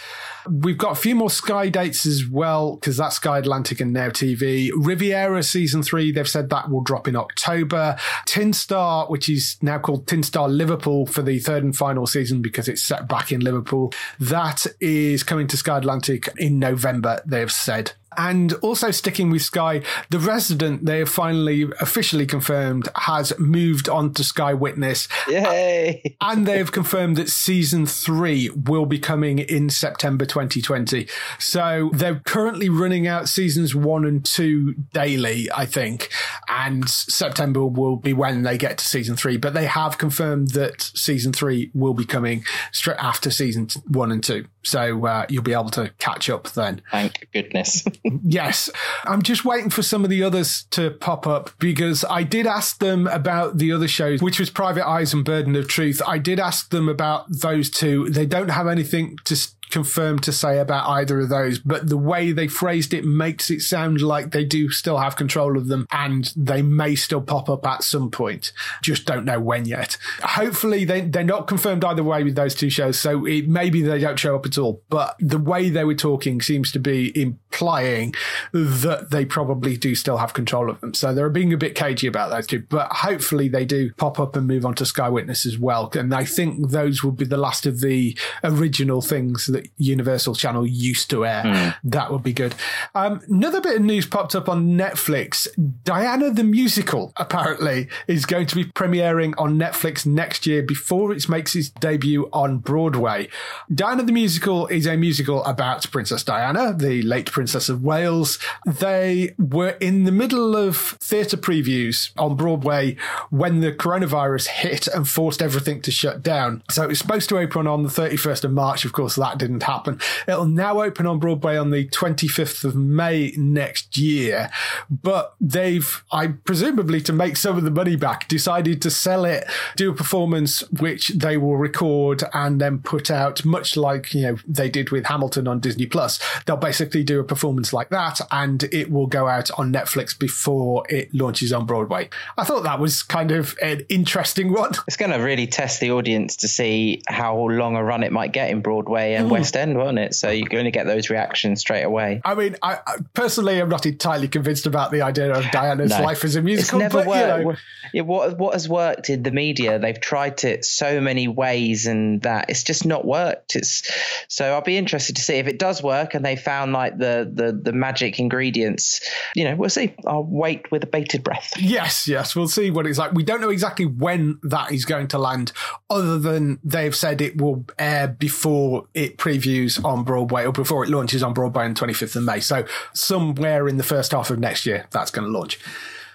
We've 0.49 0.77
got 0.77 0.93
a 0.93 0.95
few 0.95 1.13
more 1.13 1.29
Sky 1.29 1.67
dates 1.67 2.05
as 2.05 2.25
well, 2.25 2.75
because 2.75 2.95
that's 2.95 3.17
Sky 3.17 3.39
Atlantic 3.39 3.81
and 3.81 3.91
Now 3.91 4.07
TV. 4.07 4.71
Riviera 4.73 5.43
season 5.43 5.83
three, 5.83 6.13
they've 6.13 6.27
said 6.27 6.49
that 6.51 6.69
will 6.69 6.79
drop 6.79 7.05
in 7.05 7.17
October. 7.17 7.97
Tin 8.25 8.53
Star, 8.53 9.07
which 9.07 9.27
is 9.27 9.57
now 9.61 9.77
called 9.77 10.07
Tin 10.07 10.23
Star 10.23 10.47
Liverpool 10.47 11.05
for 11.05 11.21
the 11.21 11.37
third 11.39 11.65
and 11.65 11.75
final 11.75 12.07
season 12.07 12.41
because 12.41 12.69
it's 12.69 12.83
set 12.83 13.09
back 13.09 13.33
in 13.33 13.41
Liverpool. 13.41 13.91
That 14.21 14.65
is 14.79 15.23
coming 15.23 15.47
to 15.47 15.57
Sky 15.57 15.79
Atlantic 15.79 16.29
in 16.37 16.59
November, 16.59 17.21
they've 17.25 17.51
said. 17.51 17.91
And 18.17 18.53
also 18.55 18.89
sticking 18.89 19.29
with 19.29 19.43
Sky, 19.43 19.83
The 20.09 20.19
Resident, 20.19 20.85
they 20.85 20.99
have 20.99 21.09
finally 21.09 21.65
officially 21.79 22.25
confirmed, 22.25 22.89
has 22.95 23.37
moved 23.37 23.87
on 23.87 24.13
to 24.15 24.23
Sky 24.23 24.53
Witness. 24.53 25.07
Yay! 25.27 26.03
And 26.19 26.45
they've 26.45 26.71
confirmed 26.71 27.15
that 27.17 27.29
season 27.29 27.85
three 27.85 28.49
will 28.49 28.85
be 28.85 28.99
coming 28.99 29.39
in 29.39 29.69
September 29.69 30.25
2020. 30.25 31.07
So 31.37 31.89
they're 31.93 32.21
currently 32.25 32.69
running 32.69 33.07
out 33.07 33.29
seasons 33.29 33.75
one 33.75 34.03
and 34.03 34.25
two 34.25 34.73
daily, 34.93 35.49
I 35.55 35.65
think. 35.65 36.09
And 36.49 36.89
September 36.89 37.65
will 37.65 37.97
be 37.97 38.13
when 38.13 38.43
they 38.43 38.57
get 38.57 38.79
to 38.79 38.85
season 38.85 39.15
three. 39.15 39.37
But 39.37 39.53
they 39.53 39.65
have 39.65 39.97
confirmed 39.97 40.49
that 40.49 40.81
season 40.81 41.33
three 41.33 41.71
will 41.73 41.93
be 41.93 42.05
coming 42.05 42.43
straight 42.71 42.97
after 42.99 43.29
season 43.29 43.67
one 43.87 44.11
and 44.11 44.23
two. 44.23 44.47
So 44.67 45.05
uh, 45.05 45.25
you'll 45.29 45.43
be 45.43 45.53
able 45.53 45.69
to 45.71 45.91
catch 45.99 46.29
up 46.29 46.49
then. 46.49 46.81
Thank 46.91 47.27
goodness. 47.33 47.85
Yes. 48.29 48.69
I'm 49.05 49.21
just 49.21 49.45
waiting 49.45 49.69
for 49.69 49.81
some 49.81 50.03
of 50.03 50.09
the 50.09 50.23
others 50.23 50.65
to 50.71 50.91
pop 50.91 51.27
up 51.27 51.51
because 51.59 52.03
I 52.09 52.23
did 52.23 52.45
ask 52.45 52.79
them 52.79 53.07
about 53.07 53.57
the 53.57 53.71
other 53.71 53.87
shows, 53.87 54.21
which 54.21 54.39
was 54.39 54.49
Private 54.49 54.87
Eyes 54.87 55.13
and 55.13 55.23
Burden 55.23 55.55
of 55.55 55.67
Truth. 55.67 56.01
I 56.05 56.17
did 56.17 56.39
ask 56.39 56.69
them 56.69 56.89
about 56.89 57.25
those 57.29 57.69
two. 57.69 58.09
They 58.09 58.25
don't 58.25 58.49
have 58.49 58.67
anything 58.67 59.17
to 59.25 59.37
confirmed 59.69 60.23
to 60.23 60.31
say 60.31 60.59
about 60.59 60.89
either 60.89 61.19
of 61.19 61.29
those, 61.29 61.59
but 61.59 61.89
the 61.89 61.97
way 61.97 62.31
they 62.31 62.47
phrased 62.47 62.93
it 62.93 63.05
makes 63.05 63.49
it 63.49 63.61
sound 63.61 64.01
like 64.01 64.31
they 64.31 64.45
do 64.45 64.69
still 64.69 64.97
have 64.97 65.15
control 65.15 65.57
of 65.57 65.67
them 65.67 65.87
and 65.91 66.31
they 66.35 66.61
may 66.61 66.95
still 66.95 67.21
pop 67.21 67.49
up 67.49 67.65
at 67.65 67.83
some 67.83 68.09
point. 68.09 68.51
Just 68.81 69.05
don't 69.05 69.25
know 69.25 69.39
when 69.39 69.65
yet. 69.65 69.97
Hopefully 70.21 70.85
they, 70.85 71.01
they're 71.01 71.23
not 71.23 71.47
confirmed 71.47 71.83
either 71.83 72.03
way 72.03 72.23
with 72.23 72.35
those 72.35 72.55
two 72.55 72.69
shows. 72.69 72.99
So 72.99 73.25
it, 73.25 73.47
maybe 73.47 73.81
they 73.81 73.99
don't 73.99 74.19
show 74.19 74.35
up 74.35 74.45
at 74.45 74.57
all, 74.57 74.81
but 74.89 75.15
the 75.19 75.37
way 75.37 75.69
they 75.69 75.83
were 75.83 75.95
talking 75.95 76.41
seems 76.41 76.71
to 76.71 76.79
be 76.79 77.19
implying 77.19 78.13
that 78.51 79.11
they 79.11 79.25
probably 79.25 79.77
do 79.77 79.95
still 79.95 80.17
have 80.17 80.33
control 80.33 80.69
of 80.69 80.79
them. 80.81 80.93
So 80.93 81.13
they're 81.13 81.29
being 81.29 81.53
a 81.53 81.57
bit 81.57 81.75
cagey 81.75 82.07
about 82.07 82.29
those 82.29 82.47
two, 82.47 82.63
but 82.69 82.91
hopefully 82.91 83.47
they 83.47 83.65
do 83.65 83.93
pop 83.93 84.19
up 84.19 84.35
and 84.35 84.47
move 84.47 84.65
on 84.65 84.75
to 84.75 84.85
Sky 84.85 85.09
Witness 85.09 85.45
as 85.45 85.57
well. 85.57 85.89
And 85.93 86.13
I 86.13 86.23
think 86.23 86.69
those 86.69 87.03
will 87.03 87.11
be 87.11 87.25
the 87.25 87.37
last 87.37 87.65
of 87.65 87.81
the 87.81 88.17
original 88.43 89.01
things 89.01 89.47
that 89.47 89.56
Universal 89.77 90.35
Channel 90.35 90.65
used 90.65 91.09
to 91.09 91.25
air. 91.25 91.43
Mm. 91.43 91.75
That 91.83 92.11
would 92.11 92.23
be 92.23 92.33
good. 92.33 92.55
Um, 92.95 93.21
another 93.27 93.61
bit 93.61 93.77
of 93.77 93.81
news 93.81 94.05
popped 94.05 94.35
up 94.35 94.49
on 94.49 94.77
Netflix. 94.77 95.47
Diana 95.83 96.31
the 96.31 96.43
Musical 96.43 97.11
apparently 97.17 97.87
is 98.07 98.25
going 98.25 98.47
to 98.47 98.55
be 98.55 98.65
premiering 98.65 99.33
on 99.37 99.57
Netflix 99.57 100.05
next 100.05 100.45
year 100.45 100.63
before 100.63 101.13
it 101.13 101.27
makes 101.29 101.55
its 101.55 101.69
debut 101.69 102.29
on 102.33 102.59
Broadway. 102.59 103.29
Diana 103.73 104.03
the 104.03 104.11
Musical 104.11 104.67
is 104.67 104.85
a 104.85 104.97
musical 104.97 105.43
about 105.45 105.89
Princess 105.91 106.23
Diana, 106.23 106.73
the 106.73 107.01
late 107.01 107.31
Princess 107.31 107.69
of 107.69 107.83
Wales. 107.83 108.39
They 108.65 109.33
were 109.37 109.71
in 109.79 110.03
the 110.03 110.11
middle 110.11 110.55
of 110.55 110.77
theatre 110.77 111.37
previews 111.37 112.11
on 112.17 112.35
Broadway 112.35 112.97
when 113.29 113.61
the 113.61 113.71
coronavirus 113.71 114.47
hit 114.47 114.87
and 114.87 115.07
forced 115.07 115.41
everything 115.41 115.81
to 115.81 115.91
shut 115.91 116.21
down. 116.21 116.63
So 116.69 116.83
it 116.83 116.89
was 116.89 116.99
supposed 116.99 117.29
to 117.29 117.37
open 117.37 117.67
on 117.67 117.83
the 117.83 117.89
31st 117.89 118.43
of 118.43 118.51
March. 118.51 118.85
Of 118.85 118.93
course, 118.93 119.15
that 119.15 119.37
didn't 119.37 119.46
happen. 119.61 119.99
It'll 120.27 120.45
now 120.45 120.81
open 120.81 121.05
on 121.05 121.19
Broadway 121.19 121.57
on 121.57 121.71
the 121.71 121.87
25th 121.87 122.63
of 122.63 122.75
May 122.75 123.33
next 123.37 123.97
year. 123.97 124.49
But 124.89 125.35
they've, 125.39 126.03
I 126.11 126.27
presumably 126.27 127.01
to 127.01 127.13
make 127.13 127.37
some 127.37 127.57
of 127.57 127.63
the 127.63 127.71
money 127.71 127.95
back, 127.95 128.27
decided 128.27 128.81
to 128.81 128.91
sell 128.91 129.25
it, 129.25 129.45
do 129.75 129.91
a 129.91 129.93
performance 129.93 130.61
which 130.71 131.09
they 131.09 131.37
will 131.37 131.57
record 131.57 132.23
and 132.33 132.59
then 132.61 132.79
put 132.79 133.09
out, 133.09 133.43
much 133.45 133.77
like, 133.77 134.13
you 134.13 134.21
know, 134.23 134.37
they 134.47 134.69
did 134.69 134.91
with 134.91 135.05
Hamilton 135.05 135.47
on 135.47 135.59
Disney 135.59 135.85
Plus. 135.85 136.19
They'll 136.45 136.57
basically 136.57 137.03
do 137.03 137.19
a 137.19 137.23
performance 137.23 137.73
like 137.73 137.89
that 137.89 138.19
and 138.31 138.63
it 138.65 138.91
will 138.91 139.07
go 139.07 139.27
out 139.27 139.49
on 139.57 139.71
Netflix 139.71 140.17
before 140.17 140.85
it 140.89 141.13
launches 141.13 141.53
on 141.53 141.65
Broadway. 141.65 142.09
I 142.37 142.43
thought 142.43 142.63
that 142.63 142.79
was 142.79 143.03
kind 143.03 143.31
of 143.31 143.55
an 143.61 143.85
interesting 143.89 144.51
one. 144.53 144.71
It's 144.87 144.97
going 144.97 145.11
to 145.11 145.17
really 145.17 145.47
test 145.47 145.79
the 145.79 145.91
audience 145.91 146.35
to 146.37 146.47
see 146.47 147.01
how 147.07 147.37
long 147.37 147.75
a 147.75 147.83
run 147.83 148.03
it 148.03 148.11
might 148.11 148.31
get 148.31 148.49
in 148.49 148.61
Broadway 148.61 149.13
and 149.13 149.27
mm. 149.27 149.31
West 149.39 149.57
End, 149.57 149.77
won't 149.77 149.99
it? 149.99 150.13
So 150.13 150.29
you're 150.29 150.47
going 150.47 150.65
to 150.65 150.71
get 150.71 150.85
those 150.85 151.09
reactions 151.09 151.61
straight 151.61 151.83
away. 151.83 152.21
I 152.23 152.35
mean, 152.35 152.55
I, 152.61 152.79
I 152.85 152.97
personally 153.13 153.61
am 153.61 153.69
not 153.69 153.85
entirely 153.85 154.27
convinced 154.27 154.65
about 154.65 154.91
the 154.91 155.01
idea 155.01 155.33
of 155.33 155.49
Diana's 155.51 155.91
no. 155.91 156.01
life 156.01 156.23
as 156.23 156.35
a 156.35 156.41
musical. 156.41 156.81
It's 156.81 156.93
never 156.93 157.05
but, 157.05 157.07
worked. 157.07 157.39
You 157.39 157.45
know. 157.45 157.55
it, 157.93 158.05
what, 158.05 158.37
what 158.37 158.53
has 158.53 158.67
worked 158.67 159.09
in 159.09 159.23
the 159.23 159.31
media, 159.31 159.79
they've 159.79 159.99
tried 159.99 160.43
it 160.43 160.65
so 160.65 160.99
many 161.01 161.27
ways 161.27 161.85
and 161.85 162.21
that 162.23 162.49
it's 162.49 162.63
just 162.63 162.85
not 162.85 163.05
worked. 163.05 163.55
It's 163.55 163.89
so 164.27 164.53
I'll 164.53 164.61
be 164.61 164.77
interested 164.77 165.15
to 165.15 165.21
see 165.21 165.35
if 165.35 165.47
it 165.47 165.59
does 165.59 165.81
work 165.81 166.13
and 166.13 166.23
they 166.25 166.35
found 166.35 166.73
like 166.73 166.97
the 166.97 167.29
the 167.31 167.51
the 167.51 167.71
magic 167.71 168.19
ingredients. 168.19 169.01
You 169.35 169.45
know, 169.45 169.55
we'll 169.55 169.69
see. 169.69 169.95
I'll 170.05 170.23
wait 170.23 170.71
with 170.71 170.83
a 170.83 170.87
bated 170.87 171.23
breath. 171.23 171.53
Yes, 171.57 172.07
yes, 172.07 172.35
we'll 172.35 172.47
see 172.47 172.71
what 172.71 172.85
it's 172.87 172.97
like. 172.97 173.13
We 173.13 173.23
don't 173.23 173.41
know 173.41 173.49
exactly 173.49 173.85
when 173.85 174.39
that 174.43 174.71
is 174.71 174.85
going 174.85 175.07
to 175.09 175.17
land, 175.17 175.51
other 175.89 176.19
than 176.19 176.59
they've 176.63 176.95
said 176.95 177.21
it 177.21 177.41
will 177.41 177.65
air 177.79 178.07
before 178.07 178.87
it 178.93 179.17
previews 179.27 179.83
on 179.83 180.05
Broadway 180.05 180.45
or 180.45 180.53
before 180.53 180.85
it 180.85 180.89
launches 180.89 181.21
on 181.21 181.33
Broadway 181.33 181.65
on 181.65 181.75
25th 181.75 182.15
of 182.15 182.23
May. 182.23 182.39
So 182.39 182.65
somewhere 182.93 183.67
in 183.67 183.75
the 183.75 183.83
first 183.83 184.13
half 184.13 184.29
of 184.29 184.39
next 184.39 184.65
year, 184.65 184.87
that's 184.91 185.11
going 185.11 185.27
to 185.27 185.37
launch. 185.37 185.59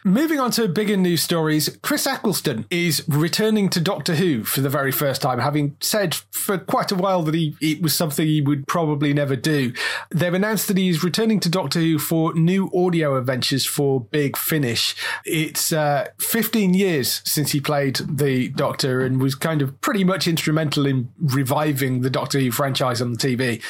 Moving 0.04 0.40
on 0.40 0.50
to 0.52 0.66
bigger 0.66 0.96
news 0.96 1.22
stories, 1.22 1.78
Chris 1.80 2.08
Eccleston 2.08 2.66
is 2.70 3.04
returning 3.06 3.68
to 3.68 3.80
Doctor 3.80 4.16
Who 4.16 4.42
for 4.42 4.60
the 4.60 4.68
very 4.68 4.90
first 4.90 5.22
time, 5.22 5.38
having 5.38 5.76
said 5.78 6.16
for 6.32 6.58
quite 6.58 6.90
a 6.90 6.96
while 6.96 7.22
that 7.22 7.36
he 7.36 7.56
it 7.60 7.80
was 7.80 7.94
something 7.94 8.26
he 8.26 8.40
would 8.40 8.66
probably 8.66 9.14
never 9.14 9.36
do. 9.36 9.72
They've 10.10 10.34
announced 10.34 10.66
that 10.66 10.76
he's 10.76 11.04
returning 11.04 11.38
to 11.40 11.48
Doctor 11.48 11.78
Who 11.78 12.00
for 12.00 12.34
new 12.34 12.68
audio 12.74 13.16
adventures 13.16 13.64
for 13.64 14.00
Big 14.00 14.36
Finish. 14.36 14.96
It's 15.24 15.72
uh, 15.72 16.08
15 16.18 16.74
years 16.74 17.22
since 17.24 17.52
he 17.52 17.60
played 17.60 18.00
the 18.08 18.48
Doctor 18.48 19.02
and 19.02 19.22
was 19.22 19.36
kind 19.36 19.62
of 19.62 19.80
pretty 19.82 20.02
much 20.02 20.26
instrumental 20.26 20.84
in 20.84 21.12
reviving 21.20 22.00
the 22.00 22.10
Doctor 22.10 22.40
Who 22.40 22.50
franchise 22.50 23.00
on 23.00 23.12
the 23.12 23.18
TV. 23.18 23.62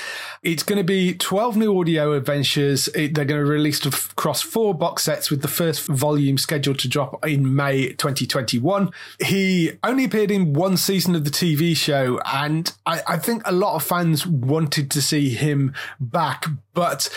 It's 0.43 0.63
going 0.63 0.79
to 0.79 0.85
be 0.85 1.13
12 1.13 1.59
new 1.59 1.79
audio 1.79 2.15
adventures. 2.15 2.89
It, 2.89 3.15
they're 3.15 3.27
going 3.27 3.45
to 3.45 3.51
release 3.51 3.85
across 3.85 4.41
four 4.41 4.75
box 4.75 5.03
sets 5.03 5.31
with 5.31 5.43
the 5.43 5.49
first 5.49 5.87
volume 5.87 6.22
volume 6.23 6.39
scheduled 6.39 6.79
to 6.79 6.89
drop 6.89 7.27
in 7.27 7.55
May 7.57 7.89
2021. 7.89 8.91
He 9.25 9.73
only 9.83 10.05
appeared 10.05 10.31
in 10.31 10.53
one 10.53 10.77
season 10.77 11.17
of 11.17 11.25
the 11.25 11.31
TV 11.31 11.77
show, 11.77 12.21
and 12.33 12.73
I, 12.87 13.01
I 13.09 13.19
think 13.19 13.43
a 13.45 13.53
lot 13.53 13.75
of 13.75 13.83
fans 13.83 14.25
wanted 14.25 14.91
to 14.93 15.03
see 15.03 15.31
him 15.31 15.75
back, 15.99 16.47
but 16.75 17.09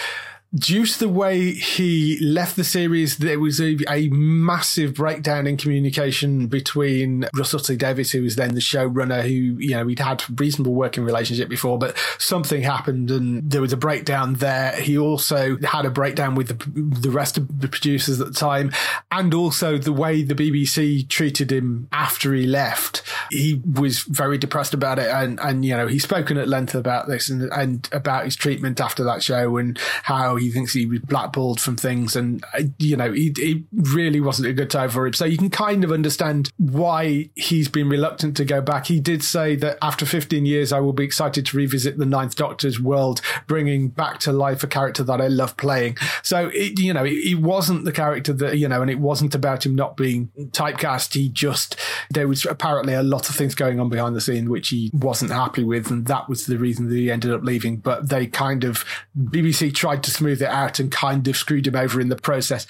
due 0.54 0.86
to 0.86 1.00
the 1.00 1.10
way 1.10 1.52
he 1.52 2.18
left 2.20 2.56
the 2.56 2.64
series, 2.64 3.18
there 3.18 3.40
was 3.40 3.60
a, 3.60 3.78
a, 3.90 4.08
massive 4.10 4.94
breakdown 4.94 5.48
in 5.48 5.58
communication 5.58 6.48
between 6.48 7.26
Russell 7.36 7.60
T 7.60 7.76
Davies, 7.76 8.12
who 8.12 8.22
was 8.22 8.36
then 8.36 8.54
the 8.54 8.62
showrunner, 8.62 9.24
who, 9.24 9.30
you 9.30 9.72
know, 9.72 9.86
we'd 9.86 10.00
had 10.00 10.22
a 10.22 10.34
reasonable 10.36 10.74
working 10.74 11.04
relationship 11.04 11.50
before, 11.50 11.78
but 11.78 11.98
something 12.20 12.62
happened 12.62 13.12
and 13.12 13.50
there 13.50 13.62
was 13.62 13.74
a 13.74 13.78
breakdown 13.78 14.36
there. 14.36 14.80
He 14.80 14.98
also 14.98 15.58
had 15.58 15.86
a 15.86 15.90
breakdown 15.90 16.36
with 16.36 16.48
the, 16.48 17.00
the 17.00 17.12
rest 17.12 17.38
of 17.38 17.60
the 17.60 17.68
producers 17.68 18.22
at 18.22 18.28
the 18.28 18.34
time 18.34 18.72
and 19.12 19.34
also 19.34 19.78
the 19.78 19.94
way 19.94 20.22
the 20.22 20.36
BBC 20.36 21.08
treated 21.10 21.52
him 21.52 21.90
after 21.92 22.34
he 22.34 22.46
left. 22.46 23.04
He 23.30 23.62
was 23.66 24.02
very 24.04 24.38
depressed 24.38 24.74
about 24.74 25.00
it 25.00 25.10
and, 25.10 25.40
and, 25.42 25.66
you 25.66 25.76
know, 25.76 25.88
he's 25.88 26.04
spoken 26.04 26.38
at 26.38 26.48
length 26.48 26.76
about 26.76 27.08
this 27.08 27.30
and, 27.30 27.52
and 27.52 27.90
about 27.92 28.26
his 28.26 28.36
treatment 28.36 28.80
after 28.80 29.04
that 29.04 29.22
show 29.22 29.58
and 29.58 29.78
how 30.04 30.36
he 30.36 30.45
he 30.46 30.52
thinks 30.52 30.74
he 30.74 30.86
was 30.86 31.00
blackballed 31.00 31.60
from 31.60 31.76
things, 31.76 32.16
and 32.16 32.44
uh, 32.54 32.64
you 32.78 32.96
know, 32.96 33.12
he, 33.12 33.66
really 33.74 34.20
wasn't 34.20 34.48
a 34.48 34.54
good 34.54 34.70
time 34.70 34.90
for 34.90 35.06
him. 35.06 35.14
So 35.14 35.26
you 35.26 35.38
can 35.38 35.50
kind 35.50 35.84
of 35.84 35.92
understand 35.92 36.52
why 36.58 37.30
he's 37.36 37.68
been 37.68 37.90
reluctant 37.90 38.38
to 38.38 38.46
go 38.46 38.62
back. 38.62 38.88
He 38.88 39.00
did 39.00 39.24
say 39.24 39.56
that 39.58 39.78
after 39.82 40.06
15 40.06 40.46
years, 40.46 40.72
I 40.72 40.80
will 40.80 40.94
be 40.94 41.04
excited 41.04 41.46
to 41.48 41.58
revisit 41.58 41.98
the 41.98 42.06
Ninth 42.06 42.36
Doctor's 42.36 42.80
world, 42.80 43.22
bringing 43.48 43.90
back 43.90 44.20
to 44.22 44.32
life 44.32 44.64
a 44.64 44.68
character 44.68 45.04
that 45.04 45.22
I 45.22 45.28
love 45.28 45.58
playing. 45.58 45.98
So 46.24 46.50
it, 46.54 46.80
you 46.80 46.94
know, 46.94 47.06
it, 47.06 47.36
wasn't 47.36 47.86
the 47.86 47.92
character 47.92 48.34
that 48.34 48.58
you 48.58 48.68
know, 48.68 48.82
and 48.82 48.90
it 48.90 49.00
wasn't 49.00 49.36
about 49.36 49.66
him 49.66 49.76
not 49.76 49.98
being 49.98 50.30
typecast. 50.52 51.14
He 51.14 51.30
just 51.30 51.78
there 52.10 52.28
was 52.28 52.46
apparently 52.46 52.94
a 52.94 53.04
lot 53.04 53.30
of 53.30 53.36
things 53.36 53.56
going 53.56 53.80
on 53.80 53.90
behind 53.90 54.16
the 54.16 54.22
scene 54.22 54.50
which 54.50 54.70
he 54.70 54.90
wasn't 54.94 55.32
happy 55.32 55.64
with, 55.64 55.92
and 55.92 56.06
that 56.08 56.30
was 56.30 56.46
the 56.46 56.58
reason 56.58 56.90
that 56.90 56.96
he 56.96 57.12
ended 57.12 57.32
up 57.32 57.44
leaving. 57.44 57.78
But 57.78 58.10
they 58.10 58.28
kind 58.28 58.64
of 58.64 58.86
BBC 59.18 59.74
tried 59.74 60.04
to 60.04 60.12
smooth 60.26 60.42
it 60.42 60.50
out 60.50 60.80
and 60.80 60.92
kind 60.92 61.28
of 61.28 61.38
screwed 61.38 61.68
him 61.68 61.76
over 61.76 62.02
in 62.02 62.10
the 62.10 62.16
process. 62.16 62.66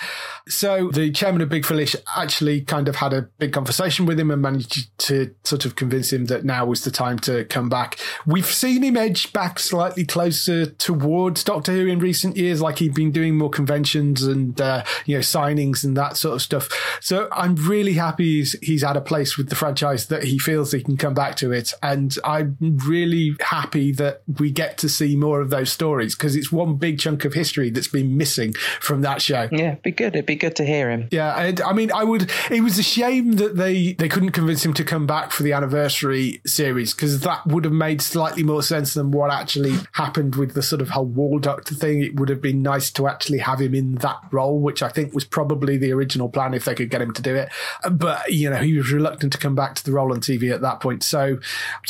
So 0.49 0.89
the 0.91 1.09
chairman 1.11 1.41
of 1.41 1.47
Big 1.47 1.65
Finish 1.65 1.95
actually 2.17 2.61
kind 2.61 2.89
of 2.89 2.97
had 2.97 3.13
a 3.13 3.29
big 3.39 3.53
conversation 3.53 4.05
with 4.05 4.19
him 4.19 4.29
and 4.29 4.41
managed 4.41 4.97
to 4.99 5.33
sort 5.45 5.63
of 5.63 5.77
convince 5.77 6.11
him 6.11 6.25
that 6.25 6.43
now 6.43 6.65
was 6.65 6.83
the 6.83 6.91
time 6.91 7.17
to 7.19 7.45
come 7.45 7.69
back. 7.69 7.97
We've 8.25 8.45
seen 8.45 8.83
him 8.83 8.97
edge 8.97 9.31
back 9.31 9.57
slightly 9.59 10.05
closer 10.05 10.65
towards 10.65 11.45
Doctor 11.45 11.71
Who 11.71 11.87
in 11.87 11.99
recent 11.99 12.35
years, 12.35 12.61
like 12.61 12.79
he'd 12.79 12.93
been 12.93 13.11
doing 13.11 13.37
more 13.37 13.49
conventions 13.49 14.23
and, 14.23 14.59
uh, 14.59 14.83
you 15.05 15.15
know, 15.15 15.21
signings 15.21 15.85
and 15.85 15.95
that 15.95 16.17
sort 16.17 16.35
of 16.35 16.41
stuff. 16.41 16.99
So 16.99 17.29
I'm 17.31 17.55
really 17.55 17.93
happy 17.93 18.39
he's, 18.39 18.51
he's 18.61 18.83
at 18.83 18.97
a 18.97 19.01
place 19.01 19.37
with 19.37 19.47
the 19.47 19.55
franchise 19.55 20.07
that 20.07 20.25
he 20.25 20.37
feels 20.39 20.73
he 20.73 20.83
can 20.83 20.97
come 20.97 21.13
back 21.13 21.37
to 21.37 21.53
it. 21.53 21.73
And 21.81 22.17
I'm 22.25 22.57
really 22.59 23.35
happy 23.39 23.93
that 23.93 24.23
we 24.27 24.51
get 24.51 24.77
to 24.79 24.89
see 24.89 25.15
more 25.15 25.39
of 25.39 25.49
those 25.49 25.71
stories 25.71 26.15
because 26.15 26.35
it's 26.35 26.51
one 26.51 26.75
big 26.75 26.99
chunk 26.99 27.23
of 27.23 27.33
history 27.33 27.44
history 27.45 27.69
that's 27.69 27.87
been 27.87 28.17
missing 28.17 28.53
from 28.81 29.01
that 29.01 29.21
show. 29.21 29.47
Yeah, 29.51 29.73
it'd 29.73 29.83
be 29.83 29.91
good. 29.91 30.15
It'd 30.15 30.25
be 30.25 30.35
good 30.35 30.55
to 30.55 30.65
hear 30.65 30.89
him. 30.89 31.07
Yeah, 31.11 31.33
I, 31.33 31.53
I 31.63 31.73
mean, 31.73 31.91
I 31.91 32.03
would. 32.03 32.31
It 32.49 32.61
was 32.61 32.79
a 32.79 32.83
shame 32.83 33.33
that 33.33 33.55
they 33.55 33.93
they 33.93 34.09
couldn't 34.09 34.31
convince 34.31 34.65
him 34.65 34.73
to 34.73 34.83
come 34.83 35.05
back 35.05 35.31
for 35.31 35.43
the 35.43 35.53
anniversary 35.53 36.41
series 36.45 36.93
because 36.93 37.19
that 37.21 37.45
would 37.45 37.65
have 37.65 37.73
made 37.73 38.01
slightly 38.01 38.43
more 38.43 38.63
sense 38.63 38.93
than 38.93 39.11
what 39.11 39.31
actually 39.31 39.75
happened 39.93 40.35
with 40.35 40.53
the 40.53 40.63
sort 40.63 40.81
of 40.81 40.89
whole 40.89 41.05
War 41.05 41.39
Doctor 41.39 41.75
thing. 41.75 42.01
It 42.01 42.19
would 42.19 42.29
have 42.29 42.41
been 42.41 42.61
nice 42.61 42.89
to 42.91 43.07
actually 43.07 43.39
have 43.39 43.61
him 43.61 43.75
in 43.75 43.95
that 43.95 44.17
role, 44.31 44.59
which 44.59 44.81
I 44.81 44.89
think 44.89 45.13
was 45.13 45.25
probably 45.25 45.77
the 45.77 45.91
original 45.91 46.29
plan 46.29 46.53
if 46.53 46.65
they 46.65 46.75
could 46.75 46.89
get 46.89 47.01
him 47.01 47.13
to 47.13 47.21
do 47.21 47.35
it. 47.35 47.49
But 47.91 48.31
you 48.31 48.49
know, 48.49 48.57
he 48.57 48.77
was 48.77 48.91
reluctant 48.91 49.33
to 49.33 49.39
come 49.39 49.55
back 49.55 49.75
to 49.75 49.83
the 49.83 49.91
role 49.91 50.11
on 50.11 50.19
TV 50.19 50.53
at 50.53 50.61
that 50.61 50.79
point. 50.79 51.03
So 51.03 51.39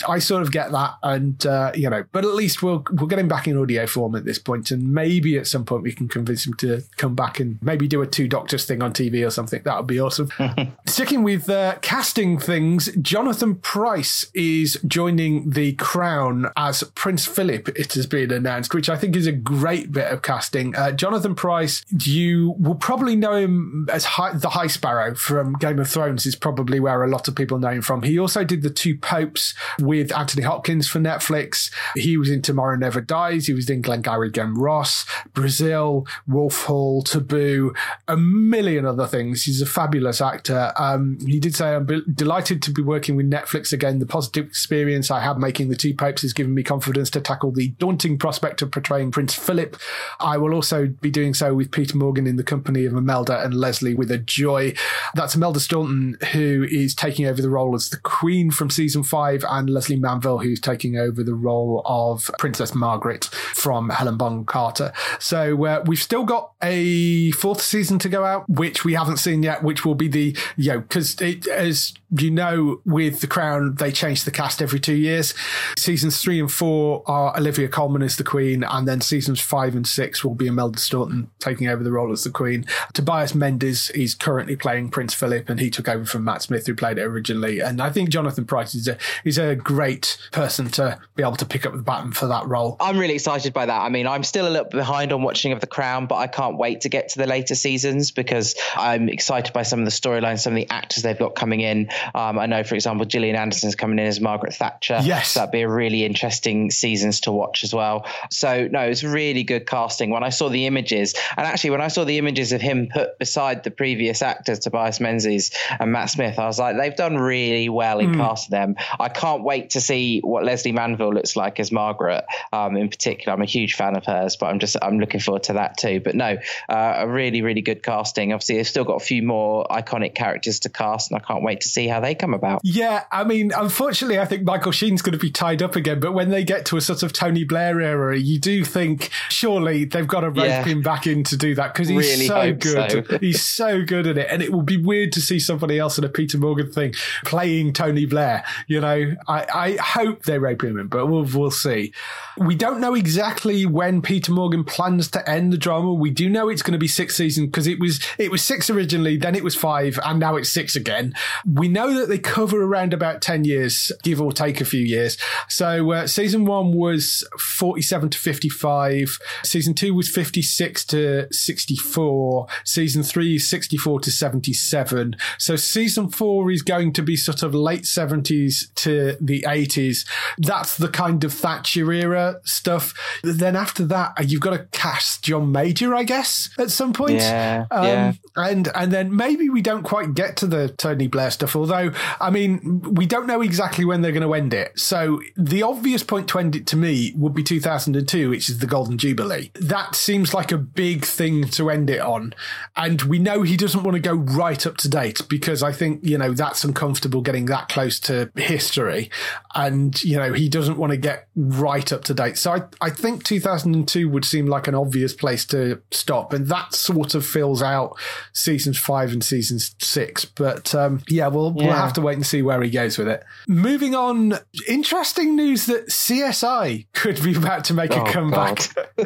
I 0.07 0.19
sort 0.19 0.41
of 0.41 0.51
get 0.51 0.71
that, 0.71 0.95
and 1.03 1.45
uh, 1.45 1.71
you 1.75 1.89
know, 1.89 2.03
but 2.11 2.25
at 2.25 2.33
least 2.33 2.61
we'll 2.61 2.83
we'll 2.91 3.07
get 3.07 3.19
him 3.19 3.27
back 3.27 3.47
in 3.47 3.57
audio 3.57 3.87
form 3.87 4.15
at 4.15 4.25
this 4.25 4.39
point, 4.39 4.71
and 4.71 4.93
maybe 4.93 5.37
at 5.37 5.44
some 5.47 5.65
point 5.65 5.83
we 5.83 5.93
can 5.93 6.07
convince 6.07 6.45
him 6.45 6.53
to 6.55 6.81
come 6.97 7.15
back 7.15 7.39
and 7.39 7.57
maybe 7.61 7.87
do 7.87 8.01
a 8.01 8.07
two 8.07 8.27
doctors 8.27 8.65
thing 8.65 8.81
on 8.81 8.93
TV 8.93 9.25
or 9.25 9.29
something. 9.29 9.61
That 9.63 9.77
would 9.77 9.87
be 9.87 9.99
awesome. 9.99 10.29
Sticking 10.87 11.23
with 11.23 11.49
uh, 11.49 11.75
casting 11.81 12.37
things, 12.37 12.89
Jonathan 13.01 13.55
Pryce 13.55 14.29
is 14.33 14.79
joining 14.87 15.51
the 15.51 15.73
Crown 15.73 16.47
as 16.55 16.83
Prince 16.95 17.25
Philip. 17.25 17.69
It 17.69 17.93
has 17.93 18.07
been 18.07 18.31
announced, 18.31 18.73
which 18.73 18.89
I 18.89 18.97
think 18.97 19.15
is 19.15 19.27
a 19.27 19.31
great 19.31 19.91
bit 19.91 20.11
of 20.11 20.21
casting. 20.21 20.75
Uh, 20.75 20.91
Jonathan 20.91 21.35
Pryce, 21.35 21.83
you 22.03 22.55
will 22.59 22.75
probably 22.75 23.15
know 23.15 23.35
him 23.35 23.87
as 23.91 24.05
High, 24.05 24.33
the 24.33 24.49
High 24.49 24.67
Sparrow 24.67 25.15
from 25.15 25.53
Game 25.53 25.79
of 25.79 25.89
Thrones. 25.89 26.25
Is 26.25 26.35
probably 26.35 26.79
where 26.79 27.03
a 27.03 27.07
lot 27.07 27.27
of 27.27 27.35
people 27.35 27.59
know 27.59 27.69
him 27.69 27.81
from. 27.81 28.03
He 28.03 28.17
also 28.17 28.43
did 28.43 28.61
the 28.61 28.69
two 28.69 28.97
popes 28.97 29.53
with 29.79 30.15
Anthony 30.15 30.43
Hopkins 30.43 30.87
for 30.87 30.99
Netflix. 30.99 31.71
He 31.95 32.17
was 32.17 32.29
in 32.29 32.41
Tomorrow 32.41 32.77
Never 32.77 33.01
Dies. 33.01 33.47
He 33.47 33.53
was 33.53 33.69
in 33.69 33.81
Glengarry 33.81 34.29
Glen 34.29 34.55
Ross, 34.55 35.05
Brazil, 35.35 36.07
Wolf 36.27 36.63
Hall, 36.63 37.03
Taboo, 37.03 37.73
a 38.07 38.17
million 38.17 38.85
other 38.85 39.05
things. 39.05 39.43
He's 39.43 39.61
a 39.61 39.65
fabulous 39.65 40.21
actor. 40.21 40.73
Um, 40.77 41.19
he 41.25 41.39
did 41.39 41.55
say, 41.55 41.75
I'm 41.75 41.85
delighted 42.13 42.61
to 42.63 42.71
be 42.71 42.81
working 42.81 43.15
with 43.15 43.29
Netflix 43.29 43.71
again. 43.71 43.99
The 43.99 44.05
positive 44.05 44.47
experience 44.47 45.11
I 45.11 45.19
had 45.19 45.37
making 45.37 45.69
the 45.69 45.75
two 45.75 45.93
popes 45.93 46.23
has 46.23 46.33
given 46.33 46.53
me 46.53 46.63
confidence 46.63 47.09
to 47.11 47.21
tackle 47.21 47.51
the 47.51 47.69
daunting 47.77 48.17
prospect 48.17 48.61
of 48.61 48.71
portraying 48.71 49.11
Prince 49.11 49.35
Philip. 49.35 49.77
I 50.19 50.37
will 50.37 50.53
also 50.53 50.87
be 50.87 51.11
doing 51.11 51.33
so 51.33 51.53
with 51.53 51.71
Peter 51.71 51.97
Morgan 51.97 52.25
in 52.25 52.37
the 52.37 52.43
company 52.43 52.85
of 52.85 52.93
Imelda 52.93 53.43
and 53.43 53.53
Lesley 53.53 53.93
with 53.93 54.09
a 54.09 54.17
joy. 54.17 54.73
That's 55.13 55.35
Imelda 55.35 55.59
Staunton, 55.59 56.17
who 56.31 56.65
is 56.69 56.95
taking 56.95 57.25
over 57.25 57.41
the 57.41 57.49
role 57.49 57.75
as 57.75 57.89
the 57.89 57.97
Queen 57.97 58.51
from 58.51 58.69
season 58.69 59.03
five, 59.03 59.43
and 59.49 59.69
Lesley 59.69 59.97
Manville, 59.97 60.39
who's 60.39 60.59
taking 60.59 60.97
over 60.97 61.23
the 61.23 61.35
role 61.35 61.81
of 61.85 62.31
Princess 62.39 62.73
Margaret 62.73 63.25
from 63.25 63.89
Helen 63.89 64.17
Bonham 64.17 64.45
Carter. 64.45 64.93
So 65.25 65.65
uh, 65.65 65.83
we've 65.87 65.97
still 65.97 66.23
got 66.23 66.51
a 66.61 67.31
fourth 67.31 67.59
season 67.59 67.97
to 67.97 68.09
go 68.09 68.23
out, 68.23 68.47
which 68.47 68.85
we 68.85 68.93
haven't 68.93 69.17
seen 69.17 69.41
yet, 69.41 69.63
which 69.63 69.83
will 69.83 69.95
be 69.95 70.07
the, 70.07 70.37
you 70.55 70.73
know, 70.73 70.81
because 70.81 71.19
as 71.19 71.95
you 72.19 72.31
know, 72.31 72.81
with 72.85 73.21
The 73.21 73.27
Crown, 73.27 73.75
they 73.75 73.91
change 73.91 74.23
the 74.23 74.31
cast 74.31 74.61
every 74.61 74.79
two 74.79 74.95
years. 74.95 75.33
Seasons 75.77 76.21
three 76.21 76.39
and 76.39 76.51
four 76.51 77.03
are 77.05 77.35
Olivia 77.37 77.67
Colman 77.67 78.01
as 78.01 78.17
the 78.17 78.23
Queen, 78.23 78.63
and 78.63 78.87
then 78.87 79.01
seasons 79.01 79.39
five 79.39 79.75
and 79.75 79.87
six 79.87 80.23
will 80.23 80.35
be 80.35 80.47
Imelda 80.47 80.79
Staunton 80.79 81.29
taking 81.39 81.67
over 81.67 81.83
the 81.83 81.91
role 81.91 82.11
as 82.11 82.23
the 82.23 82.29
Queen. 82.29 82.65
Tobias 82.93 83.35
Menzies 83.35 83.89
is 83.91 84.15
currently 84.15 84.55
playing 84.55 84.89
Prince 84.89 85.13
Philip, 85.13 85.49
and 85.49 85.59
he 85.59 85.69
took 85.69 85.87
over 85.87 86.05
from 86.05 86.23
Matt 86.23 86.41
Smith, 86.41 86.67
who 86.67 86.75
played 86.75 86.97
it 86.97 87.03
originally. 87.03 87.59
And 87.59 87.81
I 87.81 87.89
think 87.89 88.09
Jonathan 88.09 88.45
Pryce 88.45 88.75
is 88.75 88.87
a 88.87 88.97
is 89.23 89.37
a 89.37 89.55
great 89.55 90.17
person 90.31 90.69
to 90.71 90.99
be 91.15 91.23
able 91.23 91.35
to 91.37 91.45
pick 91.45 91.65
up 91.65 91.73
the 91.73 91.81
baton 91.81 92.11
for 92.11 92.27
that 92.27 92.47
role. 92.47 92.77
I'm 92.79 92.97
really 92.97 93.15
excited 93.15 93.53
by 93.53 93.65
that. 93.65 93.81
I 93.81 93.89
mean, 93.89 94.07
I'm 94.07 94.23
still 94.23 94.47
a 94.47 94.49
little 94.49 94.69
behind 94.69 95.11
on 95.11 95.21
watching 95.21 95.51
of 95.51 95.59
The 95.59 95.67
Crown, 95.67 96.07
but 96.07 96.15
I 96.15 96.27
can't 96.27 96.57
wait 96.57 96.81
to 96.81 96.89
get 96.89 97.09
to 97.09 97.19
the 97.19 97.27
later 97.27 97.55
seasons 97.55 98.11
because 98.11 98.55
I'm 98.75 99.09
excited 99.09 99.53
by 99.53 99.63
some 99.63 99.79
of 99.79 99.85
the 99.85 99.91
storylines, 99.91 100.39
some 100.39 100.53
of 100.53 100.57
the 100.57 100.69
actors 100.69 101.03
they've 101.03 101.17
got 101.17 101.35
coming 101.35 101.61
in. 101.61 101.89
Um, 102.13 102.37
I 102.39 102.45
know, 102.45 102.63
for 102.63 102.75
example, 102.75 103.05
Gillian 103.05 103.35
Anderson's 103.35 103.75
coming 103.75 103.99
in 103.99 104.05
as 104.05 104.19
Margaret 104.19 104.53
Thatcher. 104.53 104.99
Yes. 105.03 105.31
So 105.31 105.39
that'd 105.39 105.51
be 105.51 105.61
a 105.61 105.69
really 105.69 106.05
interesting 106.05 106.71
seasons 106.71 107.21
to 107.21 107.31
watch 107.31 107.63
as 107.63 107.73
well. 107.73 108.05
So, 108.29 108.67
no, 108.67 108.81
it's 108.81 109.03
really 109.03 109.43
good 109.43 109.65
casting. 109.67 110.09
When 110.09 110.23
I 110.23 110.29
saw 110.29 110.49
the 110.49 110.65
images, 110.65 111.13
and 111.37 111.45
actually, 111.45 111.71
when 111.71 111.81
I 111.81 111.87
saw 111.87 112.03
the 112.03 112.17
images 112.17 112.51
of 112.51 112.61
him 112.61 112.87
put 112.91 113.17
beside 113.19 113.63
the 113.63 113.71
previous 113.71 114.21
actors, 114.21 114.59
Tobias 114.59 114.99
Menzies 114.99 115.51
and 115.79 115.91
Matt 115.91 116.09
Smith, 116.09 116.39
I 116.39 116.45
was 116.45 116.59
like, 116.59 116.77
they've 116.77 116.95
done 116.95 117.17
really 117.17 117.69
well 117.69 117.99
in 117.99 118.13
mm. 118.13 118.17
casting 118.17 118.51
them. 118.51 118.75
I 118.99 119.09
can't 119.09 119.43
wait 119.43 119.71
to 119.71 119.81
see 119.81 120.21
what 120.21 120.43
Lesley 120.43 120.71
Manville 120.71 121.13
looks 121.13 121.35
like 121.35 121.59
as 121.59 121.71
Margaret 121.71 122.25
um, 122.51 122.75
in 122.77 122.89
particular. 122.89 123.33
I'm 123.33 123.41
a 123.41 123.45
huge 123.45 123.75
fan 123.75 123.95
of 123.95 124.05
hers, 124.05 124.35
but 124.35 124.47
I'm 124.47 124.59
just, 124.59 124.77
I'm 124.81 124.99
looking 124.99 125.19
forward 125.19 125.43
to 125.43 125.53
that 125.53 125.77
too. 125.77 125.99
But 125.99 126.15
no, 126.15 126.37
uh, 126.69 126.93
a 126.97 127.07
really, 127.07 127.41
really 127.41 127.61
good 127.61 127.83
casting. 127.83 128.33
Obviously, 128.33 128.57
they've 128.57 128.67
still 128.67 128.83
got 128.83 128.95
a 128.95 129.05
few 129.05 129.23
more 129.23 129.65
iconic 129.69 130.15
characters 130.15 130.61
to 130.61 130.69
cast, 130.69 131.11
and 131.11 131.21
I 131.21 131.25
can't 131.25 131.43
wait 131.43 131.61
to 131.61 131.69
see 131.69 131.84
how 131.87 131.99
they 131.99 132.15
come 132.15 132.33
about. 132.33 132.61
Yeah, 132.63 133.03
I 133.11 133.23
mean, 133.23 133.51
unfortunately, 133.55 134.19
I 134.19 134.25
think 134.25 134.43
Michael 134.43 134.71
Sheen's 134.71 135.01
going 135.01 135.13
to 135.13 135.19
be 135.19 135.31
tied 135.31 135.61
up 135.61 135.75
again. 135.75 135.99
But 135.99 136.13
when 136.13 136.29
they 136.29 136.43
get 136.43 136.65
to 136.67 136.77
a 136.77 136.81
sort 136.81 137.03
of 137.03 137.13
Tony 137.13 137.43
Blair 137.43 137.81
era, 137.81 138.17
you 138.17 138.39
do 138.39 138.63
think 138.63 139.09
surely 139.29 139.85
they've 139.85 140.07
got 140.07 140.21
to 140.21 140.29
rope 140.29 140.45
yeah. 140.45 140.63
him 140.63 140.81
back 140.81 141.07
in 141.07 141.23
to 141.25 141.37
do 141.37 141.55
that 141.55 141.73
because 141.73 141.87
he's 141.87 141.97
really 141.97 142.27
so 142.27 142.53
good. 142.53 143.07
So. 143.07 143.17
he's 143.21 143.41
so 143.41 143.83
good 143.83 144.07
at 144.07 144.17
it, 144.17 144.27
and 144.29 144.41
it 144.41 144.51
will 144.51 144.63
be 144.63 144.77
weird 144.77 145.11
to 145.13 145.21
see 145.21 145.39
somebody 145.39 145.79
else 145.79 145.97
in 145.97 146.03
a 146.03 146.09
Peter 146.09 146.37
Morgan 146.37 146.71
thing 146.71 146.93
playing 147.25 147.73
Tony 147.73 148.05
Blair. 148.05 148.43
You 148.67 148.81
know, 148.81 149.15
I, 149.27 149.45
I 149.53 149.71
hope 149.81 150.23
they 150.23 150.39
rope 150.39 150.63
him 150.63 150.79
in, 150.79 150.87
but 150.87 151.07
we'll 151.07 151.25
we'll 151.25 151.51
see. 151.51 151.93
We 152.37 152.55
don't 152.55 152.79
know 152.79 152.95
exactly 152.95 153.65
when 153.65 154.01
Peter 154.01 154.31
Morgan 154.31 154.63
plans 154.63 155.09
to 155.11 155.29
end 155.29 155.53
the 155.53 155.57
drama. 155.57 155.93
We 155.93 156.09
do 156.09 156.29
know 156.29 156.49
it's 156.49 156.61
going 156.61 156.73
to 156.73 156.79
be 156.79 156.87
six 156.87 157.15
seasons 157.15 157.47
because 157.47 157.67
it 157.67 157.79
was 157.79 157.99
it 158.17 158.31
was 158.31 158.43
six 158.43 158.69
originally, 158.69 159.17
then 159.17 159.35
it 159.35 159.43
was 159.43 159.55
five, 159.55 159.99
and 160.03 160.19
now 160.19 160.35
it's 160.35 160.49
six 160.49 160.75
again. 160.75 161.13
We 161.45 161.67
know 161.75 161.93
that 161.99 162.09
they 162.09 162.17
cover 162.17 162.63
around 162.63 162.93
about 162.93 163.21
ten 163.21 163.43
years, 163.43 163.91
give 164.01 164.19
or 164.19 164.31
take 164.31 164.59
a 164.61 164.65
few 164.65 164.81
years. 164.81 165.17
So 165.47 165.91
uh, 165.91 166.07
season 166.07 166.45
one 166.45 166.71
was 166.73 167.27
forty-seven 167.37 168.09
to 168.09 168.17
fifty-five. 168.17 169.19
Season 169.43 169.73
two 169.75 169.93
was 169.93 170.09
fifty-six 170.09 170.83
to 170.85 171.27
sixty-four. 171.31 172.47
Season 172.63 173.03
three 173.03 173.35
is 173.35 173.47
sixty-four 173.47 173.99
to 173.99 174.11
seventy-seven. 174.11 175.17
So 175.37 175.55
season 175.55 176.09
four 176.09 176.49
is 176.49 176.63
going 176.63 176.93
to 176.93 177.03
be 177.03 177.15
sort 177.15 177.43
of 177.43 177.53
late 177.53 177.85
seventies 177.85 178.71
to 178.75 179.17
the 179.21 179.45
eighties. 179.47 180.05
That's 180.37 180.77
the 180.77 180.87
kind 180.87 181.23
of 181.23 181.33
Thatcher 181.33 181.91
era 181.91 182.39
stuff. 182.45 182.93
Then 183.21 183.55
after 183.55 183.83
that, 183.85 184.13
uh, 184.17 184.23
you've 184.23 184.41
got 184.41 184.51
to 184.51 184.65
cast 184.71 185.23
John 185.23 185.51
Major, 185.51 185.93
I 185.93 186.03
guess, 186.03 186.49
at 186.57 186.71
some 186.71 186.93
point. 186.93 187.19
Yeah, 187.19 187.65
um, 187.69 187.85
yeah. 187.85 188.13
And 188.37 188.69
and 188.73 188.91
then 188.91 189.15
maybe 189.15 189.49
we 189.49 189.61
don't 189.61 189.83
quite 189.83 190.13
get 190.13 190.37
to 190.37 190.47
the 190.47 190.69
Tony 190.69 191.07
Blair 191.07 191.31
stuff. 191.31 191.55
Although, 191.65 191.93
I 192.21 192.29
mean, 192.29 192.81
we 192.93 193.07
don't 193.07 193.25
know 193.25 193.41
exactly 193.41 193.85
when 193.85 194.01
they're 194.01 194.11
going 194.11 194.21
to 194.21 194.35
end 194.35 194.53
it. 194.53 194.79
So 194.79 195.19
the 195.35 195.63
obvious 195.63 196.03
point 196.03 196.27
to 196.29 196.37
end 196.37 196.55
it 196.55 196.67
to 196.67 196.77
me 196.77 197.11
would 197.15 197.33
be 197.33 197.41
2002, 197.41 198.29
which 198.29 198.49
is 198.49 198.59
the 198.59 198.67
Golden 198.67 198.99
Jubilee. 198.99 199.49
That 199.55 199.95
seems 199.95 200.31
like 200.31 200.51
a 200.51 200.59
big 200.59 201.03
thing 201.03 201.45
to 201.49 201.71
end 201.71 201.89
it 201.89 202.01
on. 202.01 202.35
And 202.75 203.01
we 203.01 203.17
know 203.17 203.41
he 203.41 203.57
doesn't 203.57 203.81
want 203.81 203.95
to 203.95 203.99
go 203.99 204.13
right 204.13 204.63
up 204.67 204.77
to 204.77 204.87
date 204.87 205.21
because 205.27 205.63
I 205.63 205.71
think, 205.71 206.05
you 206.05 206.19
know, 206.19 206.33
that's 206.33 206.63
uncomfortable 206.63 207.21
getting 207.21 207.47
that 207.47 207.69
close 207.69 207.99
to 208.01 208.29
history. 208.35 209.09
And, 209.55 209.99
you 210.03 210.17
know, 210.17 210.33
he 210.33 210.47
doesn't 210.47 210.77
want 210.77 210.91
to 210.91 210.97
get 210.97 211.29
right 211.35 211.91
up 211.91 212.03
to 212.03 212.13
date. 212.13 212.37
So 212.37 212.51
I, 212.51 212.61
I 212.79 212.89
think 212.91 213.23
2002 213.23 214.07
would 214.07 214.23
seem 214.23 214.45
like 214.45 214.67
an 214.67 214.75
obvious 214.75 215.15
place 215.15 215.45
to 215.45 215.81
stop. 215.89 216.31
And 216.31 216.45
that 216.45 216.75
sort 216.75 217.15
of 217.15 217.25
fills 217.25 217.63
out 217.63 217.97
seasons 218.33 218.77
five 218.77 219.13
and 219.13 219.23
seasons 219.23 219.75
six. 219.79 220.25
But 220.25 220.75
um, 220.75 221.01
yeah, 221.07 221.27
we'll, 221.27 221.54
yeah. 221.55 221.67
we'll 221.67 221.75
have 221.75 221.93
to 221.93 222.01
wait 222.01 222.15
and 222.15 222.25
see 222.25 222.41
where 222.41 222.61
he 222.61 222.69
goes 222.69 222.97
with 222.97 223.07
it. 223.07 223.23
Moving 223.47 223.95
on, 223.95 224.39
interesting 224.67 225.35
news 225.35 225.65
that 225.67 225.87
CSI 225.87 226.87
could 226.93 227.21
be 227.23 227.35
about 227.35 227.63
to 227.65 227.73
make 227.73 227.95
oh, 227.95 228.03
a 228.03 228.11
comeback. 228.11 228.77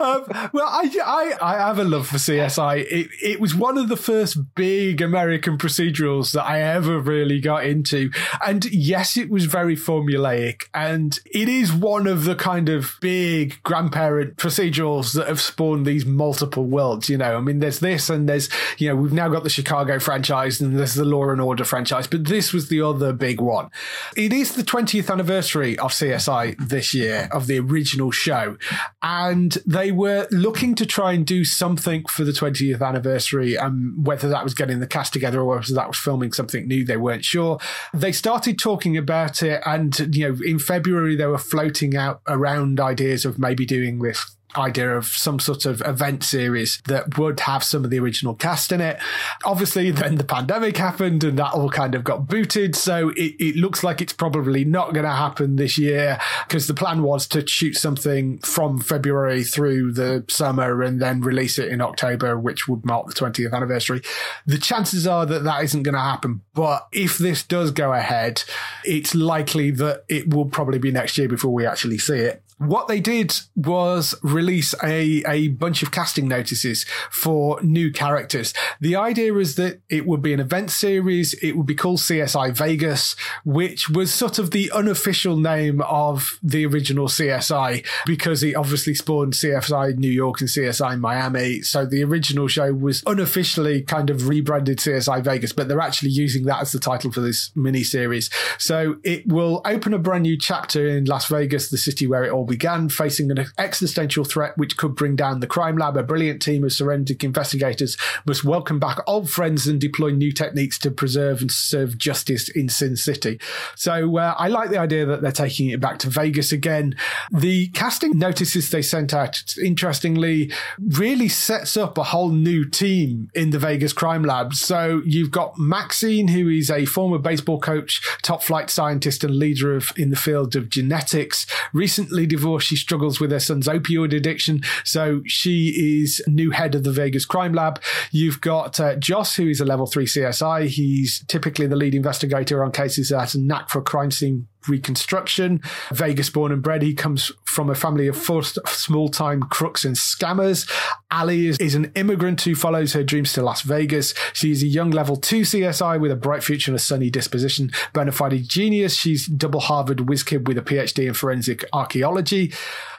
um, 0.00 0.24
well, 0.52 0.68
I, 0.68 0.90
I, 1.04 1.34
I 1.40 1.56
have 1.58 1.78
a 1.78 1.84
love 1.84 2.06
for 2.06 2.16
CSI. 2.16 2.84
It, 2.90 3.08
it 3.22 3.40
was 3.40 3.54
one 3.54 3.78
of 3.78 3.88
the 3.88 3.96
first 3.96 4.54
big 4.54 5.02
American 5.02 5.58
procedurals 5.58 6.32
that 6.32 6.44
I 6.44 6.60
ever 6.60 7.00
really 7.00 7.40
got 7.40 7.64
into. 7.64 8.10
And 8.46 8.64
yes, 8.66 9.16
it 9.16 9.30
was 9.30 9.46
very 9.46 9.76
formulaic. 9.76 10.64
And 10.74 11.18
it 11.26 11.48
is 11.48 11.72
one 11.72 12.06
of 12.06 12.24
the 12.24 12.34
kind 12.34 12.68
of 12.68 12.96
big 13.00 13.62
grandparent 13.62 14.36
procedurals 14.36 15.14
that 15.14 15.28
have 15.28 15.40
spawned 15.40 15.86
these 15.86 16.06
multiple 16.06 16.64
worlds. 16.64 17.08
You 17.08 17.18
know, 17.18 17.36
I 17.36 17.40
mean, 17.40 17.58
there's 17.58 17.80
this 17.80 18.08
and 18.10 18.28
there's, 18.28 18.48
you 18.78 18.88
know, 18.88 18.96
we've 18.96 19.12
now 19.12 19.28
got 19.28 19.42
the 19.42 19.50
Chicago 19.50 19.98
franchise 19.98 20.60
and 20.60 20.78
there's 20.78 20.94
the 20.94 21.04
Law 21.04 21.30
and 21.30 21.40
Order 21.40 21.64
franchise, 21.72 22.06
but 22.06 22.26
this 22.26 22.52
was 22.52 22.68
the 22.68 22.82
other 22.82 23.14
big 23.14 23.40
one. 23.40 23.70
It 24.14 24.30
is 24.30 24.56
the 24.56 24.62
20th 24.62 25.10
anniversary 25.10 25.78
of 25.78 25.90
CSI 25.92 26.54
this 26.58 26.92
year, 26.92 27.30
of 27.32 27.46
the 27.46 27.60
original 27.60 28.10
show. 28.10 28.58
And 29.02 29.52
they 29.64 29.90
were 29.90 30.28
looking 30.30 30.74
to 30.74 30.84
try 30.84 31.12
and 31.12 31.26
do 31.26 31.46
something 31.46 32.04
for 32.08 32.24
the 32.24 32.32
20th 32.32 32.86
anniversary. 32.86 33.54
And 33.54 34.06
whether 34.06 34.28
that 34.28 34.44
was 34.44 34.52
getting 34.52 34.80
the 34.80 34.86
cast 34.86 35.14
together 35.14 35.40
or 35.40 35.46
whether 35.46 35.72
that 35.72 35.88
was 35.88 35.96
filming 35.96 36.34
something 36.34 36.68
new, 36.68 36.84
they 36.84 36.98
weren't 36.98 37.24
sure. 37.24 37.58
They 37.94 38.12
started 38.12 38.58
talking 38.58 38.98
about 38.98 39.42
it. 39.42 39.62
And, 39.64 40.14
you 40.14 40.28
know, 40.28 40.38
in 40.44 40.58
February, 40.58 41.16
they 41.16 41.24
were 41.24 41.38
floating 41.38 41.96
out 41.96 42.20
around 42.28 42.80
ideas 42.80 43.24
of 43.24 43.38
maybe 43.38 43.64
doing 43.64 44.00
this 44.00 44.36
idea 44.56 44.96
of 44.96 45.06
some 45.06 45.38
sort 45.38 45.64
of 45.64 45.82
event 45.82 46.24
series 46.24 46.80
that 46.86 47.18
would 47.18 47.40
have 47.40 47.64
some 47.64 47.84
of 47.84 47.90
the 47.90 47.98
original 47.98 48.34
cast 48.34 48.72
in 48.72 48.80
it. 48.80 48.98
Obviously, 49.44 49.90
then 49.90 50.16
the 50.16 50.24
pandemic 50.24 50.76
happened 50.76 51.24
and 51.24 51.38
that 51.38 51.52
all 51.52 51.70
kind 51.70 51.94
of 51.94 52.04
got 52.04 52.26
booted. 52.28 52.76
So 52.76 53.10
it, 53.10 53.34
it 53.38 53.56
looks 53.56 53.82
like 53.82 54.00
it's 54.00 54.12
probably 54.12 54.64
not 54.64 54.94
going 54.94 55.04
to 55.04 55.12
happen 55.12 55.56
this 55.56 55.78
year 55.78 56.18
because 56.46 56.66
the 56.66 56.74
plan 56.74 57.02
was 57.02 57.26
to 57.28 57.46
shoot 57.46 57.74
something 57.76 58.38
from 58.38 58.80
February 58.80 59.44
through 59.44 59.92
the 59.92 60.24
summer 60.28 60.82
and 60.82 61.00
then 61.00 61.20
release 61.20 61.58
it 61.58 61.68
in 61.68 61.80
October, 61.80 62.38
which 62.38 62.68
would 62.68 62.84
mark 62.84 63.06
the 63.06 63.14
20th 63.14 63.52
anniversary. 63.52 64.02
The 64.46 64.58
chances 64.58 65.06
are 65.06 65.26
that 65.26 65.44
that 65.44 65.64
isn't 65.64 65.82
going 65.82 65.94
to 65.94 66.00
happen. 66.00 66.42
But 66.54 66.88
if 66.92 67.18
this 67.18 67.42
does 67.42 67.70
go 67.70 67.92
ahead, 67.92 68.44
it's 68.84 69.14
likely 69.14 69.70
that 69.72 70.04
it 70.08 70.32
will 70.32 70.46
probably 70.46 70.78
be 70.78 70.90
next 70.90 71.18
year 71.18 71.28
before 71.28 71.52
we 71.52 71.66
actually 71.66 71.98
see 71.98 72.18
it 72.18 72.42
what 72.66 72.88
they 72.88 73.00
did 73.00 73.34
was 73.56 74.14
release 74.22 74.74
a, 74.82 75.22
a 75.26 75.48
bunch 75.48 75.82
of 75.82 75.90
casting 75.90 76.28
notices 76.28 76.84
for 77.10 77.60
new 77.62 77.90
characters. 77.90 78.54
The 78.80 78.96
idea 78.96 79.34
is 79.34 79.56
that 79.56 79.80
it 79.88 80.06
would 80.06 80.22
be 80.22 80.32
an 80.32 80.40
event 80.40 80.70
series. 80.70 81.34
It 81.34 81.56
would 81.56 81.66
be 81.66 81.74
called 81.74 81.98
CSI 81.98 82.56
Vegas, 82.56 83.16
which 83.44 83.88
was 83.88 84.12
sort 84.12 84.38
of 84.38 84.50
the 84.50 84.70
unofficial 84.72 85.36
name 85.36 85.80
of 85.82 86.38
the 86.42 86.66
original 86.66 87.08
CSI 87.08 87.84
because 88.06 88.42
it 88.42 88.54
obviously 88.54 88.94
spawned 88.94 89.32
CSI 89.32 89.96
New 89.96 90.10
York 90.10 90.40
and 90.40 90.48
CSI 90.48 90.98
Miami. 90.98 91.62
So 91.62 91.84
the 91.84 92.04
original 92.04 92.48
show 92.48 92.72
was 92.72 93.02
unofficially 93.06 93.82
kind 93.82 94.10
of 94.10 94.28
rebranded 94.28 94.78
CSI 94.78 95.22
Vegas, 95.24 95.52
but 95.52 95.68
they're 95.68 95.80
actually 95.80 96.10
using 96.10 96.44
that 96.44 96.60
as 96.60 96.72
the 96.72 96.78
title 96.78 97.10
for 97.10 97.20
this 97.20 97.50
mini 97.54 97.82
series. 97.82 98.30
So 98.58 98.96
it 99.02 99.26
will 99.26 99.60
open 99.64 99.94
a 99.94 99.98
brand 99.98 100.22
new 100.22 100.38
chapter 100.38 100.86
in 100.86 101.06
Las 101.06 101.26
Vegas, 101.26 101.70
the 101.70 101.78
city 101.78 102.06
where 102.06 102.24
it 102.24 102.30
all 102.30 102.44
began 102.52 102.86
facing 102.86 103.30
an 103.30 103.46
existential 103.56 104.24
threat 104.24 104.52
which 104.58 104.76
could 104.76 104.94
bring 104.94 105.16
down 105.16 105.40
the 105.40 105.46
crime 105.46 105.78
lab. 105.78 105.96
A 105.96 106.02
brilliant 106.02 106.42
team 106.42 106.64
of 106.64 106.74
forensic 106.74 107.24
investigators 107.24 107.96
must 108.26 108.44
welcome 108.44 108.78
back 108.78 108.98
old 109.06 109.30
friends 109.30 109.66
and 109.66 109.80
deploy 109.80 110.10
new 110.10 110.30
techniques 110.30 110.78
to 110.80 110.90
preserve 110.90 111.40
and 111.40 111.50
serve 111.50 111.96
justice 111.96 112.50
in 112.50 112.68
Sin 112.68 112.94
City. 112.94 113.40
So 113.74 114.18
uh, 114.18 114.34
I 114.36 114.48
like 114.48 114.68
the 114.68 114.76
idea 114.76 115.06
that 115.06 115.22
they're 115.22 115.32
taking 115.32 115.70
it 115.70 115.80
back 115.80 115.98
to 116.00 116.10
Vegas 116.10 116.52
again. 116.52 116.94
The 117.30 117.68
casting 117.68 118.18
notices 118.18 118.68
they 118.68 118.82
sent 118.82 119.14
out, 119.14 119.42
interestingly, 119.56 120.52
really 120.78 121.28
sets 121.28 121.78
up 121.78 121.96
a 121.96 122.04
whole 122.04 122.32
new 122.32 122.68
team 122.68 123.30
in 123.34 123.48
the 123.48 123.58
Vegas 123.58 123.94
crime 123.94 124.24
lab. 124.24 124.52
So 124.52 125.00
you've 125.06 125.30
got 125.30 125.58
Maxine, 125.58 126.28
who 126.28 126.50
is 126.50 126.70
a 126.70 126.84
former 126.84 127.16
baseball 127.16 127.58
coach, 127.58 128.02
top 128.20 128.42
flight 128.42 128.68
scientist, 128.68 129.24
and 129.24 129.34
leader 129.36 129.74
of 129.74 129.90
in 129.96 130.10
the 130.10 130.16
field 130.16 130.54
of 130.54 130.68
genetics. 130.68 131.46
Recently 131.72 132.26
She 132.60 132.76
struggles 132.76 133.20
with 133.20 133.30
her 133.30 133.40
son's 133.40 133.68
opioid 133.68 134.14
addiction. 134.14 134.62
So 134.84 135.22
she 135.26 136.00
is 136.02 136.22
new 136.26 136.50
head 136.50 136.74
of 136.74 136.84
the 136.84 136.92
Vegas 136.92 137.24
crime 137.24 137.52
lab. 137.52 137.80
You've 138.10 138.40
got 138.40 138.78
uh, 138.80 138.96
Joss, 138.96 139.36
who 139.36 139.48
is 139.48 139.60
a 139.60 139.64
level 139.64 139.86
three 139.86 140.06
CSI. 140.06 140.66
He's 140.66 141.24
typically 141.26 141.66
the 141.66 141.76
lead 141.76 141.94
investigator 141.94 142.64
on 142.64 142.72
cases 142.72 143.08
that 143.08 143.20
has 143.20 143.34
a 143.34 143.40
knack 143.40 143.70
for 143.70 143.82
crime 143.82 144.10
scene 144.10 144.48
reconstruction. 144.68 145.60
Vegas 145.92 146.30
born 146.30 146.52
and 146.52 146.62
bred, 146.62 146.82
he 146.82 146.94
comes 146.94 147.32
from 147.44 147.68
a 147.68 147.74
family 147.74 148.06
of 148.06 148.16
four 148.16 148.42
small 148.42 149.08
time 149.08 149.42
crooks 149.42 149.84
and 149.84 149.96
scammers. 149.96 150.70
Ali 151.10 151.46
is, 151.46 151.58
is, 151.58 151.74
an 151.74 151.92
immigrant 151.94 152.40
who 152.42 152.54
follows 152.54 152.92
her 152.94 153.02
dreams 153.02 153.32
to 153.34 153.42
Las 153.42 153.62
Vegas. 153.62 154.14
She's 154.32 154.62
a 154.62 154.66
young 154.66 154.90
level 154.90 155.16
two 155.16 155.42
CSI 155.42 156.00
with 156.00 156.10
a 156.10 156.16
bright 156.16 156.42
future 156.42 156.70
and 156.70 156.76
a 156.76 156.82
sunny 156.82 157.10
disposition. 157.10 157.70
Bona 157.92 158.12
fide 158.12 158.48
genius. 158.48 158.94
She's 158.96 159.26
double 159.26 159.60
Harvard 159.60 160.08
whiz 160.08 160.22
kid 160.22 160.48
with 160.48 160.58
a 160.58 160.62
PhD 160.62 161.06
in 161.06 161.14
forensic 161.14 161.64
archaeology. 161.72 162.52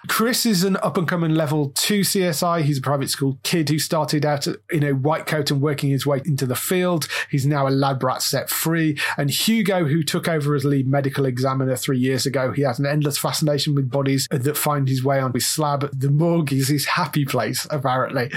Chris 0.08 0.46
is 0.46 0.64
an 0.64 0.76
up 0.78 0.98
and 0.98 1.08
coming 1.08 1.34
level 1.34 1.70
two 1.70 2.02
CSI. 2.02 2.62
He's 2.62 2.80
a 2.80 2.82
private 2.82 3.10
school 3.10 3.40
kid 3.44 3.70
who 3.70 3.80
started 3.80 4.26
out 4.26 4.48
in 4.70 4.84
a 4.84 4.92
white 4.94 5.26
coat 5.26 5.50
and 5.50 5.62
working 5.62 5.92
his 5.92 6.06
way 6.06 6.22
into 6.26 6.46
the 6.46 6.56
field. 6.56 7.08
He's 7.30 7.46
now 7.46 7.68
a 7.68 7.70
lab 7.70 8.04
rat 8.04 8.22
set 8.22 8.50
free. 8.50 8.98
And 9.18 9.30
Hugo, 9.30 9.86
who 9.86 10.04
took 10.04 10.28
over 10.28 10.56
as 10.56 10.66
lead 10.66 10.88
medical 10.88 11.26
examiner 11.26 11.76
three 11.76 11.98
years 11.98 12.26
ago, 12.26 12.52
he 12.52 12.64
has 12.64 12.80
an 12.80 12.86
endless 12.86 13.18
fascination 13.18 13.76
with 13.76 13.90
bodies 13.90 14.28
that 14.30 14.58
find 14.58 14.88
his 14.88 15.04
way 15.04 15.20
on 15.20 15.34
his 15.34 15.48
slab. 15.48 15.90
The 15.98 16.12
morgue 16.12 16.52
is 16.52 16.68
his 16.68 16.86
happy 16.86 17.26
place, 17.26 17.66
apparently. 17.70 18.32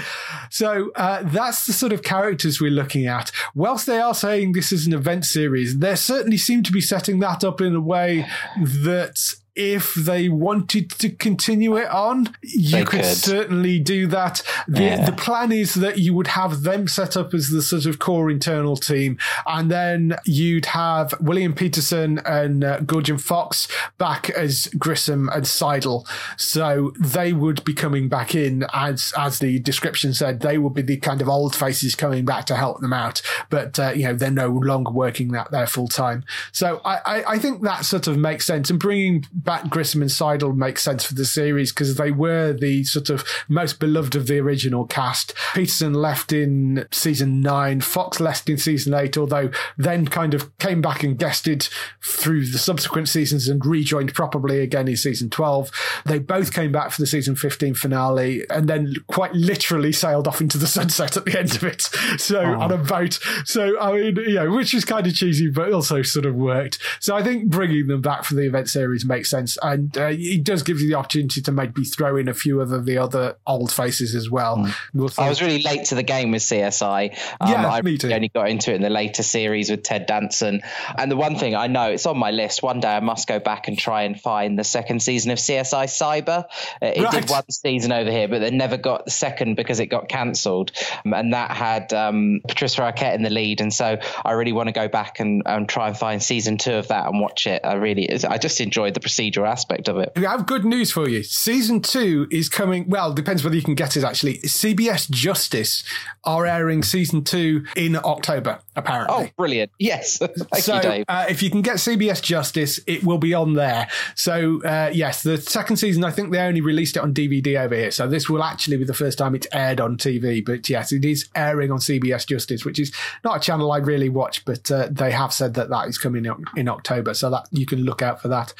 So 0.49 0.91
uh, 0.95 1.23
that's 1.23 1.67
the 1.67 1.73
sort 1.73 1.91
of 1.91 2.01
characters 2.01 2.61
we're 2.61 2.71
looking 2.71 3.07
at. 3.07 3.31
Whilst 3.53 3.85
they 3.85 3.99
are 3.99 4.15
saying 4.15 4.53
this 4.53 4.71
is 4.71 4.87
an 4.87 4.93
event 4.93 5.25
series, 5.25 5.79
they 5.79 5.95
certainly 5.95 6.37
seem 6.37 6.63
to 6.63 6.71
be 6.71 6.81
setting 6.81 7.19
that 7.19 7.43
up 7.43 7.59
in 7.59 7.75
a 7.75 7.81
way 7.81 8.25
that 8.57 9.35
if 9.57 9.95
they 9.95 10.29
wanted 10.29 10.91
to 10.91 11.09
continue 11.09 11.75
it 11.77 11.89
on, 11.89 12.29
you 12.43 12.85
could, 12.85 13.01
could, 13.01 13.05
certainly 13.05 13.79
do 13.79 14.05
that. 14.05 14.43
The, 14.67 14.83
yeah. 14.83 15.05
the 15.05 15.11
plan 15.11 15.51
is 15.51 15.73
that 15.73 15.97
you 15.97 16.13
would 16.13 16.27
have 16.27 16.61
them 16.61 16.87
set 16.87 17.17
up 17.17 17.33
as 17.33 17.49
the 17.49 17.63
sort 17.63 17.87
of 17.87 17.97
core 17.97 18.29
internal 18.29 18.77
team, 18.77 19.17
and 19.47 19.71
then 19.71 20.15
you'd 20.25 20.67
have 20.67 21.15
William 21.19 21.53
Petersen 21.53 22.19
and 22.19 22.63
uh, 22.63 22.79
Jorja 22.81 23.19
Fox 23.19 23.67
back 23.97 24.29
as 24.29 24.67
Grissom 24.77 25.27
and 25.29 25.47
Sidle. 25.47 26.05
So 26.37 26.93
they 26.99 27.33
would 27.33 27.63
be 27.63 27.73
coming 27.73 28.09
back 28.09 28.35
in 28.35 28.63
as 28.73 29.11
as 29.17 29.39
the 29.39 29.57
description 29.59 30.13
said. 30.13 30.41
They 30.41 30.59
would 30.59 30.75
be 30.75 30.83
the 30.83 30.97
kind 30.97 31.19
of 31.19 31.27
old 31.27 31.55
faces 31.55 31.95
coming 31.95 32.25
back 32.25 32.45
to 32.45 32.55
help 32.55 32.79
them 32.81 32.93
out, 32.93 33.23
but 33.49 33.79
uh, 33.79 33.93
you 33.95 34.03
know 34.03 34.13
they're 34.13 34.29
no 34.29 34.49
longer 34.49 34.91
working 34.91 35.29
that 35.29 35.49
there 35.49 35.65
full 35.65 35.87
time. 35.87 36.23
So 36.51 36.79
I, 36.85 36.99
I 37.05 37.23
I 37.33 37.39
think 37.39 37.63
that 37.63 37.85
sort 37.85 38.05
of 38.05 38.17
makes 38.17 38.45
sense 38.45 38.69
and 38.69 38.79
bringing 38.79 39.25
back 39.47 39.69
Grissom 39.69 40.01
and 40.01 40.11
Sidle 40.11 40.51
make 40.51 40.77
sense 40.77 41.05
for 41.05 41.13
the 41.13 41.23
series 41.23 41.71
because 41.71 41.95
they 41.95 42.11
were 42.11 42.51
the 42.51 42.83
sort 42.83 43.09
of 43.09 43.23
most 43.47 43.79
beloved 43.79 44.13
of 44.13 44.27
the 44.27 44.39
original 44.39 44.85
cast. 44.85 45.33
Petersen 45.53 45.93
left 45.93 46.33
in 46.33 46.85
season 46.91 47.39
nine, 47.39 47.79
Fox 47.79 48.19
left 48.19 48.49
in 48.49 48.57
season 48.57 48.93
eight, 48.93 49.17
although 49.17 49.49
then 49.77 50.05
kind 50.05 50.33
of 50.33 50.55
came 50.57 50.81
back 50.81 51.01
and 51.01 51.17
guested 51.17 51.69
through 52.03 52.45
the 52.45 52.57
subsequent 52.57 53.07
seasons 53.07 53.47
and 53.47 53.65
rejoined 53.65 54.13
properly 54.13 54.59
again 54.59 54.89
in 54.89 54.97
season 54.97 55.29
12. 55.29 55.71
They 56.05 56.19
both 56.19 56.51
came 56.51 56.73
back 56.73 56.91
for 56.91 57.01
the 57.01 57.07
season 57.07 57.37
15 57.37 57.73
finale 57.75 58.43
and 58.49 58.67
then 58.67 58.95
quite 59.07 59.33
literally 59.33 59.93
sailed 59.93 60.27
off 60.27 60.41
into 60.41 60.57
the 60.57 60.67
sunset 60.67 61.15
at 61.15 61.23
the 61.23 61.39
end 61.39 61.55
of 61.55 61.63
it. 61.63 61.83
So 62.17 62.41
oh. 62.41 62.59
on 62.59 62.73
a 62.73 62.77
boat. 62.77 63.17
So, 63.45 63.79
I 63.79 63.93
mean, 63.93 64.17
you 64.17 64.33
know, 64.33 64.51
which 64.51 64.73
is 64.73 64.83
kind 64.83 65.07
of 65.07 65.15
cheesy, 65.15 65.49
but 65.49 65.71
also 65.71 66.01
sort 66.01 66.25
of 66.25 66.35
worked. 66.35 66.79
So 66.99 67.15
I 67.15 67.23
think 67.23 67.49
bringing 67.49 67.87
them 67.87 68.01
back 68.01 68.25
for 68.25 68.33
the 68.35 68.45
event 68.45 68.67
series 68.67 69.05
makes 69.05 69.29
sense 69.29 69.36
and 69.61 69.97
uh, 69.97 70.09
it 70.11 70.43
does 70.43 70.63
give 70.63 70.79
you 70.79 70.87
the 70.87 70.95
opportunity 70.95 71.41
to 71.41 71.51
maybe 71.51 71.83
throw 71.83 72.17
in 72.17 72.27
a 72.27 72.33
few 72.33 72.61
of 72.61 72.85
the 72.85 72.97
other 72.97 73.37
old 73.45 73.71
faces 73.71 74.15
as 74.15 74.29
well. 74.29 74.57
Mm. 74.57 74.75
We'll 74.93 75.09
I 75.17 75.29
was 75.29 75.41
really 75.41 75.61
late 75.61 75.85
to 75.85 75.95
the 75.95 76.03
game 76.03 76.31
with 76.31 76.41
CSI. 76.41 77.17
Um, 77.39 77.51
yeah, 77.51 77.69
I 77.69 77.81
me 77.81 77.97
too. 77.97 78.11
only 78.11 78.29
got 78.29 78.49
into 78.49 78.71
it 78.71 78.75
in 78.75 78.81
the 78.81 78.89
later 78.89 79.23
series 79.23 79.69
with 79.69 79.83
Ted 79.83 80.05
Danson. 80.05 80.61
And 80.97 81.11
the 81.11 81.15
one 81.15 81.37
thing 81.37 81.55
I 81.55 81.67
know, 81.67 81.91
it's 81.91 82.05
on 82.05 82.17
my 82.17 82.31
list. 82.31 82.63
One 82.63 82.79
day 82.79 82.95
I 82.95 82.99
must 82.99 83.27
go 83.27 83.39
back 83.39 83.67
and 83.67 83.77
try 83.77 84.03
and 84.03 84.19
find 84.19 84.57
the 84.57 84.63
second 84.63 85.01
season 85.01 85.31
of 85.31 85.37
CSI 85.37 85.85
Cyber. 85.85 86.45
Uh, 86.81 86.85
it 86.85 87.03
right. 87.03 87.11
did 87.11 87.29
one 87.29 87.49
season 87.49 87.91
over 87.91 88.11
here, 88.11 88.27
but 88.27 88.39
they 88.39 88.51
never 88.51 88.77
got 88.77 89.05
the 89.05 89.11
second 89.11 89.55
because 89.55 89.79
it 89.79 89.87
got 89.87 90.09
cancelled. 90.09 90.71
Um, 91.05 91.13
and 91.13 91.33
that 91.33 91.51
had 91.51 91.93
um, 91.93 92.41
Patricia 92.47 92.81
Arquette 92.81 93.15
in 93.15 93.23
the 93.23 93.29
lead. 93.29 93.61
And 93.61 93.73
so 93.73 93.97
I 94.23 94.31
really 94.33 94.53
want 94.53 94.67
to 94.67 94.73
go 94.73 94.87
back 94.87 95.19
and, 95.19 95.43
and 95.45 95.67
try 95.67 95.87
and 95.87 95.97
find 95.97 96.21
season 96.21 96.57
two 96.57 96.73
of 96.73 96.89
that 96.89 97.07
and 97.07 97.19
watch 97.19 97.47
it. 97.47 97.61
I 97.63 97.75
really, 97.75 98.09
I 98.25 98.37
just 98.37 98.61
enjoyed 98.61 98.93
the 98.93 98.99
procedural 99.17 99.47
aspect 99.47 99.87
of 99.87 99.97
it. 99.97 100.11
We 100.15 100.23
have 100.23 100.45
good 100.45 100.65
news 100.65 100.91
for 100.91 101.09
you. 101.09 101.23
Season 101.23 101.81
two 101.81 102.27
is 102.31 102.49
coming. 102.49 102.89
Well, 102.89 103.13
depends 103.13 103.43
whether 103.43 103.55
you 103.55 103.61
can 103.61 103.75
get 103.75 103.97
it 103.97 104.03
actually. 104.03 104.39
CBS 104.39 105.09
Justice 105.09 105.83
are 106.23 106.45
airing 106.45 106.83
season 106.83 107.23
two 107.23 107.65
in 107.75 107.95
October, 107.95 108.59
apparently. 108.75 109.27
Oh, 109.27 109.29
brilliant. 109.37 109.71
Yes. 109.79 110.17
Thank 110.17 110.63
so, 110.63 110.75
you, 110.75 110.81
Dave. 110.81 111.05
Uh, 111.07 111.25
if 111.29 111.41
you 111.41 111.49
can 111.49 111.61
get 111.61 111.77
CBS 111.77 112.21
Justice, 112.21 112.79
it 112.87 113.03
will 113.03 113.17
be 113.17 113.33
on 113.33 113.53
there. 113.53 113.87
So, 114.15 114.61
uh, 114.63 114.91
yes, 114.93 115.23
the 115.23 115.37
second 115.37 115.77
season, 115.77 116.03
I 116.03 116.11
think 116.11 116.31
they 116.31 116.39
only 116.39 116.61
released 116.61 116.97
it 116.97 116.99
on 116.99 117.13
DVD 117.13 117.59
over 117.59 117.75
here. 117.75 117.91
So 117.91 118.07
this 118.07 118.29
will 118.29 118.43
actually 118.43 118.77
be 118.77 118.83
the 118.83 118.93
first 118.93 119.17
time 119.17 119.35
it's 119.35 119.47
aired 119.51 119.79
on 119.79 119.97
TV. 119.97 120.45
But 120.45 120.69
yes, 120.69 120.91
it 120.91 121.05
is 121.05 121.29
airing 121.35 121.71
on 121.71 121.79
CBS 121.79 122.27
Justice, 122.27 122.65
which 122.65 122.79
is 122.79 122.93
not 123.23 123.37
a 123.37 123.39
channel 123.39 123.71
I 123.71 123.77
really 123.77 124.09
watch, 124.09 124.45
but 124.45 124.69
uh, 124.71 124.87
they 124.91 125.11
have 125.11 125.33
said 125.33 125.53
that 125.55 125.69
that 125.69 125.87
is 125.87 125.97
coming 125.97 126.25
in 126.55 126.67
October. 126.67 127.13
So 127.13 127.29
that 127.29 127.47
you 127.51 127.65
can 127.65 127.83
look 127.83 128.01
out 128.01 128.21
for 128.21 128.27
that. 128.27 128.53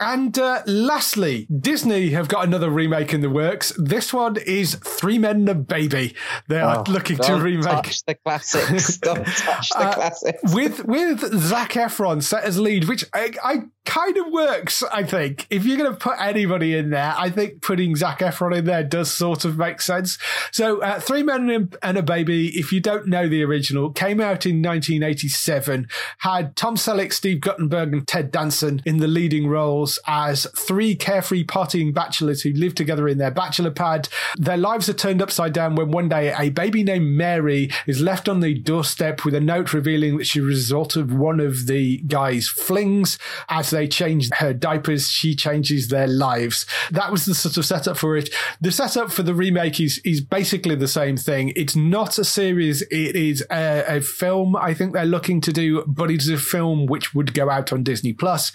And 0.00 0.38
uh, 0.38 0.62
lastly, 0.66 1.46
Disney 1.54 2.10
have 2.10 2.26
got 2.26 2.46
another 2.46 2.70
remake 2.70 3.12
in 3.12 3.20
the 3.20 3.28
works. 3.28 3.70
This 3.76 4.14
one 4.14 4.38
is 4.38 4.76
Three 4.76 5.18
Men 5.18 5.36
and 5.36 5.48
a 5.50 5.54
Baby. 5.54 6.14
They 6.48 6.58
are 6.58 6.78
oh, 6.78 6.90
looking 6.90 7.18
to 7.18 7.34
remake 7.34 7.64
touch 7.64 8.02
the 8.06 8.14
classics. 8.14 8.96
Don't 9.02 9.26
touch 9.26 9.68
the 9.68 9.78
uh, 9.78 9.92
classics. 9.92 10.54
with 10.54 10.86
with 10.86 11.20
Zac 11.38 11.72
Efron 11.72 12.22
set 12.22 12.44
as 12.44 12.58
lead, 12.58 12.88
which 12.88 13.04
I, 13.12 13.32
I 13.44 13.62
kind 13.84 14.16
of 14.16 14.32
works. 14.32 14.82
I 14.84 15.02
think 15.02 15.46
if 15.50 15.66
you're 15.66 15.76
going 15.76 15.92
to 15.92 15.98
put 15.98 16.18
anybody 16.18 16.76
in 16.76 16.90
there, 16.90 17.14
I 17.18 17.28
think 17.28 17.60
putting 17.60 17.94
Zac 17.94 18.20
Efron 18.20 18.56
in 18.56 18.64
there 18.64 18.84
does 18.84 19.12
sort 19.12 19.44
of 19.44 19.58
make 19.58 19.82
sense. 19.82 20.16
So, 20.50 20.80
uh, 20.80 20.98
Three 20.98 21.22
Men 21.22 21.70
and 21.82 21.98
a 21.98 22.02
Baby. 22.02 22.58
If 22.58 22.72
you 22.72 22.80
don't 22.80 23.06
know 23.06 23.28
the 23.28 23.42
original, 23.42 23.90
came 23.90 24.18
out 24.18 24.46
in 24.46 24.62
1987. 24.62 25.88
Had 26.18 26.56
Tom 26.56 26.76
Selleck, 26.76 27.12
Steve 27.12 27.42
Guttenberg, 27.42 27.92
and 27.92 28.08
Ted 28.08 28.30
Danson 28.30 28.80
in 28.86 28.96
the 28.96 29.06
leading 29.06 29.46
roles 29.46 29.89
as 30.06 30.46
three 30.56 30.94
carefree 30.94 31.44
partying 31.44 31.92
bachelors 31.92 32.42
who 32.42 32.52
live 32.52 32.74
together 32.74 33.08
in 33.08 33.18
their 33.18 33.30
bachelor 33.30 33.70
pad. 33.70 34.08
Their 34.36 34.56
lives 34.56 34.88
are 34.88 34.94
turned 34.94 35.22
upside 35.22 35.52
down 35.52 35.74
when 35.74 35.90
one 35.90 36.08
day 36.08 36.34
a 36.38 36.50
baby 36.50 36.82
named 36.82 37.06
Mary 37.06 37.70
is 37.86 38.00
left 38.00 38.28
on 38.28 38.40
the 38.40 38.54
doorstep 38.54 39.24
with 39.24 39.34
a 39.34 39.40
note 39.40 39.72
revealing 39.72 40.18
that 40.18 40.26
she's 40.26 40.42
a 40.42 40.46
result 40.46 40.96
of 40.96 41.12
one 41.12 41.40
of 41.40 41.66
the 41.66 41.98
guy's 41.98 42.48
flings. 42.48 43.18
As 43.48 43.70
they 43.70 43.88
change 43.88 44.30
her 44.34 44.52
diapers, 44.52 45.08
she 45.08 45.34
changes 45.34 45.88
their 45.88 46.06
lives. 46.06 46.66
That 46.90 47.10
was 47.10 47.24
the 47.24 47.34
sort 47.34 47.56
of 47.56 47.64
setup 47.64 47.96
for 47.96 48.16
it. 48.16 48.30
The 48.60 48.72
setup 48.72 49.10
for 49.12 49.22
the 49.22 49.34
remake 49.34 49.80
is, 49.80 50.00
is 50.04 50.20
basically 50.20 50.74
the 50.74 50.88
same 50.88 51.16
thing. 51.16 51.52
It's 51.56 51.76
not 51.76 52.18
a 52.18 52.24
series. 52.24 52.82
It 52.82 53.16
is 53.16 53.44
a, 53.50 53.96
a 53.96 54.00
film 54.00 54.56
I 54.56 54.74
think 54.74 54.92
they're 54.92 55.04
looking 55.04 55.40
to 55.42 55.52
do, 55.52 55.84
but 55.86 56.10
it's 56.10 56.28
a 56.28 56.36
film 56.36 56.86
which 56.86 57.14
would 57.14 57.34
go 57.34 57.50
out 57.50 57.72
on 57.72 57.82
Disney 57.82 58.12
Plus. 58.12 58.52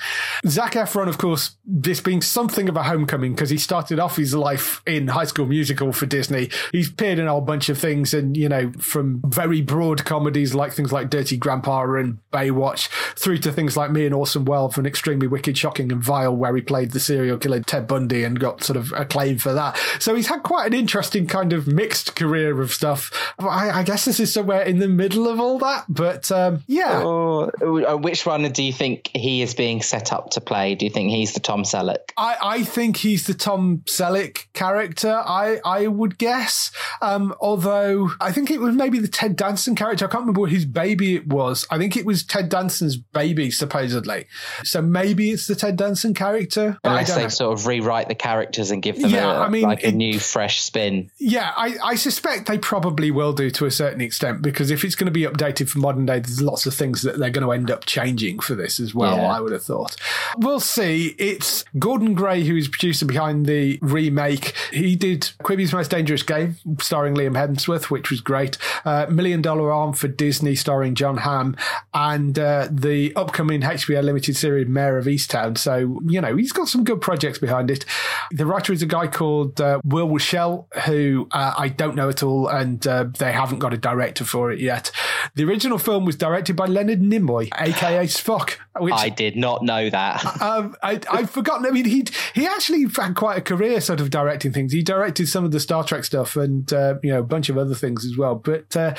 Zac 0.48 0.74
Efron, 0.74 1.08
of 1.08 1.18
course, 1.18 1.25
this 1.66 2.02
being 2.02 2.22
something 2.22 2.70
of 2.70 2.78
a 2.78 2.84
homecoming 2.84 3.34
because 3.34 3.50
he 3.50 3.58
started 3.58 4.00
off 4.00 4.18
his 4.18 4.36
life 4.36 4.82
in 4.86 5.08
High 5.08 5.26
School 5.26 5.46
Musical 5.46 5.92
for 5.92 6.06
Disney. 6.06 6.50
He's 6.72 6.90
appeared 6.90 7.20
in 7.20 7.28
a 7.28 7.32
whole 7.32 7.42
bunch 7.42 7.70
of 7.70 7.78
things 7.78 8.14
and, 8.14 8.38
you 8.38 8.50
know, 8.50 8.72
from 8.80 9.22
very 9.26 9.62
broad 9.62 10.06
comedies 10.06 10.54
like 10.54 10.74
things 10.74 10.92
like 10.92 11.10
Dirty 11.10 11.38
Grandpa 11.38 11.84
and 11.96 12.20
Baywatch 12.32 12.88
through 13.16 13.40
to 13.40 13.52
things 13.52 13.76
like 13.76 13.92
Me 13.92 14.06
and 14.06 14.14
Orson 14.14 14.46
Welles 14.46 14.78
and 14.78 14.86
Extremely 14.86 15.28
Wicked, 15.28 15.58
Shocking 15.58 15.92
and 15.92 16.04
Vile, 16.04 16.36
where 16.36 16.56
he 16.56 16.62
played 16.62 16.92
the 16.92 17.00
serial 17.00 17.38
killer 17.38 17.62
Ted 17.62 17.88
Bundy 17.88 18.24
and 18.24 18.40
got 18.40 18.64
sort 18.64 18.78
of 18.78 18.92
acclaim 18.94 19.38
for 19.38 19.54
that. 19.54 19.78
So 20.00 20.16
he's 20.16 20.28
had 20.28 20.44
quite 20.44 20.68
an 20.68 20.74
interesting 20.74 21.28
kind 21.28 21.54
of 21.54 21.68
mixed 21.68 22.16
career 22.16 22.62
of 22.62 22.72
stuff. 22.72 23.34
I, 23.40 23.72
I 23.72 23.84
guess 23.84 24.06
this 24.06 24.20
is 24.20 24.34
somewhere 24.34 24.62
in 24.62 24.80
the 24.80 24.88
middle 24.88 25.28
of 25.28 25.40
all 25.40 25.60
that, 25.60 25.86
but 25.90 26.32
um, 26.32 26.64
yeah. 26.68 27.02
Oh, 27.04 27.50
which 27.98 28.26
one 28.26 28.44
do 28.52 28.64
you 28.64 28.74
think 28.74 29.10
he 29.14 29.42
is 29.42 29.54
being 29.54 29.82
set 29.82 30.12
up 30.14 30.32
to 30.32 30.42
play? 30.42 30.76
Do 30.76 30.86
you 30.86 30.92
think 30.92 31.10
he's 31.16 31.34
the 31.34 31.40
Tom 31.40 31.64
Selleck? 31.64 32.12
I, 32.18 32.38
I 32.42 32.64
think 32.64 32.98
he's 32.98 33.28
the 33.28 33.34
Tom 33.34 33.80
Selleck 33.86 34.46
character. 34.54 35.22
I 35.26 35.60
I 35.66 35.88
would 35.88 36.18
guess. 36.18 36.72
Um, 37.02 37.34
although 37.40 38.12
I 38.20 38.32
think 38.32 38.52
it 38.52 38.60
was 38.60 38.76
maybe 38.76 39.00
the 39.00 39.08
Ted 39.08 39.36
Danson 39.36 39.76
character. 39.76 40.06
I 40.06 40.08
can't 40.10 40.22
remember 40.22 40.48
whose 40.48 40.66
baby 40.66 41.16
it 41.16 41.28
was. 41.28 41.66
I 41.70 41.78
think 41.78 41.98
it 41.98 42.06
was 42.06 42.24
Ted 42.24 42.50
Danson's 42.50 42.98
baby, 42.98 43.52
supposedly. 43.52 44.28
So 44.64 44.82
maybe 44.82 45.32
it's 45.32 45.48
the 45.48 45.56
Ted 45.56 45.78
Danson 45.78 46.14
character. 46.14 46.78
Unless 46.84 47.16
they 47.16 47.24
know. 47.24 47.30
sort 47.30 47.60
of 47.60 47.68
rewrite 47.68 48.08
the 48.08 48.16
characters 48.16 48.72
and 48.72 48.82
give 48.82 49.00
them 49.00 49.12
yeah, 49.12 49.32
a, 49.32 49.40
I 49.40 49.50
mean, 49.50 49.64
like 49.64 49.84
a 49.84 49.92
new, 49.92 50.20
fresh 50.20 50.62
spin. 50.62 51.10
Yeah, 51.18 51.52
I, 51.56 51.76
I 51.84 51.96
suspect 51.96 52.48
they 52.48 52.58
probably 52.58 53.12
will 53.12 53.34
do 53.34 53.50
to 53.52 53.66
a 53.66 53.72
certain 53.72 54.02
extent 54.02 54.42
because 54.42 54.72
if 54.72 54.84
it's 54.84 54.96
going 54.96 55.06
to 55.06 55.12
be 55.12 55.24
updated 55.24 55.70
for 55.70 55.80
modern 55.80 56.06
day, 56.06 56.20
there's 56.20 56.42
lots 56.42 56.66
of 56.66 56.74
things 56.74 57.02
that 57.04 57.18
they're 57.18 57.30
going 57.30 57.46
to 57.46 57.52
end 57.52 57.72
up 57.72 57.86
changing 57.86 58.40
for 58.40 58.56
this 58.56 58.80
as 58.80 58.94
well. 58.94 59.18
Yeah. 59.18 59.32
I 59.32 59.40
would 59.40 59.52
have 59.52 59.64
thought. 59.64 59.96
We'll 60.38 60.60
see. 60.60 60.95
It's 61.18 61.64
Gordon 61.78 62.14
Gray 62.14 62.44
who 62.44 62.56
is 62.56 62.68
producer 62.68 63.06
behind 63.06 63.46
the 63.46 63.80
remake. 63.82 64.54
He 64.72 64.96
did 64.96 65.32
Quibi's 65.44 65.74
Most 65.74 65.92
Dangerous 65.92 66.24
Game, 66.24 66.56
starring 66.80 67.16
Liam 67.16 67.34
Hemsworth, 67.34 67.86
which 67.86 68.10
was 68.10 68.22
great. 68.22 68.58
Uh, 68.84 69.06
Million 69.10 69.42
Dollar 69.42 69.72
Arm 69.72 69.94
for 69.94 70.08
Disney, 70.08 70.56
starring 70.56 70.96
Jon 70.96 71.18
Hamm, 71.18 71.56
and 71.94 72.38
uh, 72.38 72.68
the 72.72 73.16
upcoming 73.16 73.62
HBO 73.62 74.04
limited 74.04 74.36
series 74.36 74.68
Mare 74.68 74.98
of 74.98 75.06
Easttown. 75.06 75.58
So 75.58 76.02
you 76.08 76.22
know 76.22 76.36
he's 76.36 76.52
got 76.52 76.68
some 76.68 76.84
good 76.84 77.02
projects 77.02 77.40
behind 77.40 77.70
it. 77.72 77.86
The 78.32 78.46
writer 78.46 78.74
is 78.74 78.82
a 78.82 78.88
guy 78.88 79.08
called 79.08 79.60
uh, 79.62 79.82
Will 79.84 80.08
Reichel, 80.08 80.66
who 80.86 81.28
uh, 81.32 81.54
I 81.58 81.70
don't 81.70 81.96
know 81.96 82.10
at 82.10 82.24
all, 82.24 82.48
and 82.48 82.86
uh, 82.88 83.06
they 83.18 83.32
haven't 83.32 83.60
got 83.60 83.74
a 83.74 83.78
director 83.78 84.24
for 84.24 84.52
it 84.52 84.60
yet. 84.60 84.92
The 85.36 85.44
original 85.44 85.78
film 85.78 86.06
was 86.06 86.16
directed 86.16 86.56
by 86.56 86.66
Leonard 86.66 87.02
Nimoy, 87.02 87.50
aka 87.60 88.06
Spock. 88.06 88.58
Which, 88.78 88.94
I 88.94 89.10
did 89.10 89.38
not 89.38 89.64
know 89.64 89.90
that. 89.90 90.42
Um, 90.42 90.76
I, 90.84 91.00
I've 91.10 91.30
forgotten. 91.30 91.66
I 91.66 91.72
mean, 91.72 91.86
he 91.86 92.06
he 92.34 92.46
actually 92.46 92.86
had 92.96 93.16
quite 93.16 93.38
a 93.38 93.42
career 93.42 93.80
sort 93.80 94.02
of 94.02 94.10
directing 94.10 94.52
things. 94.52 94.74
He 94.74 94.84
directed 94.84 95.28
some 95.28 95.46
of 95.46 95.52
the 95.52 95.62
Star 95.62 95.84
Trek 95.84 96.04
stuff 96.04 96.36
and 96.36 96.72
uh, 96.74 96.96
you 97.02 97.12
know 97.12 97.20
a 97.20 97.24
bunch 97.24 97.48
of 97.48 97.58
other 97.58 97.74
things 97.74 98.06
as 98.06 98.18
well. 98.18 98.36
But 98.36 98.76
uh, 98.76 98.96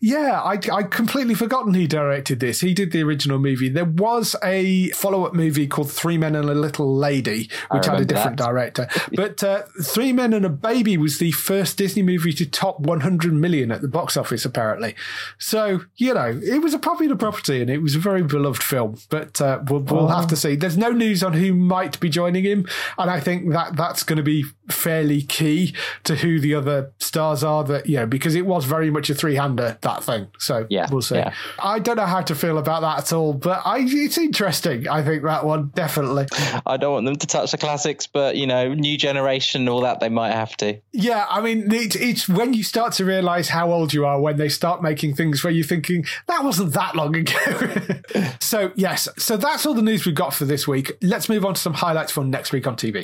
yeah, 0.00 0.40
I 0.40 0.58
I 0.72 0.82
completely 0.82 1.34
forgotten 1.34 1.74
he 1.74 1.86
directed 1.86 2.40
this. 2.40 2.60
He 2.60 2.72
did 2.72 2.90
the 2.92 3.02
original 3.02 3.38
movie. 3.38 3.68
There 3.68 3.84
was 3.84 4.34
a 4.42 4.88
follow 4.90 5.24
up 5.24 5.34
movie 5.34 5.66
called 5.66 5.90
Three 5.90 6.16
Men 6.16 6.34
and 6.34 6.48
a 6.48 6.54
Little 6.54 6.94
Lady, 6.94 7.50
which 7.70 7.84
had 7.84 8.00
a 8.00 8.04
different 8.06 8.38
that. 8.38 8.46
director. 8.46 8.88
but 9.12 9.42
uh, 9.44 9.62
Three 9.82 10.12
Men 10.12 10.32
and 10.32 10.46
a 10.46 10.50
Baby 10.50 10.96
was 10.96 11.18
the 11.18 11.32
first 11.32 11.76
Disney 11.76 12.02
movie 12.02 12.32
to 12.32 12.46
top 12.46 12.80
100 12.80 13.32
million 13.34 13.70
at 13.70 13.82
the 13.82 13.88
box 13.88 14.16
office, 14.16 14.44
apparently. 14.44 14.94
So 15.36 15.82
you 15.96 16.14
know, 16.14 16.40
it 16.42 16.62
was 16.62 16.72
a 16.72 16.78
popular 16.78 17.16
property 17.16 17.60
and 17.60 17.68
it 17.68 17.78
was 17.78 17.94
a 17.94 17.98
very 17.98 18.22
beloved 18.22 18.62
film. 18.62 18.96
But 19.10 19.17
uh, 19.40 19.62
we'll, 19.68 19.80
we'll 19.80 20.04
oh. 20.04 20.08
have 20.08 20.26
to 20.28 20.36
see. 20.36 20.56
There's 20.56 20.76
no 20.76 20.90
news 20.90 21.22
on 21.22 21.32
who 21.32 21.52
might 21.52 21.98
be 22.00 22.08
joining 22.08 22.44
him, 22.44 22.66
and 22.98 23.10
I 23.10 23.20
think 23.20 23.52
that 23.52 23.76
that's 23.76 24.02
going 24.02 24.16
to 24.16 24.22
be 24.22 24.44
fairly 24.70 25.22
key 25.22 25.74
to 26.04 26.16
who 26.16 26.40
the 26.40 26.54
other 26.54 26.92
stars 26.98 27.42
are. 27.42 27.64
That 27.64 27.86
you 27.86 27.96
know, 27.96 28.06
because 28.06 28.34
it 28.34 28.46
was 28.46 28.64
very 28.64 28.90
much 28.90 29.10
a 29.10 29.14
three 29.14 29.34
hander 29.34 29.78
that 29.80 30.04
thing. 30.04 30.28
So 30.38 30.66
yeah, 30.70 30.88
we'll 30.90 31.02
see. 31.02 31.16
Yeah. 31.16 31.34
I 31.58 31.78
don't 31.78 31.96
know 31.96 32.06
how 32.06 32.22
to 32.22 32.34
feel 32.34 32.58
about 32.58 32.80
that 32.82 32.98
at 32.98 33.12
all, 33.12 33.32
but 33.32 33.62
I, 33.64 33.78
it's 33.80 34.18
interesting. 34.18 34.88
I 34.88 35.02
think 35.02 35.22
that 35.24 35.44
one 35.44 35.70
definitely. 35.74 36.26
I 36.66 36.76
don't 36.76 36.92
want 36.92 37.06
them 37.06 37.16
to 37.16 37.26
touch 37.26 37.50
the 37.50 37.58
classics, 37.58 38.06
but 38.06 38.36
you 38.36 38.46
know, 38.46 38.74
new 38.74 38.96
generation, 38.96 39.68
all 39.68 39.80
that 39.82 40.00
they 40.00 40.08
might 40.08 40.32
have 40.32 40.56
to. 40.58 40.80
Yeah, 40.92 41.26
I 41.28 41.40
mean, 41.40 41.72
it, 41.72 41.96
it's 41.96 42.28
when 42.28 42.54
you 42.54 42.62
start 42.62 42.92
to 42.94 43.04
realize 43.04 43.48
how 43.48 43.72
old 43.72 43.92
you 43.92 44.04
are 44.06 44.20
when 44.20 44.36
they 44.36 44.48
start 44.48 44.82
making 44.82 45.14
things 45.14 45.42
where 45.42 45.52
you're 45.52 45.66
thinking 45.66 46.04
that 46.26 46.44
wasn't 46.44 46.72
that 46.74 46.94
long 46.94 47.16
ago. 47.16 48.28
so 48.40 48.72
yes, 48.74 49.07
so 49.16 49.36
that's 49.36 49.66
all 49.66 49.74
the 49.74 49.82
news 49.82 50.04
we've 50.06 50.14
got 50.14 50.34
for 50.34 50.44
this 50.44 50.66
week. 50.66 50.96
Let's 51.02 51.28
move 51.28 51.44
on 51.44 51.54
to 51.54 51.60
some 51.60 51.74
highlights 51.74 52.12
from 52.12 52.30
next 52.30 52.52
week 52.52 52.66
on 52.66 52.76
TV. 52.76 53.02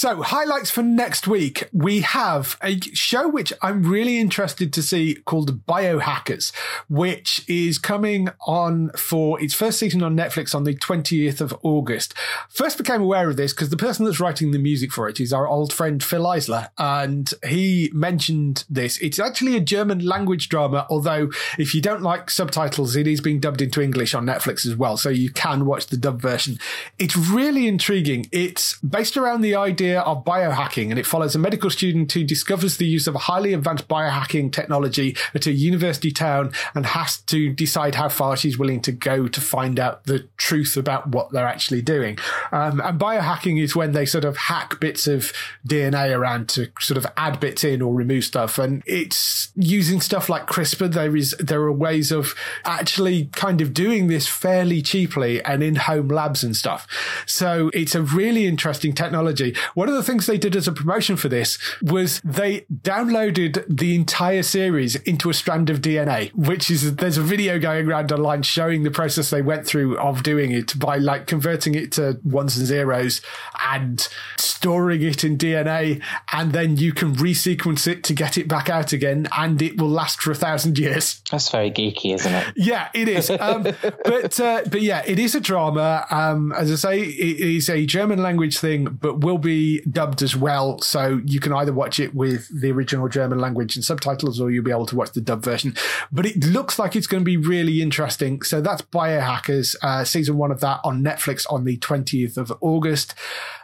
So, 0.00 0.22
highlights 0.22 0.70
for 0.70 0.82
next 0.82 1.28
week. 1.28 1.68
We 1.74 2.00
have 2.00 2.56
a 2.62 2.80
show 2.94 3.28
which 3.28 3.52
I'm 3.60 3.82
really 3.82 4.18
interested 4.18 4.72
to 4.72 4.82
see 4.82 5.16
called 5.26 5.66
Biohackers, 5.66 6.54
which 6.88 7.44
is 7.46 7.76
coming 7.78 8.30
on 8.46 8.92
for 8.96 9.38
its 9.42 9.52
first 9.52 9.78
season 9.78 10.02
on 10.02 10.16
Netflix 10.16 10.54
on 10.54 10.64
the 10.64 10.74
20th 10.74 11.42
of 11.42 11.54
August. 11.62 12.14
First 12.48 12.78
became 12.78 13.02
aware 13.02 13.28
of 13.28 13.36
this 13.36 13.52
because 13.52 13.68
the 13.68 13.76
person 13.76 14.06
that's 14.06 14.18
writing 14.18 14.52
the 14.52 14.58
music 14.58 14.90
for 14.90 15.06
it 15.06 15.20
is 15.20 15.34
our 15.34 15.46
old 15.46 15.70
friend 15.70 16.02
Phil 16.02 16.24
Eisler, 16.24 16.70
and 16.78 17.34
he 17.46 17.90
mentioned 17.92 18.64
this. 18.70 18.96
It's 19.02 19.18
actually 19.18 19.54
a 19.54 19.60
German 19.60 19.98
language 19.98 20.48
drama, 20.48 20.86
although 20.88 21.30
if 21.58 21.74
you 21.74 21.82
don't 21.82 22.00
like 22.00 22.30
subtitles, 22.30 22.96
it 22.96 23.06
is 23.06 23.20
being 23.20 23.38
dubbed 23.38 23.60
into 23.60 23.82
English 23.82 24.14
on 24.14 24.24
Netflix 24.24 24.64
as 24.64 24.76
well, 24.76 24.96
so 24.96 25.10
you 25.10 25.30
can 25.30 25.66
watch 25.66 25.88
the 25.88 25.98
dub 25.98 26.22
version. 26.22 26.58
It's 26.98 27.18
really 27.18 27.68
intriguing. 27.68 28.24
It's 28.32 28.78
based 28.78 29.18
around 29.18 29.42
the 29.42 29.54
idea 29.56 29.89
idea 29.90 30.00
of 30.02 30.24
biohacking, 30.24 30.90
and 30.90 30.98
it 30.98 31.06
follows 31.06 31.34
a 31.34 31.38
medical 31.38 31.70
student 31.70 32.12
who 32.12 32.24
discovers 32.24 32.76
the 32.76 32.86
use 32.86 33.06
of 33.06 33.14
a 33.14 33.18
highly 33.18 33.52
advanced 33.52 33.88
biohacking 33.88 34.52
technology 34.52 35.16
at 35.34 35.46
a 35.46 35.52
university 35.52 36.10
town 36.10 36.52
and 36.74 36.86
has 36.86 37.18
to 37.22 37.52
decide 37.52 37.96
how 37.96 38.08
far 38.08 38.36
she's 38.36 38.58
willing 38.58 38.80
to 38.80 38.92
go 38.92 39.28
to 39.28 39.40
find 39.40 39.78
out 39.78 40.04
the 40.04 40.28
truth 40.36 40.76
about 40.76 41.08
what 41.08 41.32
they're 41.32 41.46
actually 41.46 41.82
doing. 41.82 42.18
Um, 42.52 42.80
and 42.80 42.98
biohacking 42.98 43.62
is 43.62 43.74
when 43.74 43.92
they 43.92 44.06
sort 44.06 44.24
of 44.24 44.36
hack 44.36 44.80
bits 44.80 45.06
of 45.06 45.32
DNA 45.66 46.16
around 46.16 46.48
to 46.50 46.68
sort 46.78 46.98
of 46.98 47.06
add 47.16 47.40
bits 47.40 47.64
in 47.64 47.82
or 47.82 47.92
remove 47.92 48.24
stuff, 48.24 48.58
and 48.58 48.82
it's 48.86 49.50
using 49.56 50.00
stuff 50.00 50.28
like 50.28 50.46
CRISPR. 50.46 50.92
There 50.92 51.16
is 51.16 51.34
there 51.38 51.62
are 51.62 51.72
ways 51.72 52.12
of 52.12 52.34
actually 52.64 53.26
kind 53.32 53.60
of 53.60 53.74
doing 53.74 54.06
this 54.06 54.28
fairly 54.28 54.82
cheaply 54.82 55.42
and 55.44 55.62
in 55.62 55.76
home 55.76 56.08
labs 56.08 56.44
and 56.44 56.56
stuff. 56.56 56.86
So 57.26 57.70
it's 57.74 57.94
a 57.94 58.02
really 58.02 58.46
interesting 58.46 58.92
technology. 58.92 59.54
One 59.80 59.88
of 59.88 59.94
the 59.94 60.02
things 60.02 60.26
they 60.26 60.36
did 60.36 60.56
as 60.56 60.68
a 60.68 60.72
promotion 60.72 61.16
for 61.16 61.30
this 61.30 61.56
was 61.80 62.20
they 62.22 62.66
downloaded 62.82 63.64
the 63.66 63.94
entire 63.94 64.42
series 64.42 64.94
into 64.94 65.30
a 65.30 65.32
strand 65.32 65.70
of 65.70 65.80
DNA, 65.80 66.34
which 66.34 66.70
is 66.70 66.96
there's 66.96 67.16
a 67.16 67.22
video 67.22 67.58
going 67.58 67.88
around 67.88 68.12
online 68.12 68.42
showing 68.42 68.82
the 68.82 68.90
process 68.90 69.30
they 69.30 69.40
went 69.40 69.66
through 69.66 69.96
of 69.96 70.22
doing 70.22 70.50
it 70.50 70.78
by 70.78 70.98
like 70.98 71.26
converting 71.26 71.74
it 71.74 71.92
to 71.92 72.20
ones 72.24 72.58
and 72.58 72.66
zeros 72.66 73.22
and 73.70 74.06
storing 74.36 75.00
it 75.00 75.24
in 75.24 75.38
DNA, 75.38 76.02
and 76.30 76.52
then 76.52 76.76
you 76.76 76.92
can 76.92 77.14
resequence 77.14 77.86
it 77.86 78.04
to 78.04 78.12
get 78.12 78.36
it 78.36 78.48
back 78.48 78.68
out 78.68 78.92
again, 78.92 79.28
and 79.34 79.62
it 79.62 79.80
will 79.80 79.88
last 79.88 80.20
for 80.20 80.30
a 80.30 80.34
thousand 80.34 80.78
years. 80.78 81.22
That's 81.30 81.48
very 81.48 81.70
geeky, 81.70 82.12
isn't 82.16 82.34
it? 82.34 82.52
Yeah, 82.54 82.90
it 82.92 83.08
is. 83.08 83.30
Um, 83.30 83.62
but 84.04 84.38
uh, 84.38 84.62
but 84.70 84.82
yeah, 84.82 85.02
it 85.06 85.18
is 85.18 85.34
a 85.34 85.40
drama. 85.40 86.04
Um, 86.10 86.52
as 86.52 86.70
I 86.70 86.74
say, 86.74 87.00
it 87.00 87.40
is 87.40 87.70
a 87.70 87.86
German 87.86 88.22
language 88.22 88.58
thing, 88.58 88.84
but 88.84 89.20
will 89.20 89.38
be 89.38 89.69
be 89.69 89.69
dubbed 89.90 90.22
as 90.22 90.36
well. 90.36 90.78
So 90.80 91.20
you 91.24 91.40
can 91.40 91.52
either 91.52 91.72
watch 91.72 91.98
it 91.98 92.14
with 92.14 92.48
the 92.60 92.70
original 92.72 93.08
German 93.08 93.38
language 93.38 93.76
and 93.76 93.84
subtitles, 93.84 94.40
or 94.40 94.50
you'll 94.50 94.64
be 94.64 94.70
able 94.70 94.86
to 94.86 94.96
watch 94.96 95.12
the 95.12 95.20
dub 95.20 95.42
version. 95.42 95.74
But 96.12 96.26
it 96.26 96.44
looks 96.44 96.78
like 96.78 96.96
it's 96.96 97.06
going 97.06 97.22
to 97.22 97.24
be 97.24 97.36
really 97.36 97.82
interesting. 97.82 98.42
So 98.42 98.60
that's 98.60 98.82
Biohackers, 98.82 99.76
uh, 99.82 100.04
season 100.04 100.36
one 100.36 100.50
of 100.50 100.60
that 100.60 100.80
on 100.84 101.02
Netflix 101.02 101.46
on 101.50 101.64
the 101.64 101.76
20th 101.78 102.36
of 102.36 102.52
August. 102.60 103.14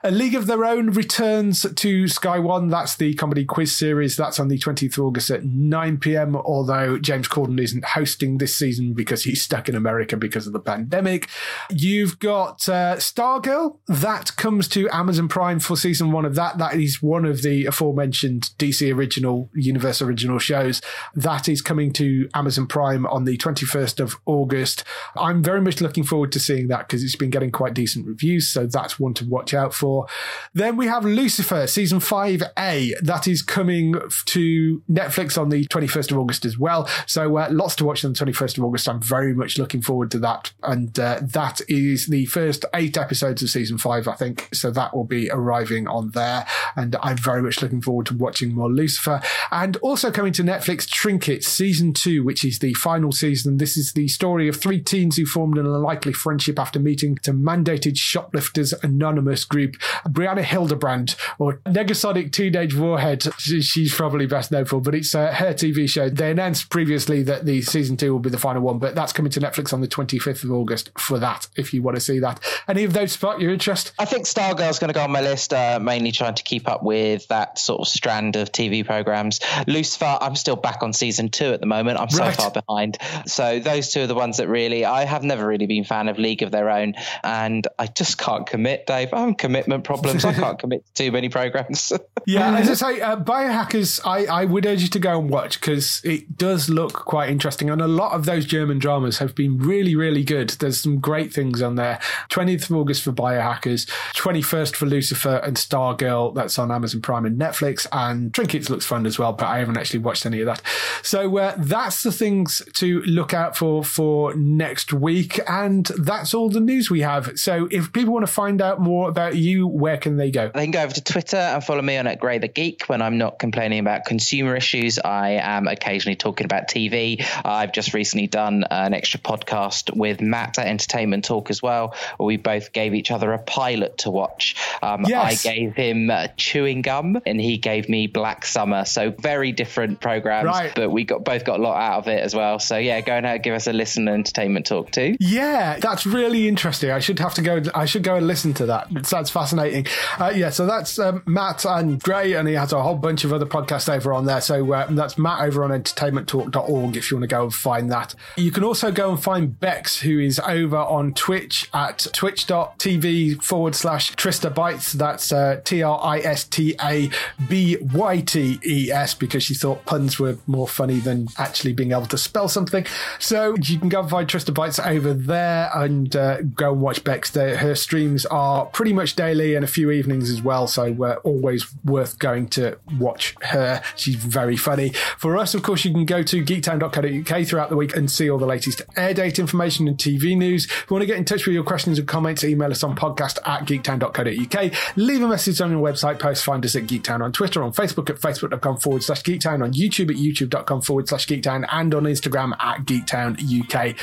A 0.03 0.11
League 0.11 0.35
of 0.35 0.47
Their 0.47 0.65
Own 0.65 0.91
returns 0.91 1.67
to 1.75 2.09
Sky 2.09 2.39
One. 2.39 2.69
That's 2.69 2.97
the 2.97 3.15
comedy 3.15 3.45
quiz 3.45 3.77
series. 3.77 4.17
That's 4.17 4.39
on 4.39 4.49
the 4.49 4.59
20th 4.59 4.99
of 4.99 5.05
August 5.05 5.31
at 5.31 5.45
9 5.45 5.99
p.m. 5.99 6.37
Although 6.37 6.99
James 6.99 7.29
Corden 7.29 7.61
isn't 7.61 7.85
hosting 7.85 8.39
this 8.39 8.57
season 8.57 8.95
because 8.95 9.25
he's 9.25 9.43
stuck 9.43 9.69
in 9.69 9.75
America 9.75 10.17
because 10.17 10.47
of 10.47 10.53
the 10.53 10.61
pandemic. 10.61 11.29
You've 11.71 12.19
got 12.19 12.69
uh, 12.69 12.97
Stargirl. 12.97 13.79
That 13.89 14.37
comes 14.37 14.69
to 14.69 14.89
Amazon 14.91 15.29
Prime 15.29 15.59
for 15.59 15.77
season 15.77 15.96
one 16.03 16.25
of 16.25 16.35
that. 16.35 16.59
That 16.59 16.75
is 16.75 17.03
one 17.03 17.25
of 17.25 17.43
the 17.43 17.67
aforementioned 17.67 18.51
DC 18.59 18.95
original, 18.95 19.51
Universe 19.55 20.03
original 20.03 20.39
shows. 20.39 20.81
That 21.15 21.49
is 21.49 21.63
coming 21.63 21.93
to 21.95 22.29
Amazon 22.35 22.67
Prime 22.67 23.07
on 23.07 23.25
the 23.25 23.37
21st 23.37 24.01
of 24.01 24.17
August. 24.27 24.85
I'm 25.17 25.43
very 25.43 25.61
much 25.61 25.81
looking 25.81 26.05
forward 26.05 26.33
to 26.33 26.41
seeing 26.41 26.69
that 26.69 26.89
because 26.89 27.03
it's 27.03 27.17
been 27.17 27.31
getting 27.31 27.51
quite 27.51 27.75
decent 27.75 28.07
reviews. 28.07 28.49
So 28.49 28.67
that's 28.67 28.99
one 28.99 29.15
to 29.15 29.25
watch 29.25 29.55
out 29.55 29.75
for. 29.75 30.07
Then 30.55 30.77
we 30.77 30.87
have 30.87 31.05
Lucifer 31.05 31.67
season 31.67 32.01
5A. 32.01 33.01
That 33.01 33.27
is 33.27 33.43
coming 33.43 33.95
to 34.27 34.83
Netflix 34.91 35.41
on 35.41 35.49
the 35.49 35.67
21st 35.67 36.13
of 36.13 36.19
August 36.19 36.45
as 36.45 36.59
well. 36.59 36.89
So 37.07 37.37
uh, 37.37 37.49
lots 37.51 37.77
to 37.77 37.85
watch 37.85 38.05
on 38.05 38.13
the 38.13 38.19
21st 38.19 38.59
of 38.59 38.65
August. 38.65 38.89
I'm 38.89 39.01
very 39.01 39.35
much 39.35 39.59
looking 39.59 39.83
forward 39.83 40.11
to 40.13 40.19
that. 40.21 40.53
And 40.63 40.99
uh, 40.99 41.21
that 41.23 41.61
is 41.69 42.07
the 42.07 42.27
first 42.27 42.65
eight 42.75 42.97
episodes 42.97 43.43
of 43.43 43.51
season 43.51 43.79
five, 43.79 44.09
I 44.09 44.15
think. 44.15 44.49
So 44.53 44.71
that 44.71 44.95
will 44.95 45.05
be 45.05 45.31
arriving 45.31 45.86
on 45.87 46.11
there. 46.11 46.47
And 46.75 46.97
I'm 47.03 47.17
very 47.17 47.43
much 47.43 47.63
looking 47.63 47.81
forward 47.81 48.07
to 48.07 48.17
watching 48.17 48.55
more 48.55 48.71
Lucifer. 48.71 49.21
And 49.51 49.77
also 49.79 50.11
coming 50.11 50.33
to 50.35 50.43
Netflix, 50.43 50.89
Trinket 50.89 51.45
season 51.45 51.93
two, 51.93 52.25
which 52.25 52.45
is 52.45 52.59
the 52.59 52.75
final 52.75 53.13
season. 53.13 53.59
This 53.59 53.77
is 53.77 53.93
the 53.93 54.09
story 54.09 54.49
of 54.49 54.57
three 54.57 54.81
teens 54.81 55.17
who 55.17 55.27
formed 55.27 55.59
an 55.59 55.67
unlikely 55.67 56.13
friendship 56.13 56.59
after 56.59 56.79
meeting 56.79 57.17
to 57.23 57.33
mandated 57.33 57.97
shoplifters 57.97 58.73
anonymous 58.83 59.45
group. 59.45 59.77
Brianna 60.07 60.43
Hildebrand, 60.43 61.17
or 61.39 61.61
Negasonic 61.67 62.33
Teenage 62.33 62.77
Warhead, 62.77 63.27
she's 63.39 63.95
probably 63.95 64.27
best 64.27 64.51
known 64.51 64.65
for, 64.65 64.81
but 64.81 64.95
it's 64.95 65.15
uh, 65.15 65.33
her 65.33 65.53
TV 65.53 65.89
show. 65.89 66.09
They 66.09 66.31
announced 66.31 66.71
previously 66.71 67.23
that 67.25 67.47
the 67.47 67.63
season 67.63 67.97
two 67.97 68.13
will 68.13 68.21
be 68.21 68.31
the 68.31 68.39
final 68.39 68.63
one, 68.63 68.79
but 68.79 68.95
that's 68.95 69.13
coming 69.13 69.31
to 69.33 69.41
Netflix 69.41 69.73
on 69.73 69.81
the 69.81 69.89
25th 69.89 70.45
of 70.45 70.53
August 70.53 70.91
for 70.99 71.19
that, 71.19 71.49
if 71.57 71.73
you 71.73 71.83
want 71.83 71.97
to 71.97 72.01
see 72.01 72.19
that. 72.21 72.41
Any 72.69 72.85
of 72.85 72.93
those 72.93 73.13
spark 73.13 73.41
your 73.41 73.53
interest? 73.53 73.93
I 73.99 74.05
think 74.05 74.27
Stargirl's 74.27 74.79
going 74.79 74.89
to 74.89 74.95
go 74.95 75.03
on 75.03 75.11
my 75.11 75.21
list, 75.21 75.53
uh, 75.53 75.57
mainly 75.81 76.13
trying 76.13 76.35
to 76.35 76.43
keep 76.43 76.69
up 76.69 76.83
with 76.83 77.27
that 77.29 77.59
sort 77.59 77.81
of 77.81 77.89
strand 77.89 78.37
of 78.37 78.53
TV 78.53 78.85
programs. 78.85 79.41
Lucifer, 79.67 80.19
I'm 80.21 80.37
still 80.37 80.57
back 80.57 80.83
on 80.83 80.93
season 80.93 81.29
two 81.29 81.53
at 81.53 81.61
the 81.61 81.67
moment. 81.67 81.99
I'm 82.01 82.11
so 82.11 82.23
Right. 82.25 82.35
far 82.37 82.51
behind. 82.51 82.99
So 83.27 83.59
those 83.59 83.93
two 83.93 84.03
are 84.03 84.07
the 84.07 84.15
ones 84.15 84.37
that 84.39 84.49
really, 84.49 84.85
I 84.85 85.05
have 85.05 85.23
never 85.23 85.47
really 85.47 85.67
been 85.67 85.83
a 85.83 85.87
fan 85.87 86.09
of 86.09 86.19
League 86.19 86.43
of 86.43 86.51
Their 86.51 86.71
Own. 86.71 86.95
And 87.23 87.67
I 87.79 87.87
just 87.87 88.19
can't 88.19 88.47
commit, 88.47 88.87
Dave. 88.87 89.13
I'm 89.13 89.35
commitment 89.35 89.85
problems. 89.85 90.25
I 90.25 90.33
can't 90.33 90.59
commit 90.65 90.85
to 90.87 90.93
too 91.05 91.13
many 91.13 91.29
programs. 91.29 91.93
Yeah, 92.29 92.57
as 92.57 92.69
I 92.83 92.95
say, 92.95 93.01
uh, 93.01 93.17
Biohackers, 93.19 94.01
I, 94.05 94.25
I 94.27 94.45
would 94.47 94.67
urge 94.67 94.83
you 94.83 94.89
to 94.89 94.99
go 94.99 95.17
and 95.21 95.31
watch 95.31 95.61
because 95.61 96.01
it 96.05 96.37
does 96.37 96.69
look 96.69 96.93
quite 96.93 97.31
interesting. 97.31 97.71
And 97.71 97.81
a 97.81 97.87
lot 97.87 98.15
of 98.15 98.25
those 98.25 98.45
German 98.45 98.81
dramas 98.81 99.19
have 99.19 99.37
been 99.37 99.59
really, 99.59 99.95
really 99.95 100.25
good. 100.25 100.51
There's 100.51 100.81
some 100.81 100.99
great 100.99 101.33
things 101.33 101.63
on 101.63 101.77
there. 101.77 102.01
20th 102.31 102.69
of 102.69 102.73
August 102.77 103.03
for 103.05 103.13
Biohackers, 103.13 103.89
21st 104.17 104.75
for 104.75 104.87
Lucifer 104.87 105.37
and 105.45 105.56
Stargirl. 105.57 106.35
That's 106.35 106.59
on 106.59 106.71
Amazon 106.71 107.01
Prime 107.01 107.27
and 107.27 107.39
Netflix. 107.41 107.87
And 107.93 108.33
Trinkets 108.33 108.71
looks 108.71 108.85
fun 108.87 109.07
as 109.07 109.19
well, 109.19 109.33
but 109.33 109.47
I 109.47 109.59
haven't 109.59 109.77
actually 109.77 110.01
watched 110.01 110.27
any 110.27 110.41
of 110.41 110.47
that. 110.47 110.63
So 111.03 111.37
uh, 111.39 111.55
that's 111.59 112.03
the 112.03 112.13
things 112.13 112.63
to 112.75 113.01
look 113.03 113.35
out 113.35 113.57
for 113.57 113.83
for 113.85 114.35
next 114.35 114.93
week. 114.93 115.41
And 115.49 115.87
that's 115.99 116.35
all 116.35 116.49
the 116.49 116.61
news 116.61 116.91
we 116.91 117.01
have. 117.01 117.33
So 117.37 117.69
if 117.71 117.93
people 117.93 118.13
want 118.15 118.27
to 118.27 118.33
find 118.33 118.61
out 118.61 118.81
more 118.81 119.09
about 119.09 119.37
you, 119.37 119.67
where 119.67 119.97
can 119.99 120.17
they 120.17 120.31
go? 120.31 120.51
They 120.55 120.65
can 120.65 120.71
go 120.71 120.83
over 120.83 120.95
to 120.95 121.03
Twitter 121.03 121.37
and 121.37 121.63
follow 121.65 121.83
me 121.83 121.97
on 121.97 122.07
at 122.07 122.21
Grey 122.21 122.39
the 122.39 122.49
Geek 122.49 122.85
when 122.87 123.03
I'm 123.03 123.19
not 123.19 123.39
complaining 123.39 123.79
about 123.79 124.05
consumer 124.05 124.57
issues. 124.57 124.99
I 124.99 125.31
am 125.43 125.67
occasionally 125.67 126.17
talking 126.17 126.45
about 126.45 126.69
TV. 126.69 127.25
I've 127.45 127.73
just 127.73 127.95
recently 127.95 128.27
done 128.27 128.65
an 128.71 128.95
extra 128.95 129.21
podcast 129.21 129.97
with 129.97 130.21
Matt 130.21 130.59
at 130.59 130.67
Entertainment 130.67 131.25
Talk 131.25 131.51
as 131.51 131.63
well, 131.63 131.95
where 132.17 132.27
we 132.27 132.37
both 132.37 132.73
gave 132.73 132.95
each 132.95 133.11
other 133.11 133.33
a 133.33 133.39
pilot 133.39 133.99
to 133.99 134.11
watch. 134.11 134.57
Um, 134.83 135.05
Yes. 135.07 135.46
Gave 135.47 135.75
him 135.75 136.11
uh, 136.11 136.29
Chewing 136.37 136.83
Gum 136.83 137.21
and 137.27 137.41
he 137.41 137.59
gave 137.59 137.89
me 137.89 138.07
Black 138.07 138.45
Summer. 138.45 138.85
So 138.85 139.11
very 139.19 139.53
different 139.53 140.01
programs, 140.01 140.47
Right. 140.47 140.73
but 140.75 140.91
we 140.91 141.05
got 141.05 141.25
both 141.25 141.45
got 141.45 141.61
a 141.61 141.63
lot 141.63 141.77
out 141.81 141.99
of 142.01 142.09
it 142.09 142.21
as 142.23 142.35
well. 142.35 142.59
So 142.59 142.77
yeah, 142.79 143.01
go 143.01 143.13
and 143.13 143.27
uh, 143.27 143.39
give 143.39 143.55
us 143.55 143.67
a 143.67 143.73
listen 143.73 144.09
Entertainment 144.09 144.67
Talk 144.67 144.91
too. 144.91 145.17
Yeah, 145.21 145.79
that's 145.79 146.07
really 146.07 146.49
interesting. 146.49 146.91
I 146.91 146.99
should 146.99 147.19
have 147.19 147.35
to 147.35 147.43
go. 147.43 147.63
I 147.75 147.85
should 147.87 148.03
go 148.03 148.17
and 148.17 148.27
listen 148.27 148.55
to 148.55 148.67
that. 148.67 148.89
It 148.91 149.07
sounds 149.07 149.31
fascinating. 149.31 149.87
Uh, 150.19 150.33
yeah, 150.35 150.51
so 150.51 150.67
that's 150.67 150.99
um, 150.99 151.23
Matt 151.27 151.65
and 151.65 152.03
Gray, 152.03 152.33
and 152.35 152.49
he 152.49 152.55
has 152.55 152.73
a 152.73 152.83
whole 152.83 152.95
bunch 152.97 153.25
of 153.25 153.33
other 153.33 153.47
podcasts 153.47 153.89
over 153.93 154.13
on 154.13 154.27
there. 154.27 154.41
So 154.41 154.73
uh, 154.73 154.87
that's 154.91 155.17
Matt 155.19 155.41
over 155.43 155.65
on 155.65 155.71
entertainmenttalk.org 155.71 156.97
if 156.97 157.11
you 157.11 157.17
want 157.17 157.23
to 157.29 157.35
go 157.35 157.45
and 157.45 157.55
find 157.55 157.91
that. 157.93 158.15
You 158.37 158.51
can 158.51 158.65
also 158.65 158.91
go 158.93 159.11
and 159.11 159.23
find 159.23 159.59
Bex, 159.59 160.01
who 160.01 160.19
is 160.19 160.39
over 160.41 160.77
on 160.79 161.15
Twitch 161.15 161.69
at 161.75 162.07
twitch.tv 162.13 163.43
forward 163.43 163.75
slash 163.75 164.13
Trista 164.15 164.53
Bytes. 164.53 164.93
That's 164.93 165.33
uh, 165.37 165.61
T 165.65 165.83
R 165.83 166.01
I 166.03 166.19
S 166.19 166.45
T 166.45 166.75
A 166.83 167.11
B 167.49 167.77
Y 167.93 168.21
T 168.21 168.59
E 168.65 168.91
S 168.91 169.15
because 169.15 169.43
she 169.43 169.55
thought 169.55 169.85
puns 169.85 170.19
were 170.19 170.39
more 170.47 170.67
funny 170.67 170.99
than 170.99 171.29
actually 171.37 171.73
being 171.73 171.93
able 171.93 172.07
to 172.07 172.19
spell 172.19 172.49
something. 172.49 172.87
So 173.19 173.55
you 173.63 173.79
can 173.79 173.89
go 173.89 174.01
and 174.01 174.11
find 174.11 174.29
Trista 174.29 174.55
Bytes 174.55 174.85
over 174.85 175.13
there 175.13 175.71
and 175.75 176.15
uh, 176.17 176.43
go 176.43 176.73
and 176.73 176.81
watch 176.81 177.05
Bex. 177.05 177.35
Her 177.35 177.75
streams 177.75 178.25
are 178.27 178.67
pretty 178.67 178.93
much 178.93 179.17
daily 179.17 179.55
and 179.55 179.65
a 179.65 179.69
few 179.69 179.91
evenings 179.91 180.31
as 180.31 180.41
well. 180.43 180.67
So 180.67 180.91
we're 180.93 181.17
always 181.17 181.67
worth 181.85 182.19
going 182.19 182.49
to 182.51 182.79
watch 182.99 183.35
her. 183.43 183.83
She's 183.95 184.17
very 184.17 184.57
funny. 184.57 184.91
For 185.19 185.37
us, 185.37 185.55
of 185.55 185.63
course, 185.63 185.85
you 185.85 185.93
can 185.93 186.07
go 186.07 186.23
to 186.23 186.45
geektown.co.uk 186.45 187.47
throughout 187.47 187.71
the 187.71 187.77
week 187.77 187.97
and 187.97 188.11
see 188.11 188.31
all 188.31 188.39
the 188.39 188.47
latest 188.47 188.83
air 188.97 189.13
date 189.13 189.39
information 189.39 189.87
and 189.89 189.99
TV 189.99 190.37
news. 190.37 190.65
If 190.65 190.87
you 190.89 190.95
want 190.95 191.03
to 191.03 191.07
get 191.07 191.19
in 191.19 191.25
touch 191.25 191.47
with 191.47 191.55
your 191.55 191.65
questions 191.65 191.99
and 191.99 192.09
comments, 192.09 192.45
email 192.45 192.71
us 192.71 192.83
on 192.83 192.97
podcast 192.97 193.39
at 193.47 193.67
geektown.co.uk. 193.67 194.97
Leave 194.97 195.23
a 195.27 195.29
message 195.29 195.61
on 195.61 195.71
your 195.71 195.83
website 195.83 196.19
post. 196.19 196.45
Find 196.45 196.65
us 196.65 196.75
at 196.77 196.85
Geektown 196.85 197.23
on 197.23 197.33
Twitter, 197.33 197.63
on 197.63 197.73
Facebook 197.73 198.09
at 198.09 198.17
facebook.com 198.17 198.79
forward 198.79 199.03
slash 199.03 199.23
geektown, 199.23 199.63
on 199.63 199.73
YouTube 199.73 200.11
at 200.11 200.17
youtube.com 200.17 200.83
forward 200.83 201.09
slash 201.09 201.27
geektown, 201.27 201.67
and 201.71 201.95
on 201.95 202.05
Instagram 202.05 202.53
at 202.61 202.85
geektown 202.85 203.35
UK. 203.37 203.97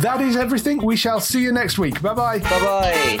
That 0.00 0.20
is 0.20 0.36
everything. 0.36 0.84
We 0.84 0.96
shall 0.96 1.20
see 1.20 1.42
you 1.42 1.52
next 1.52 1.78
week. 1.78 2.02
Bye 2.02 2.14
bye. 2.14 2.38
Bye 2.38 2.60
bye. 2.60 3.20